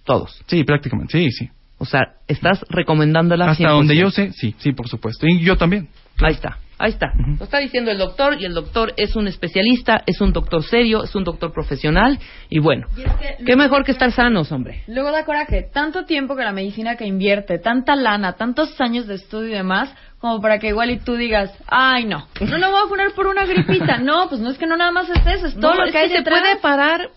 Todos. 0.04 0.42
sí, 0.48 0.64
prácticamente. 0.64 1.18
Sí, 1.18 1.32
sí. 1.32 1.50
O 1.78 1.86
sea, 1.86 2.16
estás 2.28 2.66
recomendándola 2.70 3.46
Hasta 3.52 3.66
100%. 3.66 3.70
donde 3.72 3.96
yo 3.96 4.10
sé, 4.10 4.32
sí, 4.34 4.56
sí, 4.58 4.72
por 4.72 4.88
supuesto. 4.90 5.28
Y 5.28 5.40
yo 5.42 5.56
también. 5.58 5.88
Ahí 6.20 6.34
está, 6.34 6.58
ahí 6.80 6.92
está. 6.92 7.08
Lo 7.38 7.44
está 7.46 7.60
diciendo 7.60 7.92
el 7.92 7.98
doctor 7.98 8.38
y 8.40 8.46
el 8.46 8.54
doctor 8.54 8.94
es 8.98 9.16
un 9.16 9.28
especialista, 9.28 10.04
es 10.06 10.22
un 10.22 10.34
doctor 10.34 10.64
serio, 10.64 11.04
es 11.04 11.16
un 11.16 11.24
doctor 11.24 11.52
profesional 11.52 12.20
y 12.50 12.60
bueno, 12.60 12.88
Y 12.98 13.02
es 13.02 13.12
que 13.16 13.44
qué 13.46 13.56
mejor 13.56 13.84
que 13.84 13.92
estar 13.92 14.12
sanos, 14.12 14.52
hombre. 14.52 14.84
Luego 14.88 15.12
da 15.12 15.26
coraje, 15.26 15.64
tanto 15.74 16.06
tiempo 16.06 16.36
que 16.36 16.44
la 16.44 16.52
medicina 16.52 16.96
que 16.96 17.06
invierte, 17.06 17.60
tanta 17.60 17.96
lana, 17.96 18.34
tantos 18.34 18.80
años 18.82 19.08
de 19.08 19.16
estudio 19.16 19.50
y 19.50 19.54
demás, 19.54 19.94
como 20.20 20.42
para 20.42 20.58
que 20.60 20.70
igual 20.70 20.90
y 20.90 20.98
tú 21.00 21.16
digas, 21.16 21.52
ay 21.68 22.06
no, 22.06 22.28
no 22.42 22.58
lo 22.58 22.72
voy 22.72 22.80
a 22.80 22.84
vacunar 22.84 23.12
por 23.14 23.28
una 23.28 23.46
gripita. 23.46 23.98
No, 24.08 24.28
pues 24.30 24.42
no 24.42 24.50
es 24.50 24.58
que 24.58 24.66
no 24.68 24.78
nada 24.78 24.92
más 24.92 25.10
es 25.10 25.26
eso, 25.26 25.48
es 25.48 25.54
todo 25.60 25.74
No, 25.74 25.82
lo 25.82 25.86
es 25.86 25.92
que 25.92 25.98
hay 25.98 26.10
se 26.10 26.18
detrás. 26.18 26.40
puede 26.42 26.56
parar, 26.58 27.10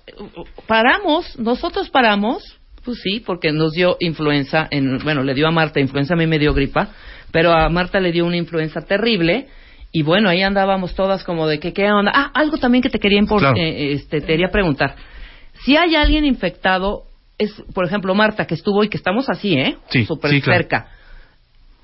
paramos, 0.66 1.38
nosotros 1.38 1.90
paramos, 1.90 2.42
pues 2.84 2.98
sí, 3.02 3.20
porque 3.20 3.52
nos 3.52 3.72
dio 3.72 3.96
influenza, 4.00 4.66
en, 4.70 4.98
bueno, 4.98 5.22
le 5.22 5.34
dio 5.34 5.46
a 5.46 5.50
Marta 5.50 5.80
influenza, 5.80 6.14
a 6.14 6.16
mí 6.16 6.26
me 6.26 6.38
dio 6.38 6.52
gripa, 6.54 6.88
pero 7.32 7.52
a 7.52 7.68
Marta 7.68 8.00
le 8.00 8.12
dio 8.12 8.24
una 8.26 8.36
influenza 8.36 8.80
terrible. 8.82 9.48
Y 9.92 10.02
bueno, 10.02 10.28
ahí 10.28 10.42
andábamos 10.42 10.94
todas 10.94 11.24
como 11.24 11.46
de 11.48 11.58
que 11.58 11.72
qué 11.72 11.90
onda. 11.90 12.12
Ah, 12.14 12.30
algo 12.34 12.58
también 12.58 12.82
que 12.82 12.90
te 12.90 12.98
quería 13.00 13.20
Claro. 13.26 13.56
eh, 13.56 13.92
este, 13.94 14.20
te 14.20 14.26
quería 14.26 14.48
preguntar. 14.50 14.94
Si 15.64 15.76
hay 15.76 15.96
alguien 15.96 16.24
infectado, 16.24 17.02
es 17.38 17.52
por 17.74 17.84
ejemplo 17.86 18.14
Marta 18.14 18.46
que 18.46 18.54
estuvo 18.54 18.84
y 18.84 18.88
que 18.88 18.96
estamos 18.96 19.28
así, 19.28 19.54
¿eh? 19.54 19.76
Sí, 19.88 20.04
Súper 20.06 20.30
sí, 20.30 20.40
claro. 20.40 20.58
cerca. 20.60 20.88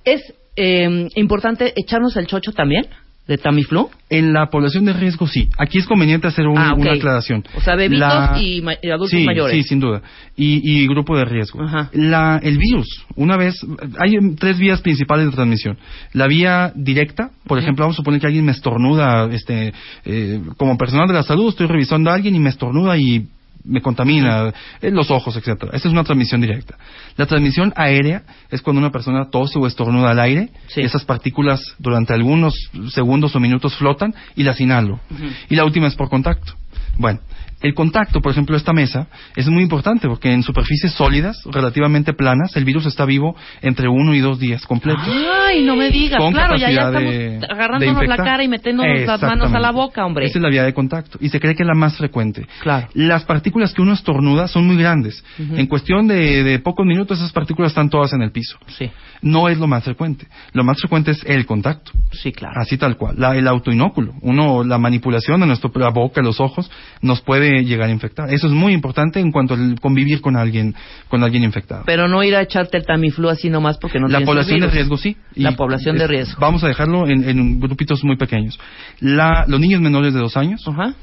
Es 0.05 0.23
eh, 0.55 1.09
importante 1.17 1.73
echarnos 1.77 2.17
el 2.17 2.27
chocho 2.27 2.53
también 2.53 2.87
de 3.27 3.39
Tamiflu. 3.39 3.91
En 4.09 4.33
la 4.33 4.47
población 4.47 4.85
de 4.85 4.93
riesgo, 4.93 5.27
sí. 5.27 5.49
Aquí 5.59 5.79
es 5.79 5.87
conveniente 5.87 6.29
hacer 6.29 6.47
un- 6.47 6.57
Ah, 6.59 6.75
una 6.77 6.93
aclaración. 6.93 7.43
O 7.57 7.61
sea, 7.61 7.75
bebitos 7.75 7.99
La- 8.09 8.39
y, 8.41 8.63
ma- 8.63 8.75
adultos 8.85 9.11
sí, 9.11 9.25
mayores. 9.25 9.53
Sí, 9.57 9.63
sin 9.65 9.81
duda. 9.81 10.01
Y, 10.37 10.61
y 10.63 10.87
grupo 10.87 11.17
de 11.19 11.25
riesgo. 11.25 11.61
Ajá. 11.63 11.91
La, 11.93 12.39
el 12.43 12.57
virus, 12.57 12.87
una 13.17 13.37
vez, 13.37 13.55
hay 13.99 14.13
tres 14.39 14.59
vías 14.59 14.81
principales 14.81 15.27
de 15.27 15.33
transmisión. 15.33 15.77
La 16.13 16.29
vía 16.29 16.73
directa, 16.77 17.31
por 17.49 17.59
ejemplo, 17.59 17.83
vamos 17.85 17.97
a 17.97 17.99
suponer 18.03 18.21
que 18.21 18.27
alguien 18.29 18.45
me 18.45 18.53
estornuda, 18.53 19.29
este, 19.33 19.73
eh, 20.05 20.41
como 20.57 20.79
personal 20.79 21.09
de 21.09 21.15
la 21.15 21.23
salud, 21.25 21.49
estoy 21.49 21.67
revisando 21.67 22.11
a 22.11 22.15
alguien 22.15 22.37
y 22.37 22.39
me 22.39 22.51
estornuda 22.51 22.97
y 22.97 23.27
me 23.67 23.83
contamina 23.83 24.53
eh, 24.81 24.91
los 24.91 25.11
ojos, 25.11 25.37
etcétera. 25.37 25.73
Esa 25.77 25.89
es 25.89 25.93
una 25.93 26.05
transmisión 26.05 26.41
directa. 26.41 26.77
La 27.17 27.27
transmisión 27.27 27.73
aérea 27.77 28.23
es 28.51 28.63
cuando 28.63 28.81
una 28.81 28.91
persona 28.91 29.29
tose 29.31 29.59
o 29.59 29.67
estornuda 29.67 30.11
al 30.11 30.21
aire, 30.21 30.51
Sí. 30.69 30.81
esas 30.83 31.05
partículas 31.05 31.61
durante 31.79 32.13
algunos 32.13 32.55
segundos 32.91 33.35
o 33.37 33.41
minutos 33.41 33.75
flotan 33.77 34.15
y 34.37 34.43
las 34.43 34.61
inhalo. 34.61 35.01
Y 35.49 35.57
la 35.57 35.65
última 35.65 35.87
es 35.87 35.95
por 35.95 36.09
contacto. 36.09 36.55
Bueno, 36.99 37.21
el 37.63 37.75
contacto, 37.75 38.21
por 38.21 38.33
ejemplo, 38.33 38.57
esta 38.57 38.73
mesa, 38.73 39.09
es 39.35 39.49
muy 39.49 39.63
importante 39.63 40.07
porque 40.09 40.31
en 40.33 40.43
superficies 40.43 40.93
sólidas, 40.93 41.43
relativamente 41.47 42.13
planas, 42.13 42.55
el 42.57 42.65
virus 42.65 42.85
está 42.87 43.05
vivo 43.05 43.35
entre 43.63 43.89
uno 43.89 44.15
y 44.15 44.21
dos 44.21 44.39
días 44.39 44.67
completos. 44.67 45.03
Ay, 45.47 45.65
no 45.65 45.75
me 45.75 45.91
digas. 45.91 46.21
Con 46.21 46.33
Claro, 46.35 46.57
ya, 46.57 46.71
ya 46.71 46.87
estamos 46.89 47.11
de- 47.13 47.39
de 47.39 47.47
agarrándonos 47.51 48.07
la 48.07 48.17
cara 48.17 48.45
y 48.45 48.49
metiéndonos 48.49 49.01
las 49.07 49.23
manos 49.23 49.53
a 49.53 49.59
la 49.59 49.71
boca, 49.73 50.05
hombre. 50.05 50.27
Esa 50.27 50.39
es 50.39 50.43
la 50.43 50.51
vía 50.51 50.65
de 50.65 50.75
contacto 50.75 51.19
y 51.21 51.29
se 51.31 51.41
cree 51.41 51.55
que 51.55 51.63
es 51.63 51.67
la 51.67 51.75
más 51.75 51.97
frecuente. 51.97 52.47
Claro. 52.63 52.89
Las 52.95 53.25
partículas 53.25 53.73
que 53.73 53.81
uno 53.83 53.93
estornuda 53.95 54.49
son 54.49 54.67
muy 54.67 54.77
grandes. 54.77 55.25
En 55.39 55.67
cuestión 55.67 56.07
de, 56.07 56.43
de 56.45 56.59
pocos 56.59 56.85
minutos 56.87 57.19
esas 57.19 57.33
partículas 57.33 57.71
están 57.73 57.89
todas 57.91 58.13
en 58.13 58.23
el 58.23 58.33
piso. 58.33 58.59
Sí, 58.69 58.91
No 59.23 59.49
es 59.49 59.59
lo 59.59 59.67
más 59.67 59.83
frecuente. 59.85 60.27
Lo 60.53 60.63
más 60.63 60.79
frecuente 60.79 61.13
es 61.13 61.25
el 61.27 61.47
contacto. 61.47 61.93
sí, 62.13 62.33
claro. 62.33 62.61
Así 62.61 62.77
tal 62.77 62.97
cual. 62.97 63.15
La- 63.19 63.35
el 63.37 63.49
autoinóculo. 63.49 64.13
Uno, 64.21 64.63
la 64.63 64.79
manipulación 64.79 65.41
de 65.41 65.47
nuestra 65.47 65.71
la 65.77 65.91
boca, 65.91 66.23
los 66.23 66.41
ojos, 66.41 66.71
nos 67.03 67.21
puede 67.23 67.46
llegar 67.65 67.89
a 67.89 67.93
infectar. 67.93 68.33
Eso 68.33 68.47
es 68.47 68.53
muy 68.53 68.73
importante 68.73 69.21
en 69.21 69.33
cuanto 69.33 69.55
al 69.55 69.79
convivir 69.81 70.21
con 70.21 70.37
alguien, 70.37 70.75
con 71.09 71.23
alguien 71.23 71.45
infectado. 71.45 71.83
Pero 71.87 72.09
no 72.09 72.23
ir 72.23 72.37
a 72.37 72.43
echarte 72.43 72.77
el 72.79 72.85
Tamiflu 72.87 73.29
así 73.29 73.49
nomás 73.51 73.79
porque 73.79 73.99
no 73.99 74.09
la 74.09 74.21
población 74.21 74.61
de 74.61 74.67
virus. 74.67 74.75
riesgo 74.75 74.97
sí. 74.97 75.17
La 75.35 75.53
población 75.53 75.97
de 75.97 76.05
es- 76.05 76.11
riesgo. 76.11 76.41
Vamos 76.41 76.63
a 76.65 76.69
dejarlo 76.69 77.07
en, 77.09 77.29
en 77.29 77.61
grupitos 77.61 78.03
muy 78.05 78.17
pequeños. 78.17 78.59
La- 79.01 79.45
los 79.49 79.61
niños 79.61 79.81
menores 79.81 80.15
de 80.15 80.21
dos 80.21 80.37
años, 80.37 80.63
Ajá. 80.67 80.95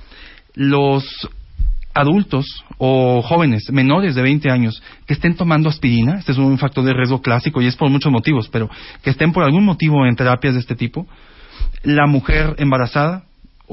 los 0.55 1.03
adultos 1.95 2.45
o 2.79 3.21
jóvenes 3.21 3.69
menores 3.71 4.15
de 4.15 4.23
20 4.23 4.49
años 4.49 4.81
que 5.05 5.13
estén 5.13 5.35
tomando 5.35 5.69
aspirina, 5.69 6.17
este 6.17 6.31
es 6.31 6.39
un 6.39 6.57
factor 6.57 6.83
de 6.83 6.93
riesgo 6.93 7.21
clásico 7.21 7.61
y 7.61 7.67
es 7.67 7.75
por 7.75 7.89
muchos 7.91 8.11
motivos, 8.11 8.49
pero 8.49 8.67
que 9.03 9.11
estén 9.11 9.31
por 9.31 9.43
algún 9.43 9.63
motivo 9.63 10.05
en 10.07 10.15
terapias 10.15 10.55
de 10.55 10.59
este 10.61 10.75
tipo, 10.75 11.07
la 11.83 12.07
mujer 12.07 12.55
embarazada 12.57 13.25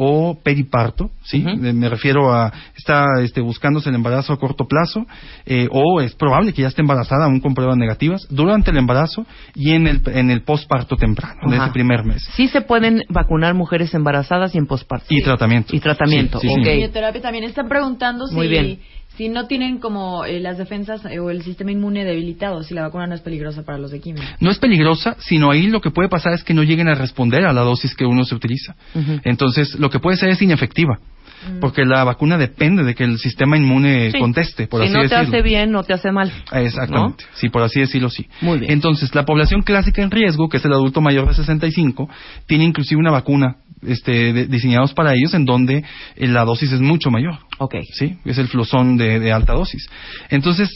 o 0.03 0.35
periparto, 0.43 1.11
¿sí? 1.25 1.45
Me 1.45 1.89
refiero 1.91 2.33
a 2.33 2.51
está 2.75 3.05
este, 3.23 3.43
buscándose 3.43 3.91
el 3.91 3.97
embarazo 3.97 4.33
a 4.33 4.39
corto 4.39 4.67
plazo 4.67 5.05
eh, 5.45 5.69
o 5.71 6.01
es 6.01 6.15
probable 6.15 6.55
que 6.55 6.63
ya 6.63 6.69
esté 6.69 6.81
embarazada 6.81 7.27
aún 7.27 7.39
con 7.41 7.53
pruebas 7.53 7.77
negativas 7.77 8.27
durante 8.31 8.71
el 8.71 8.79
embarazo 8.79 9.27
y 9.55 9.73
en 9.73 9.87
el 9.87 10.01
en 10.07 10.31
el 10.31 10.43
posparto 10.43 10.97
temprano, 10.97 11.41
en 11.45 11.53
Ajá. 11.53 11.65
ese 11.65 11.73
primer 11.75 12.03
mes. 12.05 12.27
Sí 12.35 12.49
se 12.49 12.63
pueden 12.63 13.03
vacunar 13.11 13.53
mujeres 13.53 13.93
embarazadas 13.93 14.55
y 14.55 14.59
en 14.59 14.67
posparto. 14.67 15.05
Y 15.11 15.21
tratamiento. 15.23 15.77
Y 15.77 15.81
tratamiento, 15.81 16.41
Sí, 16.41 16.49
sí, 16.49 16.55
sí. 16.55 16.61
ok. 16.61 16.67
Quimioterapia 16.67 17.21
también 17.21 17.45
están 17.45 17.69
preguntando 17.69 18.27
si, 18.27 18.35
Muy 18.35 18.49
bien. 18.49 18.79
Si 19.20 19.28
no 19.28 19.46
tienen 19.46 19.80
como 19.80 20.24
eh, 20.24 20.40
las 20.40 20.56
defensas 20.56 21.04
eh, 21.04 21.18
o 21.18 21.28
el 21.28 21.42
sistema 21.42 21.70
inmune 21.70 22.06
debilitado, 22.06 22.62
si 22.62 22.72
la 22.72 22.80
vacuna 22.80 23.06
no 23.06 23.14
es 23.14 23.20
peligrosa 23.20 23.62
para 23.64 23.76
los 23.76 23.90
de 23.90 24.00
quimio. 24.00 24.22
No 24.40 24.50
es 24.50 24.59
peligrosa, 24.59 25.14
sino 25.18 25.50
ahí 25.50 25.66
lo 25.66 25.83
que 25.83 25.90
puede 25.90 26.09
pasar 26.09 26.33
es 26.33 26.42
que 26.42 26.54
no 26.54 26.62
lleguen 26.62 26.88
a 26.88 26.94
responder 26.94 27.44
a 27.44 27.52
la 27.52 27.61
dosis 27.61 27.94
que 27.94 28.06
uno 28.06 28.24
se 28.24 28.35
utiliza. 28.35 28.76
Entonces, 29.24 29.78
lo 29.78 29.90
que 29.90 29.98
puede 29.98 30.16
ser 30.16 30.30
es 30.30 30.40
inefectiva, 30.40 31.00
porque 31.61 31.85
la 31.85 32.05
vacuna 32.05 32.37
depende 32.38 32.85
de 32.85 32.94
que 32.94 33.05
el 33.05 33.18
sistema 33.18 33.57
inmune 33.57 34.11
Sí. 34.12 34.18
conteste, 34.18 34.66
por 34.66 34.81
si 34.83 34.87
así 34.88 34.94
no 34.94 35.00
te 35.00 35.14
decirlo. 35.14 35.29
hace 35.29 35.42
bien, 35.42 35.70
no 35.72 35.83
te 35.85 35.92
hace 35.94 36.12
mal. 36.12 36.33
Exactamente, 36.53 37.24
sí, 37.35 37.48
por 37.48 37.62
así 37.62 37.81
decirlo, 37.81 38.11
sí. 38.11 38.26
Muy 38.40 38.59
bien. 38.59 38.72
Entonces, 38.72 39.14
la 39.14 39.24
población 39.24 39.62
clásica 39.62 40.03
en 40.03 40.11
riesgo, 40.11 40.48
que 40.48 40.59
es 40.59 40.64
el 40.64 40.72
adulto 40.72 41.00
mayor 41.00 41.29
de 41.29 41.35
65, 41.35 42.09
tiene 42.46 42.64
inclusive 42.64 43.00
una 43.00 43.11
vacuna 43.11 43.57
este, 43.87 44.33
de- 44.33 44.46
diseñados 44.46 44.92
para 44.92 45.14
ellos 45.14 45.33
en 45.35 45.44
donde 45.46 45.83
eh, 46.16 46.29
la 46.29 46.44
dosis 46.44 46.72
es 46.72 46.81
mucho 46.81 47.11
mayor. 47.11 47.38
Ok. 47.59 47.76
¿sí? 47.94 48.18
Es 48.24 48.37
el 48.38 48.48
flozón 48.48 48.96
de, 48.98 49.18
de 49.20 49.33
alta 49.33 49.55
dosis. 49.55 49.88
Entonces, 50.29 50.68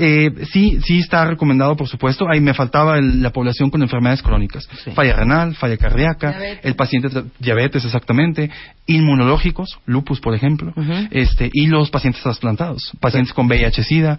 eh, 0.00 0.46
sí, 0.50 0.78
sí 0.84 0.98
está 0.98 1.24
recomendado, 1.26 1.76
por 1.76 1.86
supuesto. 1.86 2.24
Ahí 2.28 2.40
me 2.40 2.54
faltaba 2.54 2.98
el- 2.98 3.22
la 3.22 3.30
población 3.30 3.70
con 3.70 3.82
enfermedades 3.82 4.22
crónicas. 4.22 4.66
Sí. 4.84 4.90
Falla 4.92 5.14
renal, 5.14 5.54
falla 5.54 5.76
cardíaca, 5.76 6.30
Diabetes. 6.30 6.64
el 6.64 6.74
paciente 6.74 7.08
diabetes 7.38 7.84
exactamente, 7.84 8.50
inmunológicos, 8.86 9.78
lupus, 9.86 10.20
por 10.20 10.34
ejemplo, 10.34 10.72
este, 11.10 11.50
y 11.52 11.66
los 11.66 11.90
pacientes 11.90 12.22
trasplantados, 12.22 12.92
pacientes 13.00 13.32
con 13.32 13.46
VIH-Sida. 13.46 14.18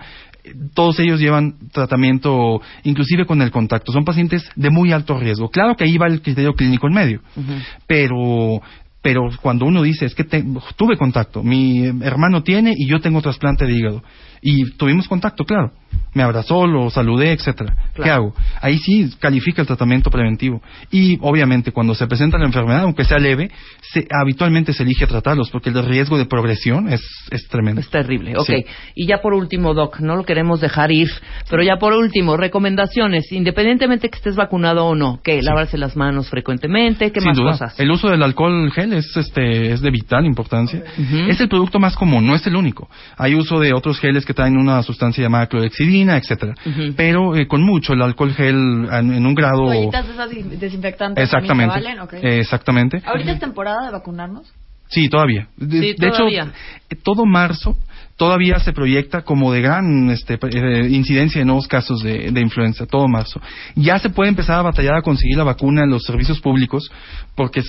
Todos 0.74 1.00
ellos 1.00 1.20
llevan 1.20 1.56
tratamiento, 1.72 2.62
inclusive 2.84 3.26
con 3.26 3.42
el 3.42 3.52
contacto. 3.52 3.92
Son 3.92 4.04
pacientes 4.06 4.44
de 4.56 4.70
muy 4.72 4.92
alto 4.92 5.20
riesgo. 5.20 5.50
Claro 5.50 5.76
que 5.76 5.84
ahí 5.84 5.98
va 5.98 6.08
el 6.08 6.22
criterio 6.22 6.54
clínico 6.54 6.88
en 6.88 6.94
medio, 6.94 7.22
pero 7.88 8.62
Pero 9.04 9.30
cuando 9.42 9.66
uno 9.66 9.82
dice, 9.82 10.06
es 10.06 10.14
que 10.14 10.24
tuve 10.24 10.96
contacto, 10.96 11.42
mi 11.42 11.88
hermano 12.04 12.44
tiene 12.44 12.76
y 12.78 12.88
yo 12.88 13.00
tengo 13.00 13.20
trasplante 13.20 13.66
de 13.66 13.74
hígado. 13.74 14.04
Y 14.42 14.72
tuvimos 14.72 15.08
contacto, 15.08 15.46
claro. 15.46 15.72
Me 16.14 16.24
abrazó, 16.24 16.68
lo 16.68 16.90
saludé, 16.90 17.32
etcétera. 17.32 17.74
¿Qué 17.96 18.10
hago? 18.10 18.34
Ahí 18.62 18.78
sí 18.80 19.10
califica 19.20 19.62
el 19.62 19.68
tratamiento 19.68 20.10
preventivo. 20.10 20.62
Y 20.92 21.18
obviamente 21.22 21.72
cuando 21.72 21.96
se 21.96 22.06
presenta 22.06 22.38
la 22.38 22.46
enfermedad, 22.46 22.82
aunque 22.82 23.06
sea 23.06 23.18
leve, 23.18 23.50
se, 23.82 24.08
habitualmente 24.12 24.74
se 24.74 24.84
elige 24.84 25.08
tratarlos 25.08 25.50
porque 25.50 25.70
el 25.70 25.86
riesgo 25.86 26.18
de 26.18 26.26
progresión 26.26 26.90
es, 26.90 27.02
es 27.30 27.48
tremendo. 27.48 27.80
Es 27.80 27.90
terrible. 27.90 28.34
Ok. 28.38 28.50
Y 28.94 29.08
ya 29.08 29.22
por 29.22 29.34
último, 29.34 29.74
Doc, 29.74 30.02
no 30.02 30.18
lo 30.18 30.26
queremos 30.26 30.60
dejar 30.60 30.92
ir, 30.92 31.10
pero 31.50 31.64
ya 31.64 31.78
por 31.78 31.94
último, 31.94 32.36
recomendaciones, 32.36 33.32
independientemente 33.32 34.10
que 34.10 34.18
estés 34.18 34.36
vacunado 34.36 34.86
o 34.86 34.96
no, 34.96 35.22
que 35.24 35.42
lavarse 35.42 35.78
las 35.78 35.96
manos 35.96 36.30
frecuentemente, 36.30 37.14
¿qué 37.14 37.22
más 37.22 37.40
cosas? 37.40 37.80
El 37.80 37.90
uso 37.90 38.10
del 38.10 38.24
alcohol 38.24 38.70
gel 38.72 38.92
es, 38.94 39.16
este, 39.16 39.72
es 39.72 39.82
de 39.82 39.92
vital 39.92 40.26
importancia. 40.26 40.84
Es 41.30 41.40
el 41.40 41.48
producto 41.48 41.80
más 41.80 41.96
común, 41.96 42.28
no 42.28 42.36
es 42.36 42.46
el 42.48 42.56
único. 42.58 42.90
Hay 43.18 43.36
uso 43.36 43.60
de 43.60 43.74
otros 43.74 43.98
geles 44.00 44.26
que 44.26 44.31
traen 44.34 44.58
una 44.58 44.82
sustancia 44.84 45.24
llamada 45.24 45.48
clorexidina, 45.48 46.18
etcétera. 46.18 46.54
Pero 46.96 47.36
eh, 47.36 47.48
con 47.48 47.64
mucho 47.64 47.94
el 47.94 48.02
alcohol 48.02 48.34
gel 48.34 48.88
en, 48.92 49.26
un 49.26 49.36
grado. 49.36 49.66
¿Toallitas 49.66 50.10
esas 50.10 50.30
desinfectantes 50.60 51.24
Exactamente. 51.24 51.76
Valen? 51.76 51.98
exactamente. 52.24 53.02
¿Ahorita 53.06 53.34
es 53.34 53.40
temporada 53.40 53.86
de 53.86 53.92
vacunarnos? 53.92 54.52
Sí, 54.92 55.08
todavía. 55.08 55.48
De, 55.56 55.92
hecho, 55.92 56.26
todo 57.02 57.26
marzo 57.26 57.78
todavía 58.18 58.60
se 58.60 58.74
proyecta 58.74 59.22
como 59.22 59.52
de 59.52 59.62
gran 59.62 60.10
este, 60.10 60.38
eh, 60.52 60.88
incidencia 60.92 61.40
de 61.40 61.46
nuevos 61.46 61.68
casos 61.68 62.04
de, 62.04 62.30
de, 62.32 62.42
influenza, 62.42 62.86
todo 62.86 63.08
marzo. 63.08 63.42
Ya 63.76 63.98
se 64.00 64.10
puede 64.10 64.30
empezar 64.30 64.60
a 64.60 64.62
batallar 64.62 64.96
a 64.96 65.02
conseguir 65.02 65.38
la 65.38 65.44
vacuna 65.46 65.86
en 65.86 65.90
los 65.90 66.04
servicios 66.04 66.42
públicos 66.42 66.92
porque 67.36 67.64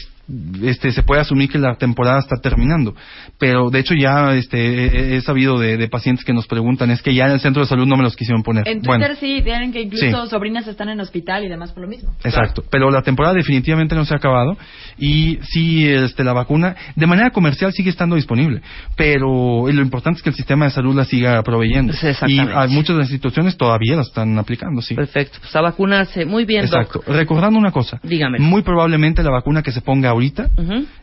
este, 0.62 0.93
se 0.93 1.03
puede 1.03 1.20
asumir 1.20 1.49
que 1.49 1.59
la 1.59 1.75
temporada 1.75 2.20
está 2.20 2.37
terminando. 2.37 2.95
Pero 3.39 3.70
de 3.70 3.81
hecho 3.81 3.95
ya 3.95 4.35
este, 4.35 5.16
he, 5.16 5.20
sabido 5.20 5.59
de, 5.59 5.89
pacientes 5.89 6.25
que 6.25 6.33
nos 6.33 6.47
preguntan, 6.47 6.91
es 6.91 7.03
que 7.03 7.14
ya 7.14 7.27
en 7.27 7.33
el 7.33 7.41
centro 7.41 7.62
de 7.62 7.68
salud 7.68 7.87
no 7.87 7.97
me 7.97 8.03
los 8.03 8.16
quisieron 8.16 8.43
poner. 8.43 8.66
En 8.68 8.83
Twitter 8.83 9.16
sí, 9.16 9.41
tienen 9.43 9.73
que 9.73 9.83
incluso 9.83 10.27
sobrinas 10.27 10.66
están 10.66 10.89
en 10.89 11.01
hospital 11.01 11.45
y 11.45 11.49
demás 11.49 11.73
por 11.73 11.83
lo 11.83 11.89
mismo. 11.89 12.14
Exacto, 12.25 12.62
pero 12.70 12.91
la 12.91 13.03
temporada 13.03 13.35
definitivamente 13.35 13.95
no 13.95 14.05
se 14.05 14.14
ha 14.14 14.18
acabado 14.18 14.57
y 14.99 15.39
sí 15.43 15.89
este, 15.89 16.25
la 16.25 16.33
vacuna 16.33 16.77
de 16.95 17.07
manera 17.07 17.31
comercial 17.31 17.73
sigue 17.73 17.91
estando 17.91 18.16
disponible, 18.16 18.62
pero 18.97 19.66
lo 19.68 19.83
importante 19.83 20.18
es 20.18 20.23
que 20.23 20.31
el 20.31 20.37
sistema 20.37 20.66
de 20.66 20.70
salud 20.70 20.95
la 20.95 21.05
siga 21.05 21.43
proveyendo. 21.43 21.93
y 22.27 22.39
hay 22.39 22.68
muchas 22.70 22.97
de 22.97 23.03
las 23.03 23.11
instituciones 23.11 23.57
todavía 23.57 23.97
la 23.97 24.03
están 24.03 24.39
aplicando, 24.39 24.81
sí. 24.83 24.95
Perfecto, 24.95 25.39
pues 25.41 25.55
a 25.57 25.61
vacunarse. 25.61 26.25
Muy 26.25 26.45
bien, 26.45 26.64
Exacto. 26.64 27.03
Recordando 27.07 27.59
una 27.59 27.73
cosa, 27.73 27.99
Dígame. 28.03 28.39
muy 28.39 28.62
probablemente 28.62 29.23
la 29.23 29.31
vacuna 29.31 29.62
que 29.62 29.73
se 29.73 29.81
ponga 29.81 30.12
ahorita, 30.13 30.51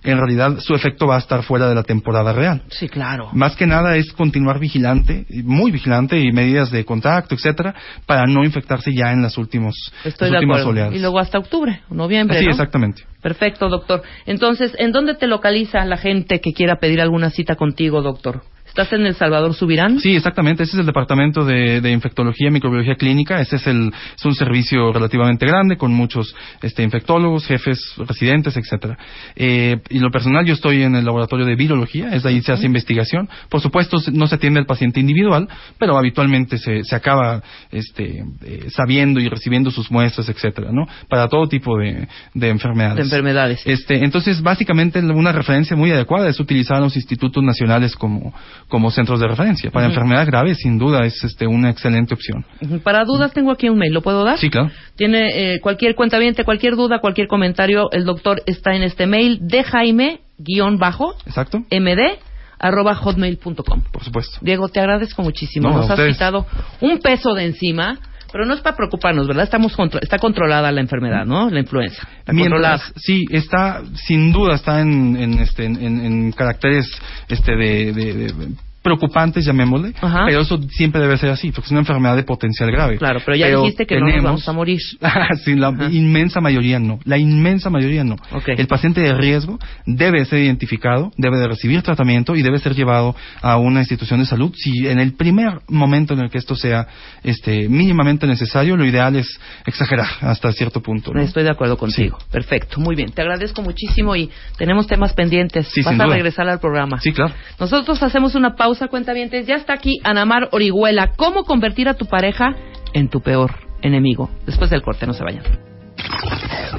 en 0.03 0.18
realidad 0.18 0.60
su 0.60 0.74
efecto 0.74 1.07
va 1.07 1.16
a 1.16 1.20
estar 1.20 1.43
fuera 1.43 1.68
de 1.68 1.76
la 1.76 1.84
temporada 1.84 2.34
real. 2.34 2.64
Sí, 2.70 2.88
claro. 2.88 3.30
Más 3.34 3.55
que 3.55 3.68
nada 3.68 3.95
es 3.95 4.12
continuar 4.14 4.60
vigilante, 4.60 5.26
muy 5.43 5.72
vigilante 5.72 6.20
y 6.20 6.32
medidas 6.32 6.72
de 6.72 6.86
contacto, 6.86 7.36
etcétera, 7.36 7.76
para 8.05 8.26
no 8.26 8.43
infectarse 8.43 8.91
ya 8.93 9.12
en 9.12 9.22
las, 9.22 9.38
últimos, 9.38 9.76
Estoy 10.03 10.32
últimas 10.32 10.66
oleadas. 10.66 10.95
Y 10.95 10.99
luego 10.99 11.20
hasta 11.20 11.38
octubre, 11.38 11.82
noviembre. 11.89 12.39
Sí, 12.39 12.45
exactamente. 12.45 13.03
Perfecto, 13.22 13.68
doctor. 13.68 14.01
Entonces, 14.26 14.74
¿en 14.78 14.91
dónde 14.91 15.16
te 15.16 15.28
localiza 15.28 15.84
la 15.86 15.97
gente 15.97 16.39
que 16.39 16.53
quiera 16.53 16.78
pedir 16.78 17.01
alguna 17.01 17.30
cita 17.30 17.55
contigo, 17.55 18.01
doctor? 18.01 18.43
¿Estás 18.70 18.93
en 18.93 19.05
El 19.05 19.15
Salvador 19.15 19.53
Subirán? 19.53 19.99
Sí, 19.99 20.15
exactamente. 20.15 20.63
Ese 20.63 20.74
es 20.74 20.80
el 20.80 20.86
departamento 20.86 21.43
de, 21.43 21.91
infectología 21.91 22.47
y 22.47 22.51
microbiología 22.51 22.95
clínica. 22.95 23.41
Ese 23.41 23.57
es, 23.57 23.67
el, 23.67 23.91
es 24.15 24.26
un 24.26 24.36
servicio 24.36 24.93
relativamente 24.93 25.45
grande 25.45 25.76
con 25.76 25.91
muchos 25.91 26.36
este, 26.61 26.84
infectólogos, 26.84 27.45
jefes, 27.45 27.80
residentes, 27.97 28.55
etcétera. 28.55 28.97
Eh, 29.36 29.78
y 29.89 29.99
lo 29.99 30.11
personal, 30.11 30.45
yo 30.45 30.53
estoy 30.53 30.84
en 30.84 30.95
el 30.95 31.03
laboratorio 31.03 31.45
de 31.45 31.55
virología. 31.55 32.13
Es 32.13 32.26
ahí 32.26 32.41
se 32.41 32.51
hace 32.51 32.65
investigación. 32.65 33.28
Por 33.49 33.59
supuesto, 33.59 33.97
no 34.13 34.28
se 34.28 34.36
atiende 34.36 34.59
al 34.59 34.65
paciente 34.65 34.99
individual, 34.99 35.47
pero 35.78 35.97
habitualmente 35.97 36.57
se, 36.57 36.84
se 36.84 36.95
acaba 36.95 37.41
este, 37.72 38.24
eh, 38.45 38.67
sabiendo 38.70 39.20
y 39.20 39.28
recibiendo 39.28 39.72
sus 39.72 39.91
muestras, 39.91 40.30
etcétera, 40.30 40.70
¿no? 40.72 40.88
Para 41.09 41.28
todo 41.28 41.47
tipo 41.47 41.78
de, 41.78 42.07
de 42.34 42.49
enfermedades. 42.49 42.97
De 42.97 43.03
enfermedades. 43.03 43.61
Este, 43.65 44.03
entonces, 44.03 44.41
básicamente, 44.41 44.99
una 44.99 45.32
referencia 45.32 45.76
muy 45.76 45.91
adecuada 45.91 46.30
es 46.30 46.39
utilizar 46.39 46.80
los 46.80 46.95
institutos 46.95 47.43
nacionales 47.43 47.95
como 47.95 48.34
como 48.70 48.91
centros 48.91 49.20
de 49.20 49.28
referencia. 49.28 49.72
Para 49.72 49.88
enfermedades 49.88 50.28
graves, 50.28 50.59
sin 50.59 50.78
duda, 50.78 51.05
es 51.05 51.24
este, 51.24 51.47
una 51.47 51.70
excelente 51.70 52.13
opción. 52.13 52.45
Para 52.84 53.03
dudas, 53.03 53.34
tengo 53.34 53.51
aquí 53.51 53.67
un 53.67 53.78
mail. 53.78 53.93
¿Lo 53.93 54.01
puedo 54.01 54.24
dar? 54.24 54.38
Sí, 54.38 54.49
claro. 54.49 54.72
Tiene 54.95 55.55
eh, 55.55 55.59
cualquier 55.59 55.95
cuenta 55.95 56.20
cualquier 56.45 56.76
duda, 56.76 56.99
cualquier 56.99 57.28
comentario, 57.28 57.89
el 57.91 58.05
doctor 58.05 58.41
está 58.45 58.76
en 58.76 58.84
este 58.84 59.07
mail 59.07 59.39
de 59.41 59.63
Jaime 59.63 60.22
guion 60.38 60.78
bajo 60.78 61.15
Exacto. 61.26 61.59
md 61.70 62.20
arroba 62.59 62.93
hotmail.com. 62.93 63.82
Por 63.91 64.03
supuesto. 64.03 64.38
Diego, 64.41 64.67
te 64.67 64.80
agradezco 64.80 65.24
muchísimo. 65.24 65.70
Nos 65.70 65.89
has 65.89 65.99
quitado 65.99 66.45
un 66.82 66.99
peso 66.99 67.34
de 67.34 67.45
encima. 67.45 67.99
Pero 68.32 68.45
no 68.45 68.53
es 68.53 68.61
para 68.61 68.75
preocuparnos, 68.75 69.27
¿verdad? 69.27 69.43
Estamos 69.43 69.75
está 70.01 70.19
controlada 70.19 70.71
la 70.71 70.82
enfermedad, 70.82 71.25
¿no? 71.25 71.49
La 71.49 71.59
influenza. 71.59 72.07
Mientras, 72.27 72.93
sí, 72.95 73.25
está, 73.32 73.82
sin 74.05 74.32
duda, 74.32 74.55
está 74.55 74.82
en, 74.82 75.15
en, 75.17 75.39
este, 75.39 75.65
en, 75.65 75.77
en 75.77 76.32
caracteres 76.32 76.86
este, 77.27 77.55
de, 77.55 77.93
de 77.93 78.34
preocupantes, 78.82 79.45
llamémosle, 79.45 79.93
pero 79.99 80.41
eso 80.41 80.59
siempre 80.69 81.01
debe 81.01 81.17
ser 81.17 81.30
así, 81.30 81.51
porque 81.51 81.67
es 81.67 81.71
una 81.71 81.82
enfermedad 81.82 82.15
de 82.15 82.23
potencial 82.23 82.71
grave. 82.71 82.97
Claro, 82.97 83.21
pero 83.25 83.36
ya 83.36 83.47
dijiste 83.47 83.86
que 83.86 83.99
no 83.99 84.07
nos 84.07 84.23
vamos 84.23 84.47
a 84.47 84.53
morir. 84.53 84.80
sí, 85.43 85.55
la 85.55 85.73
inmensa 85.91 86.39
mayoría 86.41 86.80
no, 86.80 86.99
la 87.03 87.17
inmensa 87.17 87.69
mayoría 87.69 88.03
no. 88.03 88.15
El 88.45 88.67
paciente 88.67 89.01
de 89.01 89.13
riesgo 89.13 89.59
debe 89.86 90.23
ser 90.25 90.39
identificado, 90.39 91.11
debe 91.17 91.38
de 91.38 91.47
recibir 91.47 91.82
tratamiento 91.82 92.36
y 92.36 92.41
debe 92.41 92.59
ser 92.59 92.73
llevado 92.73 93.15
a 93.41 93.57
una 93.57 93.80
institución 93.80 94.19
de 94.19 94.25
salud. 94.25 94.53
Si 94.55 94.88
en 94.88 94.99
el 94.99 95.13
primer 95.13 95.59
momento 95.67 96.13
en 96.13 96.21
el 96.21 96.30
que 96.30 96.38
esto 96.38 96.55
sea 96.55 96.88
este, 97.23 97.67
mínimamente 97.67 98.27
necesario, 98.27 98.77
lo 98.77 98.86
ideal 98.86 99.15
es 99.15 99.39
exagerar 99.65 100.07
hasta 100.21 100.51
cierto 100.53 100.82
punto. 100.82 101.11
Estoy 101.17 101.43
de 101.43 101.51
acuerdo 101.51 101.77
contigo. 101.77 102.17
Perfecto, 102.32 102.80
muy 102.80 102.95
bien. 102.95 103.11
Te 103.11 103.21
agradezco 103.21 103.61
muchísimo 103.61 104.15
y 104.15 104.30
tenemos 104.57 104.88
temas 104.88 105.13
pendientes. 105.13 105.67
Sí, 105.67 105.82
Vas 105.82 105.99
a 105.99 106.05
regresar 106.05 106.47
al 106.47 106.59
programa. 106.59 106.99
Sí, 106.99 107.11
claro. 107.11 107.34
Nosotros 107.59 108.01
hacemos 108.01 108.36
una 108.36 108.55
pausa 108.55 108.68
pausa, 108.70 108.88
cuentavientes. 108.88 109.47
Ya 109.47 109.55
está 109.55 109.74
aquí 109.74 109.99
Anamar 110.03 110.49
Orihuela. 110.51 111.13
¿Cómo 111.15 111.43
convertir 111.43 111.89
a 111.89 111.95
tu 111.95 112.05
pareja 112.05 112.55
en 112.93 113.09
tu 113.09 113.20
peor 113.20 113.49
enemigo? 113.82 114.30
Después 114.45 114.70
del 114.70 114.84
corte, 114.84 115.07
no 115.07 115.13
se 115.13 115.24
vayan. 115.24 115.43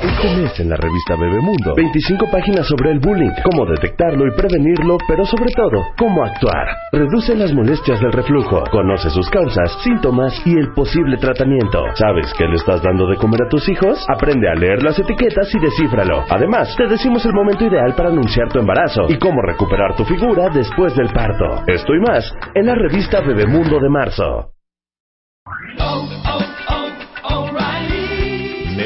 Este 0.03 0.63
en 0.63 0.71
la 0.71 0.77
revista 0.77 1.15
Bebemundo, 1.15 1.75
25 1.77 2.31
páginas 2.31 2.67
sobre 2.67 2.93
el 2.93 3.01
bullying, 3.01 3.33
cómo 3.45 3.67
detectarlo 3.67 4.27
y 4.27 4.35
prevenirlo, 4.35 4.97
pero 5.07 5.27
sobre 5.27 5.51
todo, 5.53 5.93
cómo 5.99 6.25
actuar. 6.25 6.69
Reduce 6.91 7.37
las 7.37 7.53
molestias 7.53 8.01
del 8.01 8.13
reflujo, 8.13 8.65
conoce 8.71 9.11
sus 9.11 9.29
causas, 9.29 9.77
síntomas 9.83 10.35
y 10.47 10.57
el 10.57 10.73
posible 10.73 11.19
tratamiento. 11.19 11.85
¿Sabes 11.95 12.33
qué 12.39 12.47
le 12.47 12.57
estás 12.57 12.83
dando 12.83 13.07
de 13.09 13.17
comer 13.17 13.43
a 13.45 13.49
tus 13.49 13.69
hijos? 13.69 14.03
Aprende 14.09 14.49
a 14.49 14.55
leer 14.55 14.83
las 14.83 14.99
etiquetas 14.99 15.55
y 15.55 15.59
descífralo. 15.59 16.25
Además, 16.31 16.75
te 16.77 16.87
decimos 16.87 17.25
el 17.27 17.35
momento 17.35 17.67
ideal 17.67 17.95
para 17.95 18.09
anunciar 18.09 18.49
tu 18.49 18.59
embarazo 18.59 19.03
y 19.09 19.19
cómo 19.19 19.43
recuperar 19.43 19.97
tu 19.97 20.05
figura 20.05 20.49
después 20.49 20.97
del 20.97 21.13
parto. 21.13 21.63
Esto 21.67 21.95
y 21.95 22.01
más 22.01 22.33
en 22.55 22.67
la 22.67 22.75
revista 22.75 23.21
Bebemundo 23.21 23.79
de 23.79 23.89
marzo. 23.91 24.53